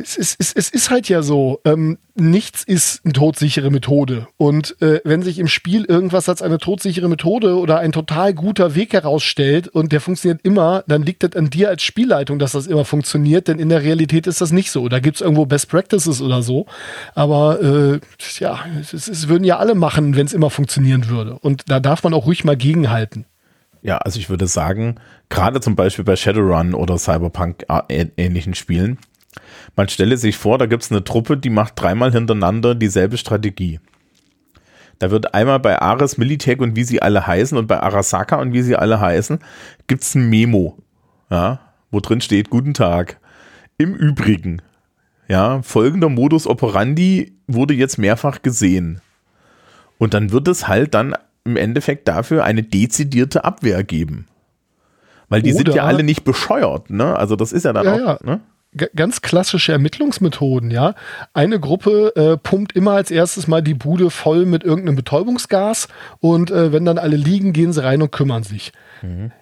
[0.00, 4.28] es ist, es, es ist halt ja so, ähm, nichts ist eine todsichere Methode.
[4.36, 8.74] Und äh, wenn sich im Spiel irgendwas als eine todsichere Methode oder ein total guter
[8.74, 12.66] Weg herausstellt und der funktioniert immer, dann liegt das an dir als Spielleitung, dass das
[12.66, 14.88] immer funktioniert, denn in der Realität ist das nicht so.
[14.88, 16.66] Da gibt es irgendwo Best Practices oder so.
[17.14, 18.00] Aber äh,
[18.38, 21.38] ja, es, es würden ja alle machen, wenn es immer funktionieren würde.
[21.38, 23.24] Und da darf man auch ruhig mal gegenhalten.
[23.82, 24.96] Ja, also ich würde sagen,
[25.28, 28.98] gerade zum Beispiel bei Shadowrun oder Cyberpunk äh, ähnlichen Spielen,
[29.76, 33.80] man stelle sich vor, da gibt es eine Truppe, die macht dreimal hintereinander dieselbe Strategie.
[34.98, 38.52] Da wird einmal bei Ares, Militech und wie sie alle heißen und bei Arasaka und
[38.52, 39.38] wie sie alle heißen,
[39.86, 40.76] gibt es ein Memo,
[41.30, 41.60] ja,
[41.90, 43.20] wo drin steht, guten Tag.
[43.76, 44.60] Im Übrigen,
[45.28, 49.00] ja, folgender Modus operandi wurde jetzt mehrfach gesehen.
[49.98, 51.14] Und dann wird es halt dann
[51.44, 54.26] im Endeffekt dafür eine dezidierte Abwehr geben.
[55.28, 57.16] Weil die Oder, sind ja alle nicht bescheuert, ne?
[57.16, 58.18] Also das ist ja dann ja, auch, ja.
[58.22, 58.40] ne?
[58.94, 60.94] ganz klassische Ermittlungsmethoden, ja.
[61.32, 65.88] Eine Gruppe äh, pumpt immer als erstes mal die Bude voll mit irgendeinem Betäubungsgas
[66.20, 68.72] und äh, wenn dann alle liegen, gehen sie rein und kümmern sich.
[69.02, 69.32] Mhm.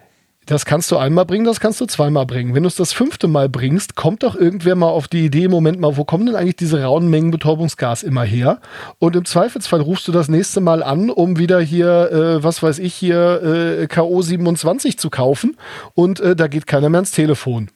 [0.47, 2.55] Das kannst du einmal bringen, das kannst du zweimal bringen.
[2.55, 5.81] Wenn du es das fünfte Mal bringst, kommt doch irgendwer mal auf die Idee, Moment
[5.81, 8.61] mal, wo kommen denn eigentlich diese rauen Mengen Betäubungsgas immer her?
[8.97, 12.79] Und im Zweifelsfall rufst du das nächste Mal an, um wieder hier, äh, was weiß
[12.79, 15.57] ich, hier äh, KO 27 zu kaufen
[15.95, 17.69] und äh, da geht keiner mehr ans Telefon.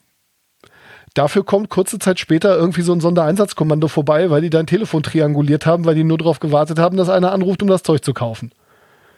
[1.12, 5.66] Dafür kommt kurze Zeit später irgendwie so ein Sondereinsatzkommando vorbei, weil die dein Telefon trianguliert
[5.66, 8.50] haben, weil die nur darauf gewartet haben, dass einer anruft, um das Zeug zu kaufen.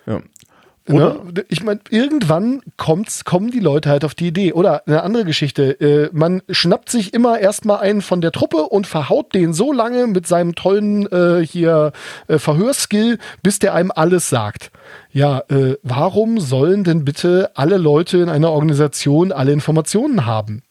[0.06, 0.20] Ja.
[0.88, 1.24] Oder?
[1.24, 1.44] Ne?
[1.48, 4.52] Ich meine, irgendwann kommt's, kommen die Leute halt auf die Idee.
[4.52, 5.80] Oder eine andere Geschichte.
[5.80, 10.06] Äh, man schnappt sich immer erstmal einen von der Truppe und verhaut den so lange
[10.06, 11.92] mit seinem tollen äh, hier
[12.28, 14.70] äh, Verhörskill, bis der einem alles sagt.
[15.10, 20.63] Ja, äh, warum sollen denn bitte alle Leute in einer Organisation alle Informationen haben?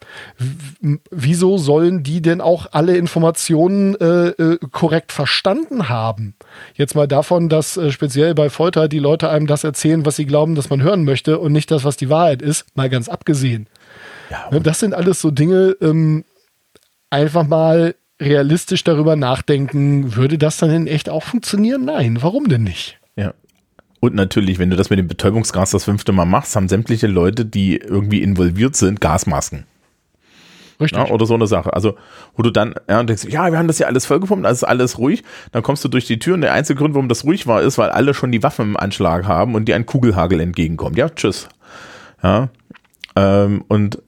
[1.12, 6.36] Wieso sollen die denn auch alle Informationen äh, äh, korrekt verstanden haben?
[6.76, 10.26] Jetzt mal davon, dass äh, speziell bei Folter die Leute einem das erzählen, was sie
[10.26, 13.68] glauben, dass man hören möchte und nicht das, was die Wahrheit ist, mal ganz abgesehen.
[14.30, 16.24] Ja, ne, das sind alles so Dinge, ähm,
[17.10, 21.86] einfach mal realistisch darüber nachdenken, würde das dann in echt auch funktionieren?
[21.86, 23.00] Nein, warum denn nicht?
[23.16, 23.34] Ja.
[24.00, 27.46] Und natürlich, wenn du das mit dem Betäubungsgas das fünfte Mal machst, haben sämtliche Leute,
[27.46, 29.66] die irgendwie involviert sind, Gasmasken.
[30.84, 31.08] Richtig.
[31.08, 31.74] Ja, oder so eine Sache.
[31.74, 31.96] Also,
[32.36, 34.98] wo du dann ja, denkst, ja, wir haben das ja alles vollgepumpt, also ist alles
[34.98, 35.24] ruhig.
[35.52, 37.78] Dann kommst du durch die Tür und der einzige Grund, warum das ruhig war, ist,
[37.78, 40.98] weil alle schon die Waffen im Anschlag haben und dir ein Kugelhagel entgegenkommt.
[40.98, 41.48] Ja, tschüss.
[42.22, 42.50] Ja.
[43.16, 44.02] Ähm, und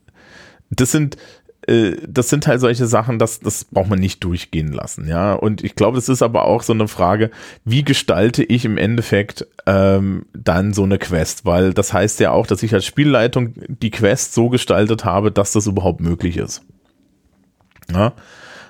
[0.69, 1.17] das sind,
[1.67, 5.33] das sind halt solche Sachen, das, das braucht man nicht durchgehen lassen, ja.
[5.33, 7.31] Und ich glaube, das ist aber auch so eine Frage,
[7.63, 11.45] wie gestalte ich im Endeffekt ähm, dann so eine Quest?
[11.45, 15.53] Weil das heißt ja auch, dass ich als Spielleitung die Quest so gestaltet habe, dass
[15.53, 16.61] das überhaupt möglich ist.
[17.91, 18.13] Ja.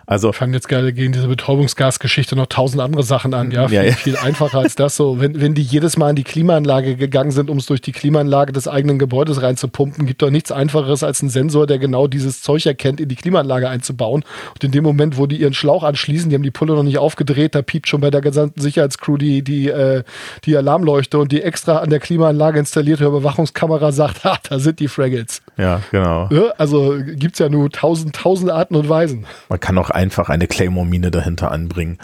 [0.08, 3.84] Also fangen jetzt gerade gegen diese Betäubungsgasgeschichte noch tausend andere Sachen an, ja, viel, ja,
[3.84, 3.94] ja.
[3.94, 5.20] viel einfacher als das so.
[5.20, 8.52] Wenn, wenn die jedes Mal in die Klimaanlage gegangen sind, um es durch die Klimaanlage
[8.52, 12.66] des eigenen Gebäudes reinzupumpen, gibt doch nichts einfacheres als einen Sensor, der genau dieses Zeug
[12.66, 14.24] erkennt, in die Klimaanlage einzubauen.
[14.54, 17.00] Und in dem Moment, wo die ihren Schlauch anschließen, die haben die Pulle noch nicht
[17.00, 20.04] aufgedreht, da piept schon bei der gesamten Sicherheitscrew die, die, äh,
[20.44, 24.88] die Alarmleuchte und die extra an der Klimaanlage installierte Überwachungskamera sagt, ha, da sind die
[24.88, 25.42] Fraggles.
[25.58, 26.30] Ja, genau.
[26.32, 29.26] Ja, also gibt's ja nur tausend, tausend Arten und Weisen.
[29.50, 31.98] Man kann auch einfach eine Claymore-Mine dahinter anbringen.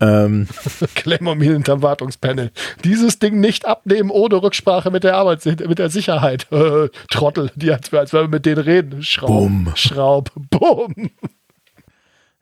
[0.00, 0.46] Ähm.
[0.94, 2.52] Claymore-Mine hinterm Wartungspanel.
[2.84, 6.46] Dieses Ding nicht abnehmen ohne Rücksprache mit der Arbeit, mit der Sicherheit.
[6.52, 9.02] Äh, Trottel, die als, als wenn wir mit denen reden.
[9.02, 9.72] Schraub, Boom.
[9.74, 11.10] Schraub, Bumm.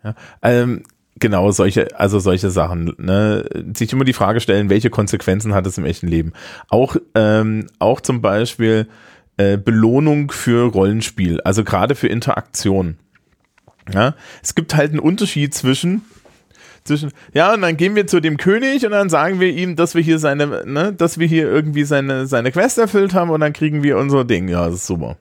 [0.05, 0.83] Ja, ähm,
[1.19, 2.95] genau solche, also solche Sachen.
[2.99, 3.49] Ne?
[3.75, 6.33] Sich immer die Frage stellen, welche Konsequenzen hat es im echten Leben?
[6.69, 8.87] Auch, ähm, auch zum Beispiel
[9.37, 12.99] äh, Belohnung für Rollenspiel, also gerade für Interaktion.
[13.93, 16.03] Ja, es gibt halt einen Unterschied zwischen
[16.87, 19.95] zwischen, ja, und dann gehen wir zu dem König und dann sagen wir ihm, dass
[19.95, 23.53] wir hier seine, ne, dass wir hier irgendwie seine, seine Quest erfüllt haben und dann
[23.53, 24.49] kriegen wir unser Ding.
[24.49, 25.17] Ja, das ist super.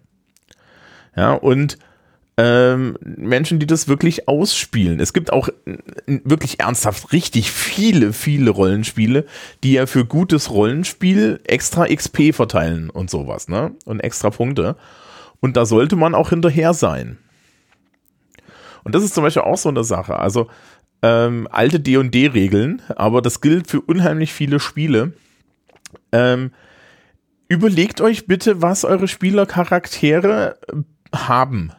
[1.16, 1.78] Ja, und
[2.38, 5.00] ähm, Menschen, die das wirklich ausspielen.
[5.00, 5.48] Es gibt auch
[6.06, 9.26] wirklich ernsthaft richtig viele, viele Rollenspiele,
[9.64, 13.72] die ja für gutes Rollenspiel extra XP verteilen und sowas, ne?
[13.86, 14.76] Und extra Punkte.
[15.40, 17.18] Und da sollte man auch hinterher sein.
[18.86, 20.18] Und das ist zum Beispiel auch so eine Sache.
[20.18, 20.48] Also
[21.02, 25.14] ähm, alte D&D-Regeln, aber das gilt für unheimlich viele Spiele.
[26.12, 26.52] Ähm,
[27.48, 31.74] überlegt euch bitte, was eure Spielercharaktere äh, haben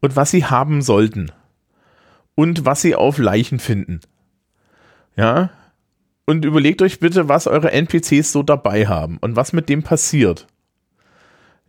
[0.00, 1.30] und was sie haben sollten
[2.34, 4.00] und was sie auf Leichen finden.
[5.16, 5.50] Ja?
[6.26, 10.46] Und überlegt euch bitte, was eure NPCs so dabei haben und was mit dem passiert.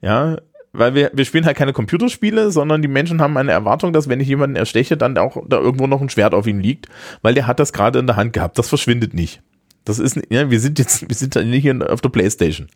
[0.01, 0.37] Ja,
[0.77, 4.19] weil wir, wir spielen halt keine Computerspiele, sondern die Menschen haben eine Erwartung, dass wenn
[4.19, 6.88] ich jemanden ersteche, dann auch da irgendwo noch ein Schwert auf ihm liegt,
[7.22, 8.57] weil der hat das gerade in der Hand gehabt.
[8.57, 9.41] Das verschwindet nicht.
[9.84, 12.68] Das ist, ja, wir sind jetzt, wir sind nicht hier auf der Playstation.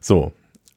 [0.00, 0.32] So.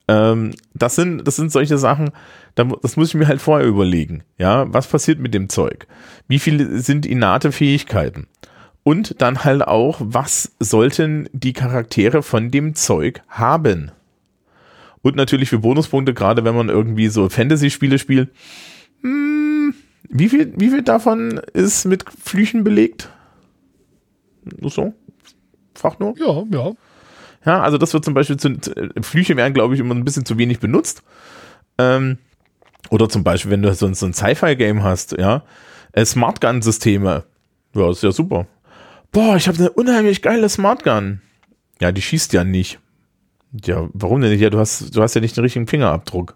[0.07, 2.11] Ähm, das sind, das sind solche Sachen,
[2.55, 4.23] das muss ich mir halt vorher überlegen.
[4.37, 5.87] Ja, was passiert mit dem Zeug?
[6.27, 8.27] Wie viele sind innate Fähigkeiten?
[8.83, 13.91] Und dann halt auch, was sollten die Charaktere von dem Zeug haben?
[15.01, 18.29] Und natürlich für Bonuspunkte, gerade wenn man irgendwie so Fantasy-Spiele spielt.
[19.01, 19.73] Hm,
[20.09, 23.09] wie, viel, wie viel davon ist mit Flüchen belegt?
[24.59, 24.93] Nur so?
[25.75, 26.15] Frag nur.
[26.17, 26.73] Ja, ja.
[27.45, 28.57] Ja, also das wird zum Beispiel, zu,
[29.01, 31.03] Flüche werden, glaube ich, immer ein bisschen zu wenig benutzt.
[31.77, 32.17] Ähm,
[32.89, 35.43] oder zum Beispiel, wenn du so, so ein Sci-Fi-Game hast, ja,
[35.91, 37.23] Äh, Smart Gun-Systeme.
[37.73, 38.47] Ja, ist ja super.
[39.11, 41.21] Boah, ich habe eine unheimlich geile Smart Gun.
[41.81, 42.79] Ja, die schießt ja nicht.
[43.51, 44.41] Ja, warum denn nicht?
[44.41, 46.35] Ja, du hast, du hast ja nicht den richtigen Fingerabdruck.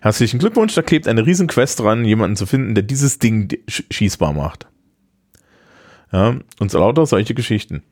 [0.00, 4.32] Herzlichen Glückwunsch, da klebt eine riesen Quest dran, jemanden zu finden, der dieses Ding schießbar
[4.32, 4.66] macht.
[6.12, 7.82] Ja, und so lauter solche Geschichten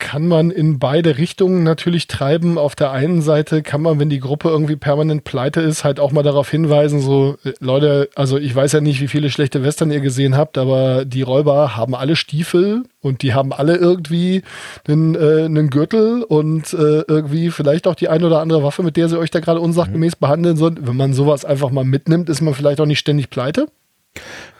[0.00, 2.58] kann man in beide Richtungen natürlich treiben.
[2.58, 6.10] Auf der einen Seite kann man, wenn die Gruppe irgendwie permanent pleite ist, halt auch
[6.10, 9.92] mal darauf hinweisen, so äh, Leute, also ich weiß ja nicht, wie viele schlechte Western
[9.92, 14.42] ihr gesehen habt, aber die Räuber haben alle Stiefel und die haben alle irgendwie
[14.88, 18.96] einen, äh, einen Gürtel und äh, irgendwie vielleicht auch die ein oder andere Waffe, mit
[18.96, 20.20] der sie euch da gerade unsachgemäß mhm.
[20.20, 20.78] behandeln sollen.
[20.80, 23.68] Wenn man sowas einfach mal mitnimmt, ist man vielleicht auch nicht ständig pleite.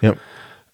[0.01, 0.15] Ja.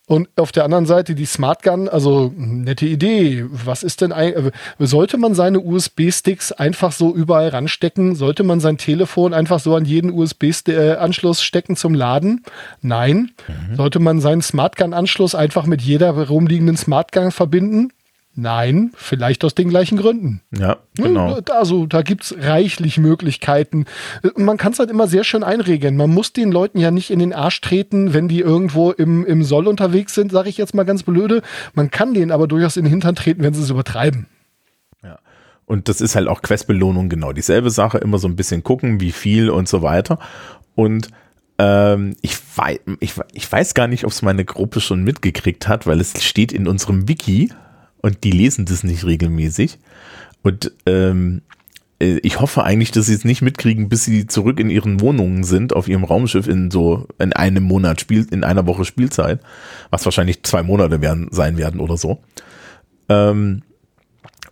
[0.08, 3.44] Und auf der anderen Seite die Smart Gun, also nette Idee.
[3.50, 8.14] Was ist denn eigentlich, sollte man seine USB-Sticks einfach so überall ranstecken?
[8.14, 12.44] Sollte man sein Telefon einfach so an jeden USB-Anschluss stecken zum Laden?
[12.82, 13.32] Nein.
[13.48, 13.74] Mhm.
[13.74, 17.90] Sollte man seinen Smart Gun-Anschluss einfach mit jeder rumliegenden Smart Gun verbinden?
[18.38, 20.42] Nein, vielleicht aus den gleichen Gründen.
[20.54, 21.40] Ja, genau.
[21.50, 23.86] Also da gibt es reichlich Möglichkeiten.
[24.36, 25.96] Man kann es halt immer sehr schön einregeln.
[25.96, 29.42] Man muss den Leuten ja nicht in den Arsch treten, wenn die irgendwo im, im
[29.42, 31.40] Soll unterwegs sind, sage ich jetzt mal ganz blöde.
[31.72, 34.26] Man kann denen aber durchaus in den Hintern treten, wenn sie es übertreiben.
[35.02, 35.18] Ja.
[35.64, 37.96] Und das ist halt auch Questbelohnung genau dieselbe Sache.
[37.96, 40.18] Immer so ein bisschen gucken, wie viel und so weiter.
[40.74, 41.08] Und
[41.58, 45.86] ähm, ich, weiß, ich, ich weiß gar nicht, ob es meine Gruppe schon mitgekriegt hat,
[45.86, 47.50] weil es steht in unserem Wiki
[48.02, 49.78] und die lesen das nicht regelmäßig.
[50.42, 51.42] Und ähm,
[52.00, 55.44] äh, ich hoffe eigentlich, dass sie es nicht mitkriegen, bis sie zurück in ihren Wohnungen
[55.44, 59.40] sind, auf ihrem Raumschiff in so in einem Monat Spiel, in einer Woche Spielzeit,
[59.90, 62.22] was wahrscheinlich zwei Monate werden, sein werden oder so.
[63.08, 63.62] Ähm,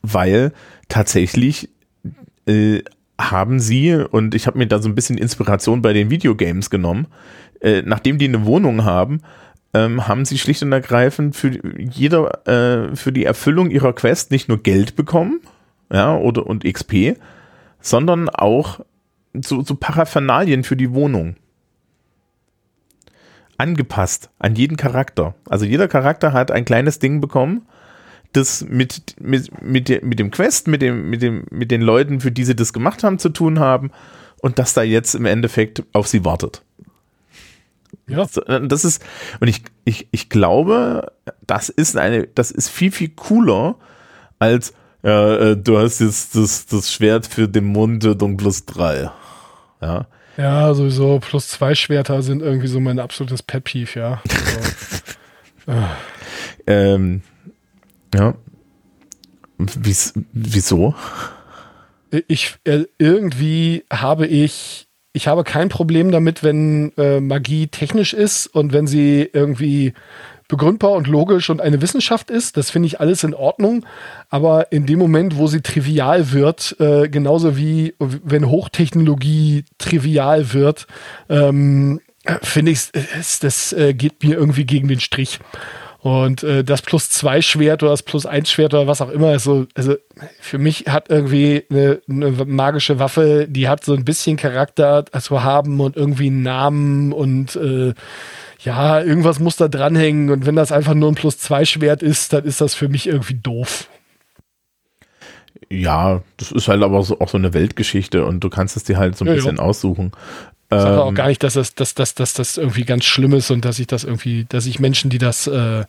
[0.02, 0.52] weil
[0.88, 1.70] tatsächlich
[2.46, 2.82] äh,
[3.18, 7.06] haben sie, und ich habe mir da so ein bisschen Inspiration bei den Videogames genommen,
[7.60, 9.20] äh, nachdem die eine Wohnung haben,
[9.74, 14.48] ähm, haben sie schlicht und ergreifend für jeder, äh, für die Erfüllung ihrer Quest nicht
[14.48, 15.40] nur Geld bekommen,
[15.92, 17.16] ja, oder und XP,
[17.80, 18.80] sondern auch
[19.34, 21.36] so, so Paraphernalien für die Wohnung.
[23.58, 25.34] Angepasst an jeden Charakter.
[25.48, 27.66] Also jeder Charakter hat ein kleines Ding bekommen,
[28.32, 32.32] das mit, mit, mit, mit dem Quest, mit, dem, mit, dem, mit den Leuten, für
[32.32, 33.90] die sie das gemacht haben, zu tun haben
[34.40, 36.62] und das da jetzt im Endeffekt auf sie wartet.
[38.06, 38.26] Ja.
[38.60, 39.02] Das ist,
[39.40, 41.12] und ich, ich, ich glaube,
[41.46, 43.76] das ist eine, das ist viel, viel cooler
[44.38, 49.10] als, ja, äh, du hast jetzt das, das Schwert für den Mondtötung plus drei.
[49.80, 50.06] Ja.
[50.36, 54.22] Ja, sowieso, plus zwei Schwerter sind irgendwie so mein absolutes Pet Peeve, ja.
[55.66, 55.80] Also,
[56.66, 57.22] ähm,
[58.14, 58.34] ja.
[59.56, 60.94] Wies, wieso?
[62.28, 68.48] Ich, äh, irgendwie habe ich ich habe kein Problem damit, wenn äh, Magie technisch ist
[68.48, 69.94] und wenn sie irgendwie
[70.48, 72.56] begründbar und logisch und eine Wissenschaft ist.
[72.56, 73.86] Das finde ich alles in Ordnung.
[74.28, 80.88] Aber in dem Moment, wo sie trivial wird, äh, genauso wie wenn Hochtechnologie trivial wird,
[81.28, 82.00] ähm,
[82.42, 82.90] finde ich,
[83.40, 85.38] das äh, geht mir irgendwie gegen den Strich.
[86.04, 89.34] Und äh, das plus zwei Schwert oder das plus eins Schwert oder was auch immer
[89.34, 89.94] ist so, also
[90.38, 95.42] für mich hat irgendwie eine, eine magische Waffe, die hat so ein bisschen Charakter zu
[95.42, 97.94] haben und irgendwie einen Namen und äh,
[98.60, 100.28] ja, irgendwas muss da dranhängen.
[100.28, 103.06] Und wenn das einfach nur ein plus zwei Schwert ist, dann ist das für mich
[103.06, 103.88] irgendwie doof.
[105.70, 108.98] Ja, das ist halt aber so, auch so eine Weltgeschichte und du kannst es dir
[108.98, 109.62] halt so ein ja, bisschen ja.
[109.62, 110.12] aussuchen.
[110.70, 113.32] Ich sage auch ähm, gar nicht, dass das, dass, dass, dass das irgendwie ganz schlimm
[113.34, 115.84] ist und dass ich das irgendwie, dass ich Menschen, die das, äh,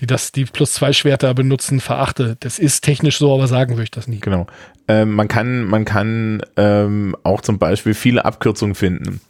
[0.00, 2.36] die das, die plus zwei Schwerter benutzen, verachte.
[2.40, 4.20] Das ist technisch so, aber sagen würde ich das nie.
[4.20, 4.46] Genau.
[4.88, 9.20] Ähm, man kann, man kann ähm, auch zum Beispiel viele Abkürzungen finden.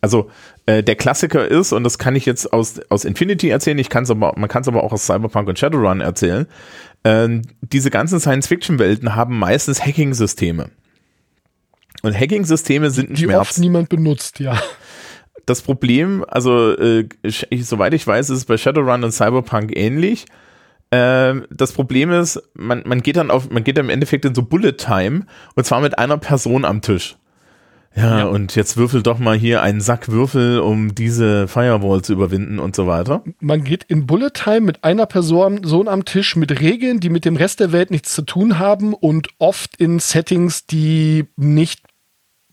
[0.00, 0.30] Also
[0.66, 4.10] äh, der Klassiker ist, und das kann ich jetzt aus, aus Infinity erzählen, ich kann's
[4.10, 6.46] aber, man kann es aber auch aus Cyberpunk und Shadowrun erzählen.
[7.04, 10.70] Ähm, diese ganzen Science-Fiction-Welten haben meistens Hacking-Systeme.
[12.02, 13.40] Und Hacking-Systeme sind ein die Schmerz.
[13.40, 14.60] oft niemand benutzt, ja.
[15.46, 17.08] Das Problem, also äh,
[17.60, 20.26] soweit ich weiß, ist es bei Shadowrun und Cyberpunk ähnlich.
[20.90, 24.34] Ähm, das Problem ist, man, man geht dann auf, man geht dann im Endeffekt in
[24.34, 27.16] so Bullet Time und zwar mit einer Person am Tisch.
[27.96, 32.12] Ja, ja, und jetzt würfel doch mal hier einen Sack Würfel, um diese Firewall zu
[32.12, 33.24] überwinden und so weiter.
[33.40, 37.24] Man geht in Bullet Time mit einer Person so am Tisch mit Regeln, die mit
[37.24, 41.87] dem Rest der Welt nichts zu tun haben und oft in Settings, die nicht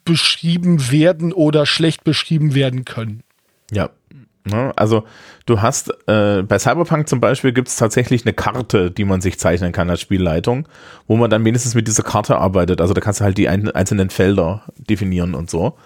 [0.05, 3.23] beschrieben werden oder schlecht beschrieben werden können.
[3.71, 3.89] Ja.
[4.47, 5.05] Ne, also
[5.47, 9.39] du hast äh, bei Cyberpunk zum Beispiel gibt es tatsächlich eine Karte, die man sich
[9.39, 10.67] zeichnen kann als Spielleitung,
[11.07, 12.79] wo man dann wenigstens mit dieser Karte arbeitet.
[12.79, 15.77] Also da kannst du halt die ein, einzelnen Felder definieren und so.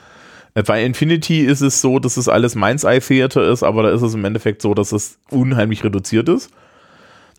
[0.56, 3.92] Äh, Bei Infinity ist es so, dass es alles Mind's Eye Theater ist, aber da
[3.92, 6.52] ist es im Endeffekt so, dass es unheimlich reduziert ist.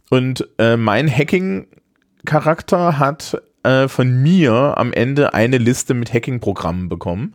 [0.09, 7.35] Und äh, mein Hacking-Charakter hat äh, von mir am Ende eine Liste mit Hacking-Programmen bekommen.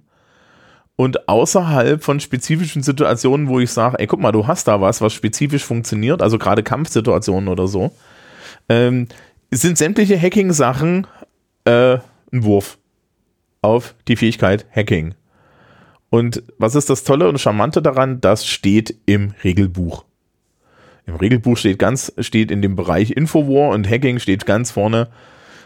[0.97, 5.01] Und außerhalb von spezifischen Situationen, wo ich sage, ey, guck mal, du hast da was,
[5.01, 7.91] was spezifisch funktioniert, also gerade Kampfsituationen oder so,
[8.69, 9.07] ähm,
[9.51, 11.05] sind sämtliche Hacking-Sachen
[11.65, 11.97] äh,
[12.31, 12.77] ein Wurf
[13.61, 15.15] auf die Fähigkeit Hacking.
[16.09, 18.21] Und was ist das Tolle und Charmante daran?
[18.21, 20.05] Das steht im Regelbuch.
[21.07, 25.09] Im Regelbuch steht ganz, steht in dem Bereich Infowar und Hacking steht ganz vorne.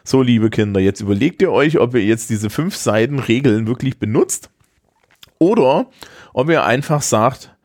[0.03, 3.99] So, liebe Kinder, jetzt überlegt ihr euch, ob ihr jetzt diese fünf Seiten Regeln wirklich
[3.99, 4.49] benutzt
[5.39, 5.87] oder
[6.33, 7.55] ob ihr einfach sagt,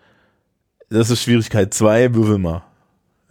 [0.90, 2.62] das ist Schwierigkeit 2, würfel mal.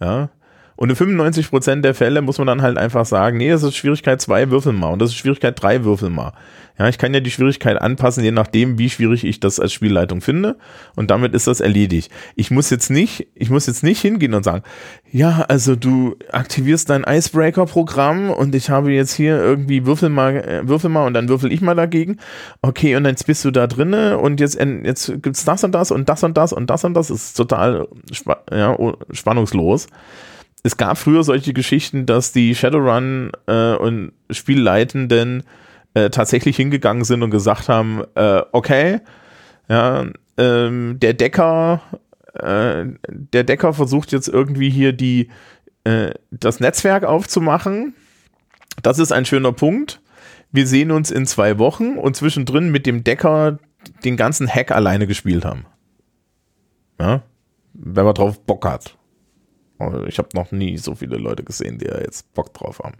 [0.00, 0.30] Ja.
[0.76, 4.20] Und in 95% der Fälle muss man dann halt einfach sagen, nee, das ist Schwierigkeit
[4.20, 4.92] 2, würfel mal.
[4.92, 6.32] Und das ist Schwierigkeit 3, würfel mal.
[6.76, 10.20] Ja, ich kann ja die Schwierigkeit anpassen, je nachdem, wie schwierig ich das als Spielleitung
[10.20, 10.56] finde.
[10.96, 12.10] Und damit ist das erledigt.
[12.34, 14.64] Ich muss jetzt nicht, ich muss jetzt nicht hingehen und sagen,
[15.12, 20.66] ja, also du aktivierst dein Icebreaker-Programm und ich habe jetzt hier irgendwie würfel mal, äh,
[20.66, 22.16] würfel mal und dann würfel ich mal dagegen.
[22.60, 26.08] Okay, und jetzt bist du da drinne und jetzt, jetzt gibt's das und das und
[26.08, 27.06] das und das und das und das.
[27.06, 27.86] das ist total
[28.50, 28.76] ja,
[29.12, 29.86] spannungslos
[30.64, 35.44] es gab früher solche Geschichten, dass die Shadowrun äh, und Spielleitenden
[35.92, 39.00] äh, tatsächlich hingegangen sind und gesagt haben, äh, okay,
[39.68, 40.06] ja,
[40.38, 41.82] ähm, der Decker,
[42.32, 45.28] äh, der Decker versucht jetzt irgendwie hier die
[45.84, 47.94] äh, das Netzwerk aufzumachen.
[48.82, 50.00] Das ist ein schöner Punkt.
[50.50, 53.58] Wir sehen uns in zwei Wochen und zwischendrin mit dem Decker
[54.02, 55.66] den ganzen Hack alleine gespielt haben.
[56.98, 57.22] Ja,
[57.74, 58.96] wenn man drauf Bock hat.
[60.06, 62.96] Ich habe noch nie so viele Leute gesehen, die da jetzt Bock drauf haben.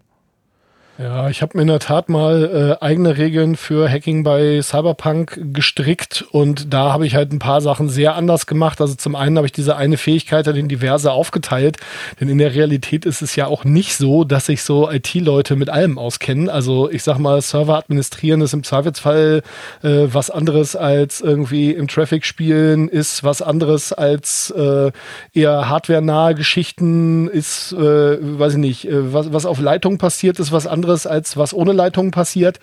[0.97, 5.41] Ja, ich habe mir in der Tat mal äh, eigene Regeln für Hacking bei Cyberpunk
[5.53, 8.81] gestrickt und da habe ich halt ein paar Sachen sehr anders gemacht.
[8.81, 11.79] Also zum einen habe ich diese eine Fähigkeit dann in diverse aufgeteilt,
[12.21, 15.69] denn in der Realität ist es ja auch nicht so, dass sich so IT-Leute mit
[15.69, 16.49] allem auskennen.
[16.49, 19.43] Also ich sag mal, Server administrieren ist im Zweifelsfall
[19.83, 24.93] äh, was anderes als irgendwie im Traffic spielen, ist was anderes als äh,
[25.33, 30.53] eher hardware-nahe Geschichten, ist, äh, weiß ich nicht, äh, was, was auf Leitung passiert, ist
[30.53, 32.61] was anderes anderes, als was ohne Leitung passiert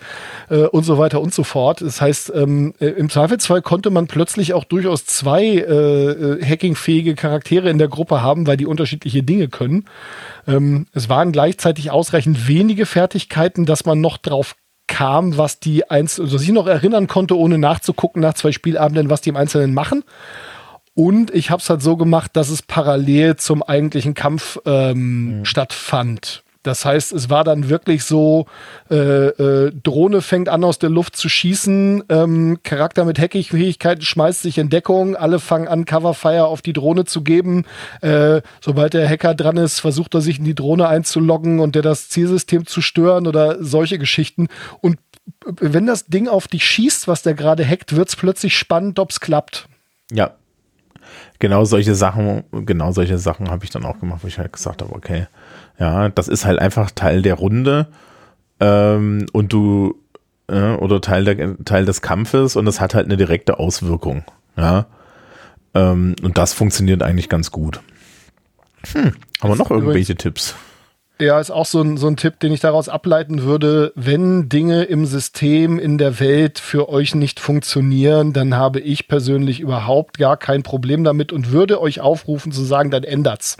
[0.48, 1.80] äh, und so weiter und so fort.
[1.80, 7.14] Das heißt, ähm, äh, im Zweifelsfall konnte man plötzlich auch durchaus zwei äh, äh, hackingfähige
[7.14, 9.84] Charaktere in der Gruppe haben, weil die unterschiedliche Dinge können.
[10.46, 14.54] Ähm, es waren gleichzeitig ausreichend wenige Fertigkeiten, dass man noch drauf
[14.86, 19.20] kam, was die eins, also sich noch erinnern konnte, ohne nachzugucken nach zwei Spielabenden, was
[19.20, 20.04] die im Einzelnen machen.
[20.94, 25.44] Und ich habe es halt so gemacht, dass es parallel zum eigentlichen Kampf ähm, mhm.
[25.46, 26.44] stattfand.
[26.62, 28.46] Das heißt, es war dann wirklich so,
[28.90, 34.42] äh, äh, Drohne fängt an aus der Luft zu schießen, ähm, Charakter mit Hackingfähigkeiten schmeißt
[34.42, 37.64] sich in Deckung, alle fangen an, Coverfire auf die Drohne zu geben.
[38.00, 41.82] Äh, sobald der Hacker dran ist, versucht er sich in die Drohne einzuloggen und der
[41.82, 44.48] das Zielsystem zu stören oder solche Geschichten.
[44.80, 44.98] Und
[45.60, 49.10] wenn das Ding auf dich schießt, was der gerade hackt, wird es plötzlich spannend, ob
[49.10, 49.68] es klappt.
[50.10, 50.34] Ja.
[51.38, 54.80] Genau solche Sachen, genau solche Sachen habe ich dann auch gemacht, wo ich halt gesagt
[54.80, 55.26] habe, okay,
[55.82, 57.88] ja, das ist halt einfach Teil der Runde
[58.60, 59.96] ähm, und du
[60.46, 64.22] äh, oder Teil, der, Teil des Kampfes und es hat halt eine direkte Auswirkung.
[64.56, 64.86] Ja.
[65.74, 67.80] Ähm, und das funktioniert eigentlich ganz gut.
[68.92, 70.54] Hm, haben wir noch irgendwelche Tipps?
[71.20, 73.92] Ja, ist auch so ein, so ein Tipp, den ich daraus ableiten würde.
[73.96, 79.58] Wenn Dinge im System, in der Welt für euch nicht funktionieren, dann habe ich persönlich
[79.58, 83.56] überhaupt gar kein Problem damit und würde euch aufrufen zu sagen, dann ändert's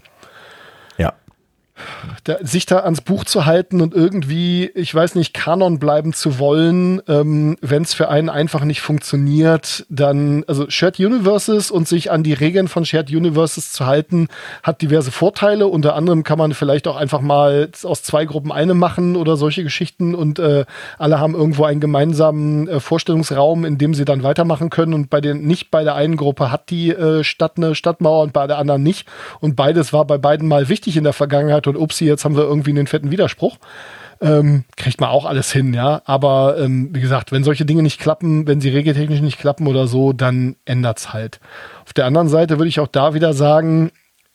[2.25, 6.39] da, sich da ans Buch zu halten und irgendwie, ich weiß nicht, Kanon bleiben zu
[6.39, 12.11] wollen, ähm, wenn es für einen einfach nicht funktioniert, dann, also Shared Universes und sich
[12.11, 14.29] an die Regeln von Shared Universes zu halten,
[14.63, 15.67] hat diverse Vorteile.
[15.67, 19.63] Unter anderem kann man vielleicht auch einfach mal aus zwei Gruppen eine machen oder solche
[19.63, 20.65] Geschichten und äh,
[20.99, 25.21] alle haben irgendwo einen gemeinsamen äh, Vorstellungsraum, in dem sie dann weitermachen können und bei
[25.21, 28.59] den, nicht bei der einen Gruppe hat die äh, Stadt eine Stadtmauer und bei der
[28.59, 29.07] anderen nicht.
[29.41, 32.45] Und beides war bei beiden mal wichtig in der Vergangenheit und upsie, jetzt haben wir
[32.45, 33.59] irgendwie einen fetten Widerspruch.
[34.21, 36.01] Ähm, kriegt man auch alles hin, ja.
[36.05, 39.89] Aber ähm, wie gesagt, wenn solche Dinge nicht klappen, wenn sie regeltechnisch nicht klappen oder
[39.89, 41.41] so, dann ändert's halt.
[41.85, 43.91] Auf der anderen Seite würde ich auch da wieder sagen,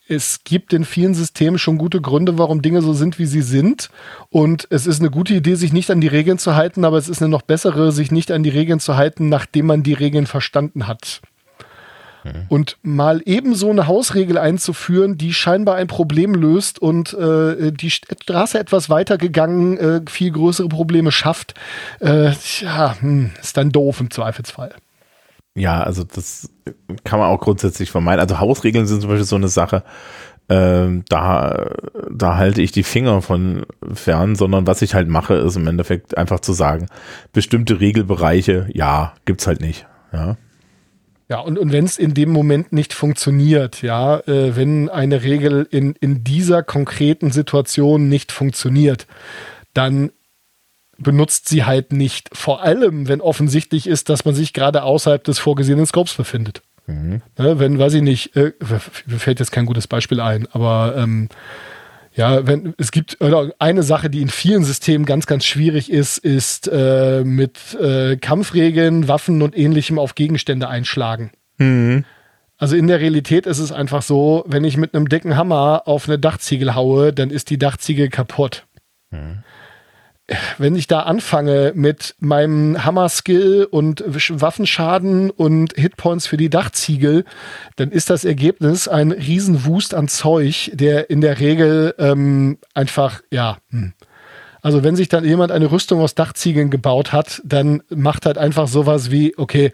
[0.10, 3.90] es gibt in vielen Systemen schon gute Gründe, warum Dinge so sind, wie sie sind.
[4.30, 7.10] Und es ist eine gute Idee, sich nicht an die Regeln zu halten, aber es
[7.10, 10.26] ist eine noch bessere, sich nicht an die Regeln zu halten, nachdem man die Regeln
[10.26, 11.22] verstanden hat.
[12.28, 12.46] Mhm.
[12.50, 18.60] Und mal ebenso eine Hausregel einzuführen, die scheinbar ein Problem löst und äh, die Straße
[18.60, 21.54] etwas weitergegangen, äh, viel größere Probleme schafft,
[22.00, 22.32] äh,
[22.62, 24.74] ja, hm, ist dann doof im Zweifelsfall.
[25.56, 26.50] ja, also das
[27.04, 28.22] kann man auch grundsätzlich vermeiden.
[28.22, 29.84] Also Hausregeln sind zum Beispiel so eine Sache,
[30.50, 31.72] ähm, da,
[32.10, 36.18] da halte ich die Finger von fern, sondern was ich halt mache, ist im Endeffekt
[36.18, 36.88] einfach zu sagen,
[37.34, 39.86] bestimmte Regelbereiche, ja, gibt's halt nicht.
[40.14, 40.38] Ja.
[41.30, 45.68] Ja, und, und wenn es in dem Moment nicht funktioniert, ja, äh, wenn eine Regel
[45.70, 49.08] in, in dieser konkreten Situation nicht funktioniert,
[49.74, 50.12] dann
[50.98, 52.30] benutzt sie halt nicht.
[52.34, 56.62] Vor allem, wenn offensichtlich ist, dass man sich gerade außerhalb des vorgesehenen Scopes befindet.
[56.88, 57.22] Mhm.
[57.38, 58.54] Ne, wenn, weiß ich nicht, äh,
[59.06, 61.28] mir fällt jetzt kein gutes Beispiel ein, aber ähm,
[62.18, 66.68] ja, wenn es gibt eine Sache, die in vielen Systemen ganz, ganz schwierig ist, ist
[66.68, 71.32] äh, mit äh, Kampfregeln, Waffen und ähnlichem auf Gegenstände einschlagen.
[71.58, 72.04] Mhm.
[72.58, 76.10] Also in der Realität ist es einfach so, wenn ich mit einem dicken Hammer auf
[76.10, 78.66] eine Dachziegel haue, dann ist die Dachziegel kaputt.
[79.12, 79.44] Mhm
[80.58, 87.24] wenn ich da anfange mit meinem Hammer-Skill und Waffenschaden und Hitpoints für die Dachziegel,
[87.78, 93.58] dann ist das Ergebnis ein Riesenwust an Zeug, der in der Regel ähm, einfach, ja,
[93.70, 93.94] hm.
[94.68, 98.68] Also wenn sich dann jemand eine Rüstung aus Dachziegeln gebaut hat, dann macht halt einfach
[98.68, 99.72] sowas wie, okay,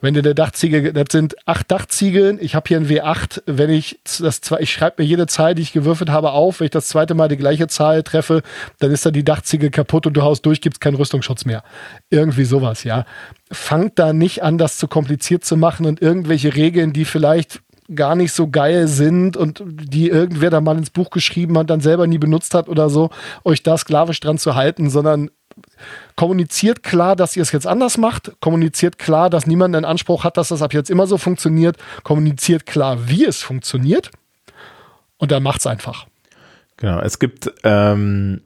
[0.00, 3.98] wenn du der Dachziegel, das sind acht Dachziegeln, ich habe hier ein W8, wenn ich
[4.20, 6.86] das zwei, ich schreibe mir jede Zahl, die ich gewürfelt habe, auf, wenn ich das
[6.86, 8.42] zweite Mal die gleiche Zahl treffe,
[8.78, 11.64] dann ist da die Dachziegel kaputt und du haust durch, gibt's keinen Rüstungsschutz mehr.
[12.10, 13.04] Irgendwie sowas, ja.
[13.50, 17.62] Fangt da nicht an, das zu kompliziert zu machen und irgendwelche Regeln, die vielleicht
[17.94, 21.80] gar nicht so geil sind und die irgendwer da mal ins Buch geschrieben hat, dann
[21.80, 23.10] selber nie benutzt hat oder so,
[23.44, 25.30] euch da sklavisch dran zu halten, sondern
[26.16, 30.36] kommuniziert klar, dass ihr es jetzt anders macht, kommuniziert klar, dass niemand einen Anspruch hat,
[30.36, 34.10] dass das ab jetzt immer so funktioniert, kommuniziert klar, wie es funktioniert
[35.18, 36.06] und dann macht es einfach.
[36.76, 38.42] Genau, es gibt, ähm,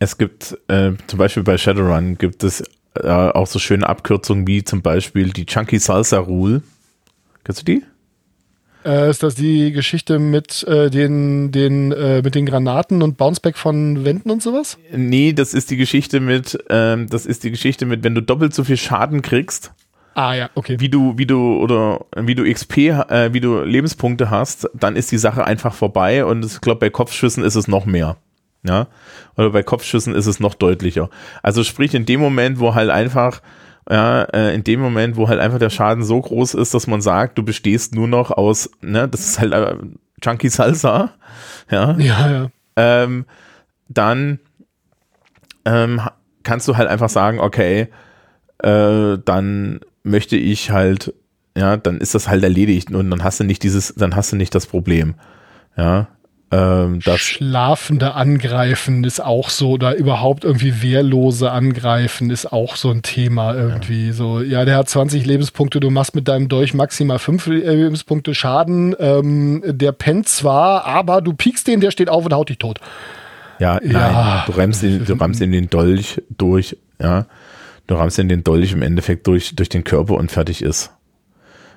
[0.00, 2.62] es gibt äh, zum Beispiel bei Shadowrun gibt es
[2.94, 6.62] äh, auch so schöne Abkürzungen wie zum Beispiel die Chunky Salsa Rule.
[7.44, 7.84] Kennst du die?
[8.88, 13.58] Äh, ist das die Geschichte mit äh, den, den, äh, mit den Granaten und Bounceback
[13.58, 14.78] von Wänden und sowas?
[14.90, 18.54] Nee, das ist die Geschichte mit, ähm, das ist die Geschichte mit, wenn du doppelt
[18.54, 19.72] so viel Schaden kriegst.
[20.14, 20.76] Ah ja, okay.
[20.80, 25.12] Wie du, wie du oder wie du XP, äh, wie du Lebenspunkte hast, dann ist
[25.12, 28.16] die Sache einfach vorbei und ich glaube bei Kopfschüssen ist es noch mehr.
[28.62, 28.88] Ja,
[29.36, 31.10] oder bei Kopfschüssen ist es noch deutlicher.
[31.42, 33.42] Also sprich in dem Moment, wo halt einfach
[33.90, 37.00] ja, äh, in dem Moment, wo halt einfach der Schaden so groß ist, dass man
[37.00, 39.76] sagt, du bestehst nur noch aus, ne, das ist halt äh,
[40.20, 41.12] Chunky Salsa,
[41.70, 42.50] ja, ja, ja.
[42.76, 43.24] Ähm,
[43.88, 44.40] dann
[45.64, 46.00] ähm,
[46.42, 47.88] kannst du halt einfach sagen, okay,
[48.58, 51.14] äh, dann möchte ich halt,
[51.56, 54.36] ja, dann ist das halt erledigt und dann hast du nicht dieses, dann hast du
[54.36, 55.14] nicht das Problem,
[55.76, 56.08] ja,
[56.50, 62.90] ähm, das Schlafende Angreifen ist auch so, oder überhaupt irgendwie wehrlose Angreifen ist auch so
[62.90, 64.08] ein Thema irgendwie.
[64.08, 64.12] Ja.
[64.14, 68.96] So, ja, der hat 20 Lebenspunkte, du machst mit deinem Dolch maximal 5 Lebenspunkte Schaden.
[68.98, 72.80] Ähm, der pennt zwar, aber du piekst den, der steht auf und haut dich tot.
[73.58, 74.44] Ja, nein, ja.
[74.46, 77.26] du rammst in, du rammst in den Dolch durch, ja.
[77.86, 80.92] Du rammst in den Dolch im Endeffekt durch, durch den Körper und fertig ist.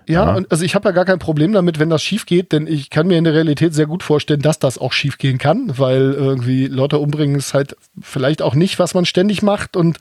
[0.07, 0.35] Ja, ja.
[0.35, 2.89] Und also ich habe ja gar kein Problem damit, wenn das schief geht, denn ich
[2.89, 6.13] kann mir in der Realität sehr gut vorstellen, dass das auch schief gehen kann, weil
[6.13, 9.97] irgendwie Leute umbringen ist halt vielleicht auch nicht, was man ständig macht und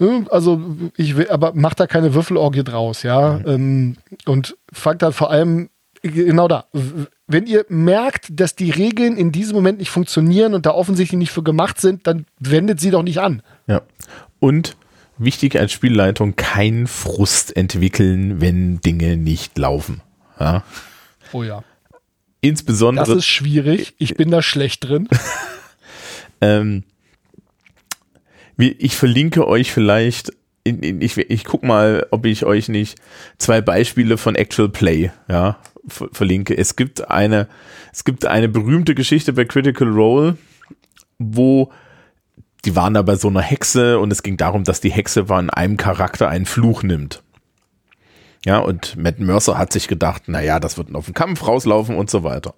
[0.00, 0.60] äh, also
[0.96, 3.40] ich will, aber macht da keine Würfelorgie draus, ja.
[3.44, 3.96] Mhm.
[4.26, 5.68] und fangt dann vor allem
[6.02, 6.66] genau da.
[7.26, 11.30] Wenn ihr merkt, dass die Regeln in diesem Moment nicht funktionieren und da offensichtlich nicht
[11.30, 13.42] für gemacht sind, dann wendet sie doch nicht an.
[13.66, 13.82] Ja.
[14.40, 14.76] Und
[15.18, 20.00] wichtig als Spielleitung, keinen Frust entwickeln, wenn Dinge nicht laufen.
[20.38, 20.64] Ja.
[21.32, 21.62] Oh ja.
[22.40, 23.06] Insbesondere.
[23.06, 23.94] Das ist schwierig.
[23.98, 25.08] Ich bin da schlecht drin.
[26.40, 26.84] ähm,
[28.56, 30.32] ich verlinke euch vielleicht,
[30.64, 32.98] ich, ich guck mal, ob ich euch nicht
[33.38, 36.56] zwei Beispiele von Actual Play, ja, verlinke.
[36.56, 37.48] Es gibt eine,
[37.92, 40.36] es gibt eine berühmte Geschichte bei Critical Role,
[41.18, 41.72] wo
[42.64, 45.50] die waren da bei so einer Hexe und es ging darum, dass die Hexe von
[45.50, 47.22] einem Charakter einen Fluch nimmt.
[48.44, 52.10] Ja, und Matt Mercer hat sich gedacht, naja, das wird auf den Kampf rauslaufen und
[52.10, 52.54] so weiter.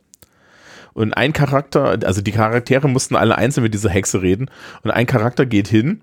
[0.95, 4.51] Und ein Charakter, also die Charaktere mussten alle einzeln mit dieser Hexe reden
[4.83, 6.03] und ein Charakter geht hin,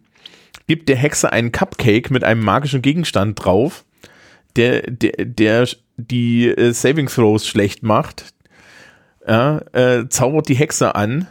[0.68, 3.86] gibt der Hexe einen Cupcake mit einem magischen Gegenstand drauf,
[4.56, 5.68] der, der, der
[5.98, 8.34] die äh, Saving Throws schlecht macht,
[9.26, 11.28] ja, äh, zaubert die Hexe an,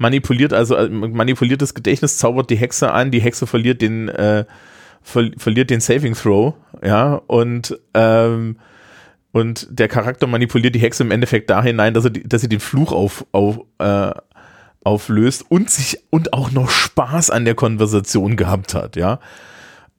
[0.00, 4.46] manipuliert also äh, manipuliertes Gedächtnis zaubert die Hexe an, die Hexe verliert den äh,
[5.02, 8.56] ver verliert den Saving Throw, ja und ähm,
[9.32, 12.60] und der Charakter manipuliert die Hexe im Endeffekt da hinein, dass er dass sie den
[12.60, 14.12] Fluch auf, auf äh,
[14.82, 19.20] auflöst und sich und auch noch Spaß an der Konversation gehabt hat, ja.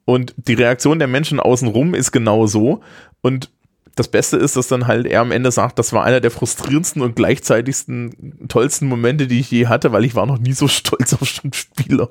[0.05, 2.81] Und die Reaktion der Menschen außenrum ist genau so.
[3.21, 3.51] Und
[3.95, 7.01] das Beste ist, dass dann halt er am Ende sagt, das war einer der frustrierendsten
[7.01, 11.13] und gleichzeitigsten tollsten Momente, die ich je hatte, weil ich war noch nie so stolz
[11.13, 12.09] auf einen Spieler.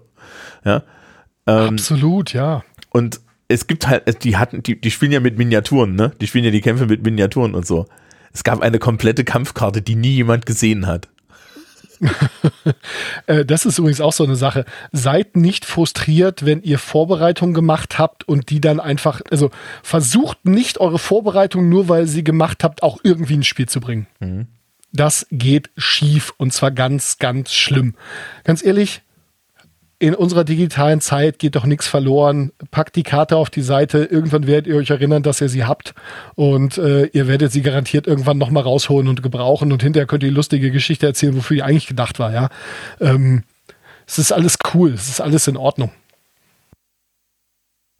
[0.64, 0.82] Ja.
[1.46, 2.62] Ähm, Absolut, ja.
[2.90, 6.12] Und es gibt halt, die hatten, die, die spielen ja mit Miniaturen, ne?
[6.20, 7.86] Die spielen ja die Kämpfe mit Miniaturen und so.
[8.32, 11.08] Es gab eine komplette Kampfkarte, die nie jemand gesehen hat.
[13.26, 14.64] Äh, das ist übrigens auch so eine Sache.
[14.92, 19.50] Seid nicht frustriert, wenn ihr Vorbereitungen gemacht habt und die dann einfach, also
[19.82, 24.06] versucht nicht eure Vorbereitung nur weil sie gemacht habt, auch irgendwie ins Spiel zu bringen.
[24.20, 24.46] Mhm.
[24.92, 27.94] Das geht schief und zwar ganz, ganz schlimm.
[28.44, 29.02] Ganz ehrlich,
[30.00, 32.52] in unserer digitalen Zeit geht doch nichts verloren.
[32.70, 33.98] Packt die Karte auf die Seite.
[33.98, 35.94] Irgendwann werdet ihr euch erinnern, dass ihr sie habt.
[36.34, 39.72] Und äh, ihr werdet sie garantiert irgendwann nochmal rausholen und gebrauchen.
[39.72, 42.32] Und hinterher könnt ihr die lustige Geschichte erzählen, wofür die eigentlich gedacht war.
[42.32, 42.48] Ja,
[42.98, 43.44] ähm,
[44.06, 44.94] Es ist alles cool.
[44.94, 45.92] Es ist alles in Ordnung.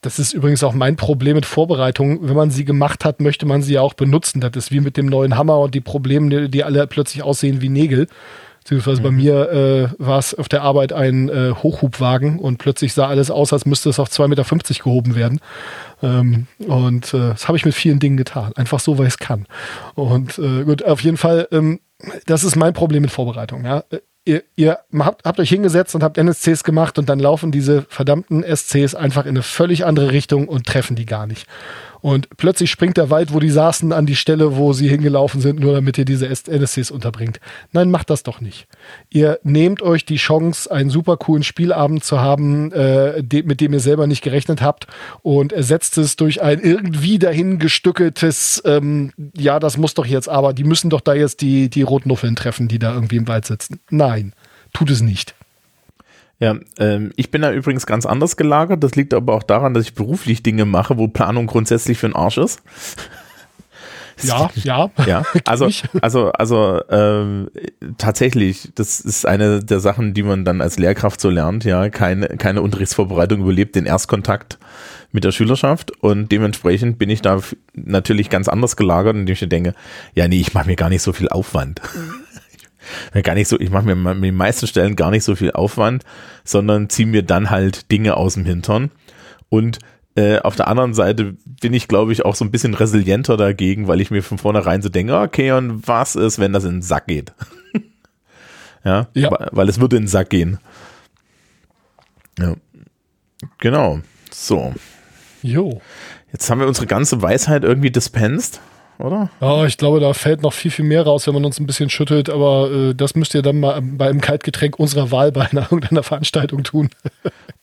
[0.01, 2.21] Das ist übrigens auch mein Problem mit Vorbereitungen.
[2.23, 4.41] Wenn man sie gemacht hat, möchte man sie ja auch benutzen.
[4.41, 7.69] Das ist wie mit dem neuen Hammer und die Probleme, die alle plötzlich aussehen wie
[7.69, 8.07] Nägel.
[8.61, 9.05] Beziehungsweise mhm.
[9.05, 13.31] bei mir äh, war es auf der Arbeit ein äh, Hochhubwagen und plötzlich sah alles
[13.31, 14.45] aus, als müsste es auf 2,50 Meter
[14.85, 15.41] gehoben werden.
[16.03, 18.53] Ähm, und äh, das habe ich mit vielen Dingen getan.
[18.57, 19.47] Einfach so, weil ich es kann.
[19.95, 21.81] Und äh, gut, auf jeden Fall, ähm,
[22.27, 23.65] das ist mein Problem mit Vorbereitung.
[23.65, 23.85] Ja?
[24.27, 28.45] Ihr, ihr habt, habt, euch hingesetzt und habt NSCs gemacht und dann laufen diese verdammten
[28.45, 31.47] SCs einfach in eine völlig andere Richtung und treffen die gar nicht.
[32.01, 35.61] Und plötzlich springt der Wald, wo die saßen, an die Stelle, wo sie hingelaufen sind,
[35.61, 37.41] nur damit ihr diese NSCs unterbringt.
[37.73, 38.67] Nein, macht das doch nicht.
[39.11, 43.73] Ihr nehmt euch die Chance, einen super coolen Spielabend zu haben, äh, de mit dem
[43.73, 44.87] ihr selber nicht gerechnet habt
[45.23, 50.65] und ersetzt es durch ein irgendwie dahingestückeltes, ähm, ja, das muss doch jetzt, aber die
[50.65, 53.81] müssen doch da jetzt die, die Rotnuffeln treffen, die da irgendwie im Wald sitzen.
[53.91, 54.33] Nein,
[54.73, 55.35] tut es nicht.
[56.41, 58.83] Ja, ähm, ich bin da übrigens ganz anders gelagert.
[58.83, 62.17] Das liegt aber auch daran, dass ich beruflich Dinge mache, wo Planung grundsätzlich für den
[62.17, 62.63] Arsch ist.
[64.23, 64.91] Ja, ja.
[65.07, 65.71] Ja, also,
[66.03, 67.51] also, also ähm,
[67.99, 72.29] tatsächlich, das ist eine der Sachen, die man dann als Lehrkraft so lernt, ja, keine,
[72.29, 74.59] keine Unterrichtsvorbereitung überlebt den Erstkontakt
[75.13, 77.41] mit der Schülerschaft und dementsprechend bin ich da
[77.75, 79.75] natürlich ganz anders gelagert, indem ich denke,
[80.15, 81.81] ja, nee, ich mache mir gar nicht so viel Aufwand.
[83.23, 86.05] Gar nicht so, ich mache mir mit den meisten Stellen gar nicht so viel Aufwand,
[86.45, 88.91] sondern ziehe mir dann halt Dinge aus dem Hintern.
[89.49, 89.79] Und
[90.17, 93.89] äh, auf der anderen Seite bin ich, glaube ich, auch so ein bisschen resilienter dagegen,
[93.89, 96.83] weil ich mir von vornherein so denke, okay, und was ist, wenn das in den
[96.83, 97.33] Sack geht?
[98.85, 100.59] ja, ja, weil es würde in den Sack gehen.
[102.39, 102.55] Ja,
[103.59, 104.01] genau.
[104.31, 104.75] So.
[105.43, 105.81] Jo.
[106.33, 108.61] Jetzt haben wir unsere ganze Weisheit irgendwie dispensed
[109.01, 109.31] oder?
[109.41, 111.91] Ja, ich glaube, da fällt noch viel, viel mehr raus, wenn man uns ein bisschen
[111.91, 115.63] schüttelt, aber äh, das müsst ihr dann mal bei einem Kaltgetränk unserer Wahl bei einer,
[115.71, 116.91] irgendeiner Veranstaltung tun.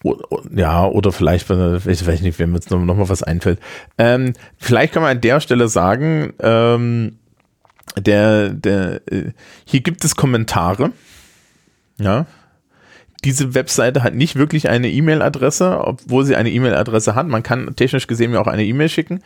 [0.55, 3.59] ja, oder vielleicht, ich weiß nicht, wenn mir jetzt noch, mal was einfällt.
[3.97, 7.17] Ähm, vielleicht kann man an der Stelle sagen, ähm,
[7.97, 9.31] der, der, äh,
[9.65, 10.91] hier gibt es Kommentare.
[11.99, 12.27] Ja,
[13.23, 17.27] diese Webseite hat nicht wirklich eine E-Mail-Adresse, obwohl sie eine E-Mail-Adresse hat.
[17.27, 19.21] Man kann technisch gesehen ja auch eine E-Mail schicken.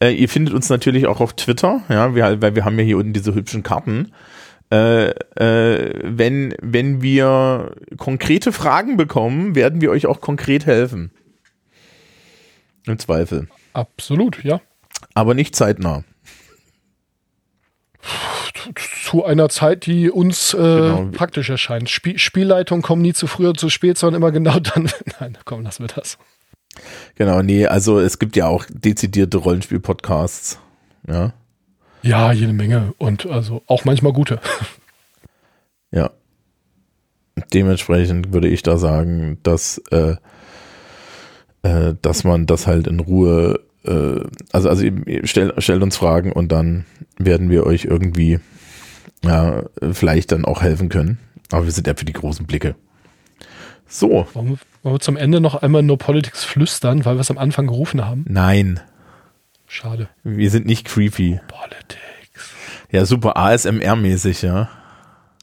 [0.00, 2.98] Äh, ihr findet uns natürlich auch auf Twitter, ja, wir, weil wir haben ja hier
[2.98, 4.12] unten diese hübschen Karten.
[4.72, 11.12] Äh, äh, wenn, wenn wir konkrete Fragen bekommen, werden wir euch auch konkret helfen.
[12.86, 13.48] Im Zweifel.
[13.72, 14.60] Absolut, ja.
[15.14, 16.04] Aber nicht zeitnah
[19.04, 21.08] zu einer Zeit, die uns äh, genau.
[21.12, 21.90] praktisch erscheint.
[21.90, 24.90] Spiel Spielleitung kommen nie zu früh oder zu spät, sondern immer genau dann.
[25.20, 26.18] Nein, komm, lassen wir das.
[27.14, 30.58] Genau, nee, also es gibt ja auch dezidierte Rollenspiel-Podcasts.
[31.08, 31.32] Ja.
[32.02, 34.40] Ja, jede Menge und also auch manchmal gute.
[35.92, 36.10] Ja.
[37.54, 40.16] Dementsprechend würde ich da sagen, dass, äh,
[41.62, 44.84] äh, dass man das halt in Ruhe, äh, also, also
[45.24, 46.84] stellt stell uns Fragen und dann
[47.18, 48.40] werden wir euch irgendwie
[49.24, 51.18] ja, vielleicht dann auch helfen können.
[51.50, 52.74] Aber wir sind ja für die großen Blicke.
[53.86, 54.26] So.
[54.34, 58.04] Wollen wir, zum Ende noch einmal No Politics flüstern, weil wir es am Anfang gerufen
[58.04, 58.24] haben?
[58.28, 58.80] Nein.
[59.68, 60.08] Schade.
[60.24, 61.40] Wir sind nicht creepy.
[61.48, 62.54] Politics.
[62.90, 64.68] Ja, super ASMR-mäßig, ja.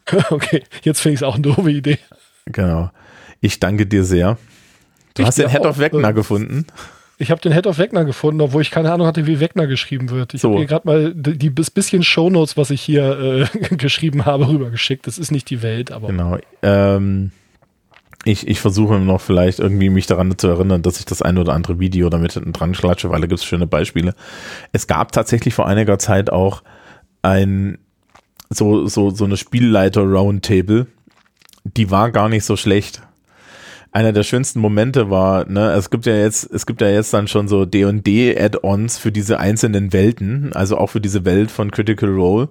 [0.29, 1.99] okay, jetzt finde ich es auch eine doofe Idee.
[2.45, 2.91] Genau.
[3.41, 4.37] Ich danke dir sehr.
[5.13, 6.65] Du ich hast den Head of Wegner äh, gefunden.
[7.19, 10.09] Ich habe den Head of Wegner gefunden, obwohl ich keine Ahnung hatte, wie Wegner geschrieben
[10.09, 10.33] wird.
[10.33, 10.49] Ich so.
[10.49, 15.05] habe hier gerade mal die, die bisschen Shownotes, was ich hier äh, geschrieben habe, rübergeschickt.
[15.05, 16.07] Das ist nicht die Welt, aber.
[16.07, 16.37] Genau.
[16.63, 17.31] Ähm,
[18.25, 21.53] ich, ich versuche noch vielleicht irgendwie mich daran zu erinnern, dass ich das ein oder
[21.53, 24.15] andere Video damit dran schlatsche, weil da gibt es schöne Beispiele.
[24.71, 26.63] Es gab tatsächlich vor einiger Zeit auch
[27.21, 27.77] ein
[28.49, 30.87] so, so, so eine Spielleiter-Roundtable.
[31.63, 33.01] Die war gar nicht so schlecht
[33.93, 37.27] einer der schönsten Momente war, ne, es gibt ja jetzt, es gibt ja jetzt dann
[37.27, 42.09] schon so D&D Add-ons für diese einzelnen Welten, also auch für diese Welt von Critical
[42.09, 42.49] Role,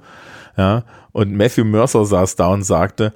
[0.57, 3.13] ja, und Matthew Mercer saß da und sagte,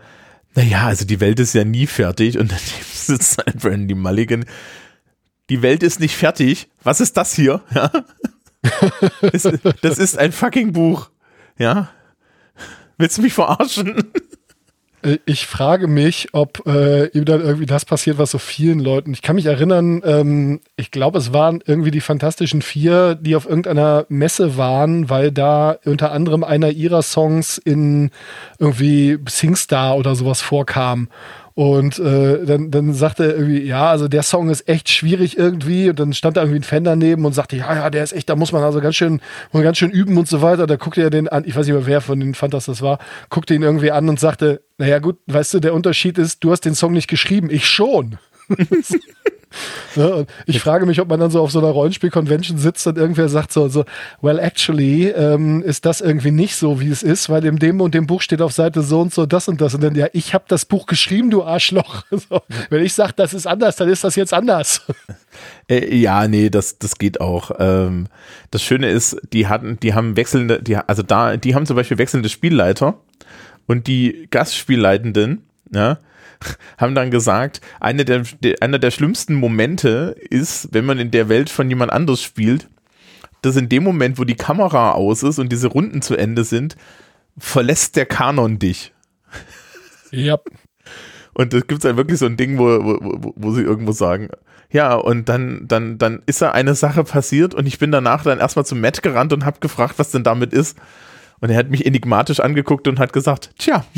[0.57, 2.59] naja, also die Welt ist ja nie fertig und dann
[2.93, 4.45] sitzt ein Brandy Mulligan,
[5.49, 7.93] die Welt ist nicht fertig, was ist das hier, ja?
[9.83, 11.11] das ist ein fucking Buch,
[11.59, 11.91] ja?
[12.99, 14.03] Willst du mich verarschen?
[15.03, 19.13] Äh, ich frage mich, ob äh, ihm dann irgendwie das passiert, was so vielen Leuten.
[19.13, 23.47] Ich kann mich erinnern, ähm, ich glaube, es waren irgendwie die Fantastischen Vier, die auf
[23.47, 28.11] irgendeiner Messe waren, weil da unter anderem einer ihrer Songs in
[28.59, 31.09] irgendwie Singstar oder sowas vorkam.
[31.57, 35.89] Und äh, dann, dann sagte er irgendwie, ja, also der Song ist echt schwierig irgendwie.
[35.89, 38.29] Und dann stand da irgendwie ein Fan daneben und sagte, ja, ja, der ist echt,
[38.29, 39.23] da muss man also ganz schön,
[39.55, 40.67] ganz schön üben und so weiter.
[40.67, 42.99] Da guckte er den an, ich weiß nicht mehr, wer von den Fantas das war,
[43.31, 46.67] guckte ihn irgendwie an und sagte, naja gut, weißt du, der Unterschied ist, du hast
[46.67, 48.19] den Song nicht geschrieben, ich schon.
[49.95, 50.27] Ne?
[50.45, 53.53] ich frage mich, ob man dann so auf so einer Rollenspiel-Convention sitzt und irgendwer sagt
[53.53, 53.85] so, so
[54.21, 57.95] well, actually ähm, ist das irgendwie nicht so, wie es ist, weil in dem und
[57.95, 59.75] dem Buch steht auf Seite so und so das und das.
[59.75, 62.05] Und dann, ja, ich habe das Buch geschrieben, du Arschloch.
[62.29, 62.41] So,
[62.71, 64.83] wenn ich sage, das ist anders, dann ist das jetzt anders.
[65.69, 67.51] Äh, ja, nee, das, das geht auch.
[67.59, 68.07] Ähm,
[68.51, 71.99] das Schöne ist, die hatten, die haben wechselnde, die, also da, die haben zum Beispiel
[71.99, 72.95] wechselnde Spielleiter
[73.67, 75.43] und die Gastspielleitenden,
[75.75, 75.99] ja,
[76.79, 78.25] haben dann gesagt, eine der,
[78.61, 82.69] einer der schlimmsten Momente ist, wenn man in der Welt von jemand anders spielt,
[83.43, 86.77] dass in dem Moment, wo die Kamera aus ist und diese Runden zu Ende sind,
[87.39, 88.93] verlässt der Kanon dich.
[90.11, 90.39] Ja.
[91.35, 94.31] Und es gibt halt wirklich so ein Ding, wo, wo, wo sie irgendwo sagen,
[94.71, 98.39] ja, und dann, dann, dann ist da eine Sache passiert und ich bin danach dann
[98.39, 100.77] erstmal zu Matt gerannt und habe gefragt, was denn damit ist.
[101.41, 103.85] Und er hat mich enigmatisch angeguckt und hat gesagt, tja.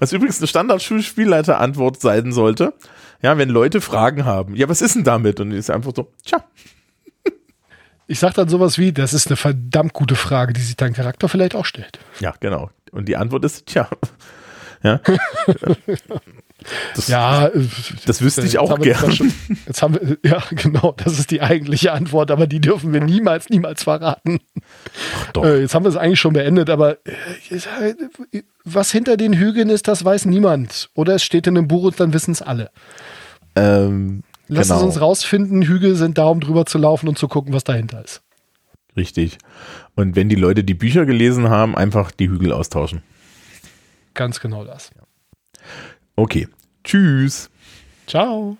[0.00, 2.74] Was übrigens eine Standard-Spielleiter-Antwort sein sollte.
[3.22, 4.56] Ja, wenn Leute Fragen haben.
[4.56, 5.38] Ja, was ist denn damit?
[5.38, 6.42] Und die ist einfach so, tja.
[8.06, 11.28] Ich sag dann sowas wie, das ist eine verdammt gute Frage, die sich dein Charakter
[11.28, 12.00] vielleicht auch stellt.
[12.18, 12.70] Ja, genau.
[12.90, 13.88] Und die Antwort ist, tja.
[14.82, 15.00] Ja.
[16.94, 17.50] Das, ja,
[18.06, 19.16] das wüsste ich auch gerne.
[19.66, 23.48] Jetzt haben wir, ja, genau, das ist die eigentliche Antwort, aber die dürfen wir niemals,
[23.48, 24.40] niemals verraten.
[25.36, 29.70] Ach, äh, jetzt haben wir es eigentlich schon beendet, aber äh, was hinter den Hügeln
[29.70, 30.90] ist, das weiß niemand.
[30.94, 32.70] Oder es steht in einem Buch und dann wissen es alle.
[33.56, 34.80] Ähm, Lass genau.
[34.80, 38.02] es uns rausfinden, Hügel sind da, um drüber zu laufen und zu gucken, was dahinter
[38.02, 38.22] ist.
[38.96, 39.38] Richtig.
[39.94, 43.02] Und wenn die Leute die Bücher gelesen haben, einfach die Hügel austauschen.
[44.14, 44.90] Ganz genau das.
[46.20, 46.46] Okay.
[46.84, 47.48] Tschüss.
[48.06, 48.58] Ciao.